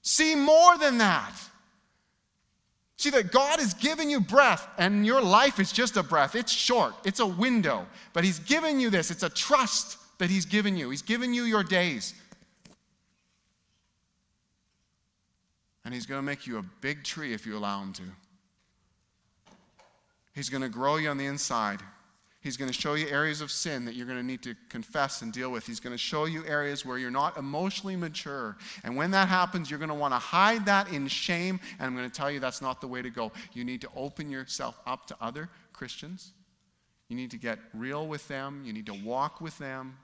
See 0.00 0.34
more 0.34 0.78
than 0.78 0.96
that. 0.96 1.38
See 2.96 3.10
that 3.10 3.30
God 3.30 3.60
has 3.60 3.74
given 3.74 4.08
you 4.08 4.20
breath, 4.20 4.66
and 4.78 5.04
your 5.04 5.20
life 5.20 5.60
is 5.60 5.70
just 5.70 5.98
a 5.98 6.02
breath. 6.02 6.34
It's 6.34 6.50
short, 6.50 6.94
it's 7.04 7.20
a 7.20 7.26
window, 7.26 7.86
but 8.14 8.24
He's 8.24 8.38
given 8.38 8.80
you 8.80 8.88
this. 8.88 9.10
It's 9.10 9.22
a 9.22 9.28
trust 9.28 9.98
that 10.18 10.30
He's 10.30 10.46
given 10.46 10.76
you. 10.76 10.90
He's 10.90 11.02
given 11.02 11.34
you 11.34 11.44
your 11.44 11.62
days. 11.62 12.14
And 15.84 15.94
He's 15.94 16.06
going 16.06 16.18
to 16.18 16.24
make 16.24 16.46
you 16.46 16.58
a 16.58 16.64
big 16.80 17.04
tree 17.04 17.32
if 17.32 17.46
you 17.46 17.56
allow 17.56 17.82
Him 17.82 17.92
to. 17.94 18.02
He's 20.34 20.48
going 20.50 20.62
to 20.62 20.68
grow 20.68 20.96
you 20.96 21.08
on 21.08 21.16
the 21.16 21.26
inside. 21.26 21.80
He's 22.46 22.56
going 22.56 22.70
to 22.70 22.78
show 22.78 22.94
you 22.94 23.08
areas 23.08 23.40
of 23.40 23.50
sin 23.50 23.84
that 23.86 23.96
you're 23.96 24.06
going 24.06 24.20
to 24.20 24.24
need 24.24 24.42
to 24.42 24.54
confess 24.68 25.22
and 25.22 25.32
deal 25.32 25.50
with. 25.50 25.66
He's 25.66 25.80
going 25.80 25.94
to 25.94 25.98
show 25.98 26.26
you 26.26 26.44
areas 26.46 26.86
where 26.86 26.96
you're 26.96 27.10
not 27.10 27.36
emotionally 27.36 27.96
mature. 27.96 28.56
And 28.84 28.94
when 28.94 29.10
that 29.10 29.28
happens, 29.28 29.68
you're 29.68 29.80
going 29.80 29.88
to 29.88 29.96
want 29.96 30.14
to 30.14 30.18
hide 30.18 30.64
that 30.66 30.92
in 30.92 31.08
shame. 31.08 31.58
And 31.78 31.86
I'm 31.86 31.96
going 31.96 32.08
to 32.08 32.16
tell 32.16 32.30
you 32.30 32.38
that's 32.38 32.62
not 32.62 32.80
the 32.80 32.86
way 32.86 33.02
to 33.02 33.10
go. 33.10 33.32
You 33.52 33.64
need 33.64 33.80
to 33.80 33.88
open 33.96 34.30
yourself 34.30 34.78
up 34.86 35.06
to 35.06 35.16
other 35.20 35.48
Christians. 35.72 36.34
You 37.08 37.16
need 37.16 37.32
to 37.32 37.36
get 37.36 37.58
real 37.74 38.06
with 38.06 38.28
them. 38.28 38.62
You 38.64 38.72
need 38.72 38.86
to 38.86 38.94
walk 38.94 39.40
with 39.40 39.58
them. 39.58 39.96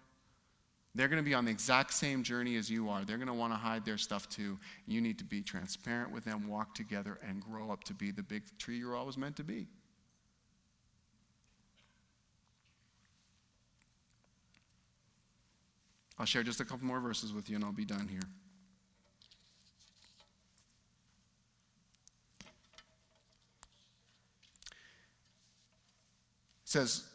They're 0.94 1.08
going 1.08 1.22
to 1.22 1.28
be 1.28 1.34
on 1.34 1.46
the 1.46 1.50
exact 1.50 1.94
same 1.94 2.22
journey 2.22 2.56
as 2.56 2.70
you 2.70 2.90
are. 2.90 3.04
They're 3.04 3.16
going 3.16 3.28
to 3.28 3.34
want 3.34 3.52
to 3.52 3.56
hide 3.56 3.84
their 3.84 3.96
stuff 3.96 4.28
too. 4.28 4.58
You 4.86 5.00
need 5.00 5.18
to 5.18 5.24
be 5.24 5.40
transparent 5.40 6.12
with 6.12 6.24
them, 6.24 6.46
walk 6.48 6.74
together, 6.74 7.18
and 7.26 7.40
grow 7.40 7.70
up 7.70 7.82
to 7.84 7.94
be 7.94 8.10
the 8.10 8.22
big 8.22 8.42
tree 8.58 8.76
you're 8.76 8.94
always 8.94 9.16
meant 9.16 9.36
to 9.36 9.44
be. 9.44 9.68
I'll 16.18 16.26
share 16.26 16.42
just 16.42 16.60
a 16.60 16.64
couple 16.64 16.86
more 16.86 17.00
verses 17.00 17.32
with 17.32 17.48
you 17.48 17.56
and 17.56 17.64
I'll 17.64 17.72
be 17.72 17.86
done 17.86 18.06
here. 18.06 18.20
It 26.64 26.68
says, 26.68 27.11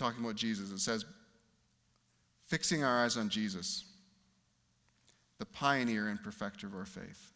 talking 0.00 0.24
about 0.24 0.34
Jesus, 0.34 0.70
it 0.70 0.80
says, 0.80 1.04
fixing 2.48 2.82
our 2.82 3.04
eyes 3.04 3.16
on 3.16 3.28
Jesus, 3.28 3.84
the 5.38 5.46
pioneer 5.46 6.08
and 6.08 6.20
perfecter 6.20 6.66
of 6.66 6.74
our 6.74 6.84
faith. 6.84 7.30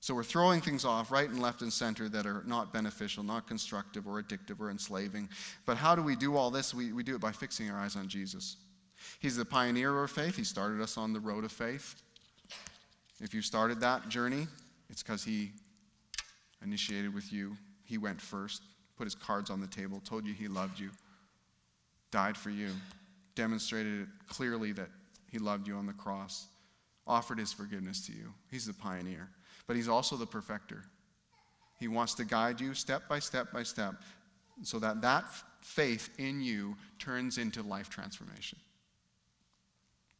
So 0.00 0.14
we're 0.14 0.24
throwing 0.24 0.62
things 0.62 0.86
off 0.86 1.12
right 1.12 1.28
and 1.28 1.40
left 1.40 1.60
and 1.60 1.72
center 1.72 2.08
that 2.08 2.26
are 2.26 2.42
not 2.46 2.72
beneficial, 2.72 3.22
not 3.22 3.46
constructive 3.46 4.08
or 4.08 4.20
addictive 4.20 4.58
or 4.58 4.70
enslaving. 4.70 5.28
But 5.66 5.76
how 5.76 5.94
do 5.94 6.02
we 6.02 6.16
do 6.16 6.36
all 6.36 6.50
this? 6.50 6.74
We, 6.74 6.92
we 6.92 7.02
do 7.02 7.14
it 7.14 7.20
by 7.20 7.32
fixing 7.32 7.70
our 7.70 7.78
eyes 7.78 7.96
on 7.96 8.08
Jesus. 8.08 8.56
He's 9.20 9.36
the 9.36 9.44
pioneer 9.44 9.90
of 9.90 9.96
our 9.96 10.08
faith. 10.08 10.36
He 10.36 10.44
started 10.44 10.80
us 10.80 10.96
on 10.96 11.12
the 11.12 11.20
road 11.20 11.44
of 11.44 11.52
faith. 11.52 12.02
If 13.20 13.34
you 13.34 13.42
started 13.42 13.78
that 13.80 14.08
journey, 14.08 14.46
it's 14.88 15.02
because 15.02 15.22
He 15.22 15.52
initiated 16.62 17.14
with 17.14 17.30
you. 17.30 17.56
He 17.84 17.98
went 17.98 18.20
first, 18.20 18.62
put 18.96 19.04
His 19.04 19.14
cards 19.14 19.50
on 19.50 19.60
the 19.60 19.66
table, 19.66 20.00
told 20.02 20.24
you 20.24 20.32
He 20.32 20.48
loved 20.48 20.80
you, 20.80 20.90
died 22.10 22.36
for 22.36 22.50
you, 22.50 22.70
demonstrated 23.34 24.02
it 24.02 24.08
clearly 24.28 24.72
that 24.72 24.88
He 25.30 25.38
loved 25.38 25.66
you 25.66 25.76
on 25.76 25.86
the 25.86 25.92
cross, 25.92 26.46
offered 27.06 27.38
His 27.38 27.52
forgiveness 27.52 28.04
to 28.06 28.12
you. 28.12 28.32
He's 28.50 28.66
the 28.66 28.74
pioneer 28.74 29.28
but 29.70 29.76
He's 29.76 29.88
also 29.88 30.16
the 30.16 30.26
perfecter. 30.26 30.82
He 31.78 31.86
wants 31.86 32.14
to 32.14 32.24
guide 32.24 32.60
you 32.60 32.74
step 32.74 33.08
by 33.08 33.20
step 33.20 33.52
by 33.52 33.62
step 33.62 33.94
so 34.64 34.80
that 34.80 35.00
that 35.02 35.26
faith 35.60 36.10
in 36.18 36.40
you 36.40 36.76
turns 36.98 37.38
into 37.38 37.62
life 37.62 37.88
transformation. 37.88 38.58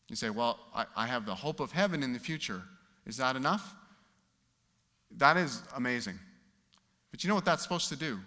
You 0.09 0.15
say, 0.15 0.31
Well, 0.31 0.61
I, 0.73 0.87
I 0.97 1.07
have 1.09 1.27
the 1.27 1.35
hope 1.35 1.59
of 1.59 1.73
heaven 1.73 2.05
in 2.05 2.13
the 2.13 2.21
future. 2.21 2.63
Is 3.07 3.17
that 3.17 3.35
enough? 3.35 3.75
That 5.17 5.37
is 5.37 5.63
amazing. 5.75 6.21
But 7.11 7.25
you 7.25 7.29
know 7.29 7.35
what 7.35 7.45
that's 7.45 7.65
supposed 7.65 7.89
to 7.89 7.97
do? 7.97 8.21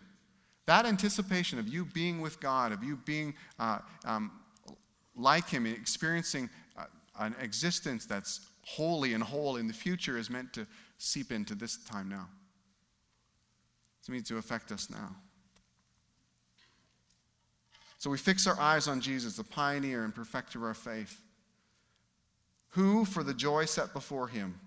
That 0.65 0.85
anticipation 0.85 1.59
of 1.59 1.67
you 1.67 1.85
being 1.85 2.21
with 2.21 2.39
God, 2.39 2.71
of 2.71 2.83
you 2.83 2.97
being 2.97 3.33
uh, 3.59 3.79
um, 4.05 4.31
like 5.15 5.49
Him, 5.49 5.65
experiencing 5.65 6.49
uh, 6.77 6.85
an 7.19 7.35
existence 7.41 8.05
that's 8.05 8.41
holy 8.61 9.13
and 9.13 9.23
whole 9.23 9.57
in 9.57 9.67
the 9.67 9.73
future, 9.73 10.17
is 10.17 10.29
meant 10.29 10.53
to 10.53 10.65
seep 10.97 11.31
into 11.31 11.53
this 11.53 11.77
time 11.83 12.07
now. 12.07 12.27
It 14.07 14.11
needs 14.11 14.29
to 14.29 14.37
affect 14.37 14.71
us 14.71 14.89
now. 14.89 15.15
So 17.97 18.09
we 18.09 18.17
fix 18.17 18.47
our 18.47 18.59
eyes 18.59 18.89
on 18.89 18.99
Jesus, 18.99 19.37
the 19.37 19.45
pioneer 19.45 20.03
and 20.03 20.13
perfecter 20.13 20.59
of 20.59 20.65
our 20.65 20.73
faith, 20.73 21.21
who, 22.69 23.05
for 23.05 23.23
the 23.23 23.33
joy 23.33 23.63
set 23.63 23.93
before 23.93 24.27
him, 24.27 24.59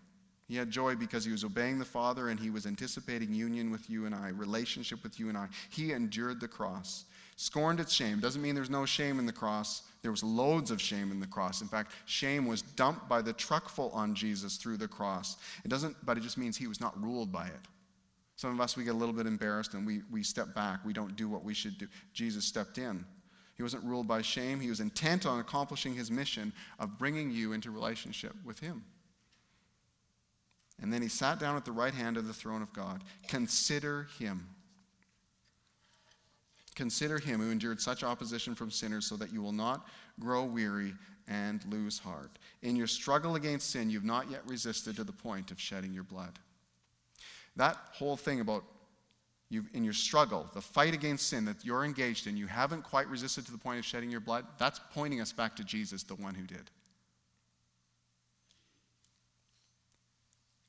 he 0.49 0.57
had 0.57 0.71
joy 0.71 0.95
because 0.95 1.25
he 1.25 1.33
was 1.33 1.45
obeying 1.45 1.79
the 1.79 1.85
Father 1.85 2.29
and 2.29 2.39
he 2.39 2.51
was 2.51 2.67
anticipating 2.67 3.35
union 3.35 3.71
with 3.71 3.91
you 3.91 4.07
and 4.07 4.15
I, 4.15 4.29
relationship 4.29 5.03
with 5.03 5.19
you 5.19 5.29
and 5.29 5.37
I. 5.37 5.49
He 5.71 5.93
endured 5.93 6.41
the 6.41 6.47
cross, 6.47 7.05
scorned 7.35 7.81
its 7.81 7.93
shame. 7.93 8.21
Doesn't 8.21 8.41
mean 8.41 8.55
there's 8.55 8.71
no 8.71 8.87
shame 8.87 9.19
in 9.19 9.27
the 9.27 9.33
cross. 9.33 9.83
There 10.03 10.13
was 10.13 10.23
loads 10.23 10.71
of 10.71 10.81
shame 10.81 11.11
in 11.11 11.19
the 11.19 11.27
cross. 11.27 11.63
In 11.63 11.69
fact, 11.69 11.91
shame 12.05 12.47
was 12.47 12.63
dumped 12.63 13.09
by 13.09 13.23
the 13.23 13.33
truckful 13.33 13.91
on 13.93 14.15
Jesus 14.15 14.57
through 14.57 14.77
the 14.77 14.87
cross. 14.87 15.37
It 15.65 15.69
doesn't, 15.69 15.97
but 16.07 16.17
it 16.17 16.21
just 16.21 16.39
means 16.39 16.57
he 16.57 16.69
was 16.69 16.81
not 16.81 17.01
ruled 17.03 17.33
by 17.33 17.47
it. 17.47 17.61
Some 18.37 18.53
of 18.53 18.61
us, 18.61 18.77
we 18.77 18.85
get 18.85 18.95
a 18.95 18.99
little 18.99 19.15
bit 19.15 19.27
embarrassed 19.27 19.75
and 19.75 19.85
we, 19.85 20.03
we 20.13 20.23
step 20.23 20.55
back. 20.55 20.85
We 20.85 20.93
don't 20.93 21.17
do 21.17 21.29
what 21.29 21.43
we 21.43 21.55
should 21.55 21.77
do. 21.79 21.89
Jesus 22.13 22.45
stepped 22.45 22.79
in. 22.79 23.05
He 23.57 23.63
wasn't 23.65 23.83
ruled 23.83 24.07
by 24.07 24.23
shame. 24.23 24.61
He 24.61 24.69
was 24.69 24.81
intent 24.81 25.27
on 25.27 25.41
accomplishing 25.41 25.95
his 25.95 26.11
mission 26.11 26.53
of 26.79 26.99
bringing 26.99 27.31
you 27.31 27.53
into 27.53 27.71
relationship 27.71 28.35
with 28.45 28.61
him. 28.61 28.85
And 30.81 30.93
then 30.93 31.03
he 31.03 31.09
sat 31.09 31.39
down 31.39 31.57
at 31.57 31.65
the 31.65 31.73
right 31.73 31.95
hand 31.95 32.17
of 32.17 32.27
the 32.27 32.35
throne 32.35 32.63
of 32.63 32.73
God. 32.73 33.03
Consider 33.29 34.09
him. 34.19 34.47
Consider 36.75 37.19
him 37.19 37.41
who 37.41 37.51
endured 37.51 37.81
such 37.81 38.05
opposition 38.05 38.55
from 38.55 38.71
sinners 38.71 39.07
so 39.07 39.17
that 39.17 39.33
you 39.33 39.41
will 39.41 39.53
not 39.53 39.89
grow 40.21 40.45
weary 40.45 40.93
and 41.29 41.65
lose 41.71 41.99
heart. 41.99 42.39
In 42.63 42.77
your 42.77 42.87
struggle 42.87 43.37
against 43.37 43.71
sin, 43.71 43.89
you've 43.89 44.05
not 44.05 44.31
yet 44.31 44.43
resisted 44.47 44.97
to 44.97 45.05
the 45.05 45.13
point 45.13 45.51
of 45.51 45.59
shedding 45.59 45.93
your 45.93 46.05
blood. 46.05 46.39
That 47.57 47.79
whole 47.93 48.17
thing 48.17 48.41
about 48.41 48.65
you 49.49 49.65
in 49.73 49.85
your 49.85 49.95
struggle, 49.95 50.47
the 50.55 50.61
fight 50.61 50.93
against 50.93 51.29
sin 51.29 51.45
that 51.47 51.65
you're 51.65 51.85
engaged 51.85 52.27
in, 52.27 52.37
you 52.37 52.47
haven't 52.47 52.83
quite 52.83 53.09
resisted 53.09 53.47
to 53.47 53.53
the 53.53 53.59
point 53.59 53.79
of 53.79 53.85
shedding 53.85 54.11
your 54.11 54.21
blood, 54.21 54.45
that's 54.59 54.81
pointing 54.93 55.21
us 55.21 55.33
back 55.33 55.57
to 55.57 55.65
Jesus, 55.65 56.03
the 56.03 56.17
one 56.17 56.35
who 56.35 56.45
did. 56.45 56.71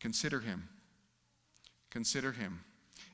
Consider 0.07 0.39
him. 0.39 0.69
Consider 1.89 2.31
him. 2.31 2.61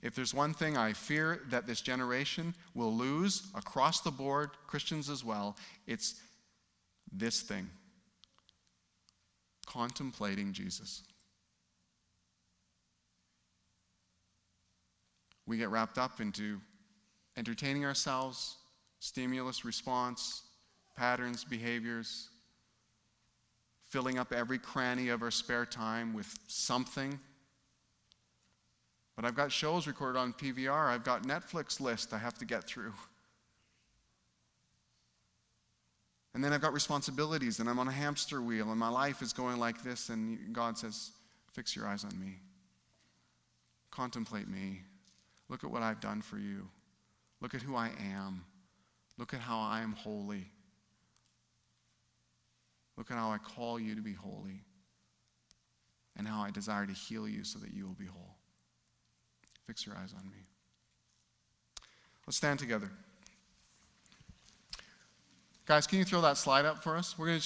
If 0.04 0.14
there's 0.14 0.32
one 0.32 0.54
thing 0.54 0.78
I 0.78 0.94
fear 0.94 1.42
that 1.50 1.66
this 1.66 1.82
generation 1.82 2.54
will 2.76 2.94
lose 2.94 3.48
across 3.56 4.02
the 4.02 4.12
board, 4.12 4.52
Christians 4.68 5.10
as 5.10 5.26
well, 5.26 5.58
it's 5.88 6.22
this 7.12 7.42
thing 7.42 7.68
contemplating 9.66 10.54
Jesus. 10.54 11.02
We 15.48 15.58
get 15.58 15.70
wrapped 15.70 15.98
up 15.98 16.22
into 16.22 16.62
entertaining 17.38 17.86
ourselves, 17.86 18.58
stimulus 19.00 19.66
response, 19.66 20.44
patterns, 20.96 21.44
behaviors, 21.44 22.30
filling 23.94 24.18
up 24.18 24.34
every 24.34 24.58
cranny 24.58 25.08
of 25.10 25.22
our 25.22 25.32
spare 25.32 25.66
time 25.66 26.14
with 26.14 26.34
something 26.48 27.20
but 29.16 29.26
I've 29.26 29.36
got 29.36 29.52
shows 29.52 29.88
recorded 29.88 30.18
on 30.18 30.34
PVR. 30.34 30.88
I've 30.88 31.04
got 31.04 31.24
Netflix 31.24 31.80
list 31.80 32.14
I 32.14 32.18
have 32.18 32.38
to 32.40 32.46
get 32.46 32.64
through. 32.64 32.94
And 36.34 36.44
then 36.44 36.52
I've 36.52 36.62
got 36.62 36.74
responsibilities, 36.74 37.60
and 37.60 37.70
I'm 37.70 37.78
on 37.78 37.88
a 37.88 37.92
hamster 37.92 38.42
wheel, 38.42 38.72
and 38.72 38.80
my 38.80 38.90
life 38.90 39.22
is 39.22 39.34
going 39.34 39.60
like 39.60 39.84
this, 39.84 40.10
and 40.10 40.52
God 40.52 40.78
says, 40.78 41.12
Fix 41.52 41.76
your 41.76 41.86
eyes 41.86 42.04
on 42.04 42.20
me. 42.20 42.40
Contemplate 43.92 44.48
me. 44.48 44.82
Look 45.48 45.64
at 45.64 45.70
what 45.70 45.84
I've 45.84 46.00
done 46.00 46.24
for 46.24 46.40
you. 46.40 46.68
Look 47.42 47.54
at 47.54 47.62
who 47.62 47.76
I 47.76 47.92
am. 48.16 48.44
Look 49.20 49.36
at 49.36 49.40
how 49.40 49.60
I 49.60 49.82
am 49.82 49.94
holy. 49.94 50.48
Look 52.98 53.12
at 53.12 53.18
how 53.18 53.32
I 53.32 53.38
call 53.38 53.80
you 53.80 53.96
to 53.96 54.02
be 54.02 54.14
holy, 54.14 54.62
and 56.16 56.28
how 56.28 56.42
I 56.42 56.52
desire 56.52 56.86
to 56.86 56.94
heal 56.94 57.28
you 57.28 57.44
so 57.44 57.60
that 57.60 57.74
you 57.74 57.86
will 57.86 57.96
be 57.96 58.06
whole. 58.06 58.36
Fix 59.66 59.86
your 59.86 59.96
eyes 59.96 60.14
on 60.18 60.30
me. 60.30 60.46
Let's 62.28 62.38
stand 62.38 62.60
together. 62.60 62.90
Guys, 65.66 65.88
can 65.88 65.98
you 65.98 66.06
throw 66.06 66.22
that 66.22 66.38
slide 66.38 66.66
up 66.66 66.84
for 66.84 66.98
us? 66.98 67.18
We're 67.18 67.28
going 67.28 67.38
to 67.38 67.42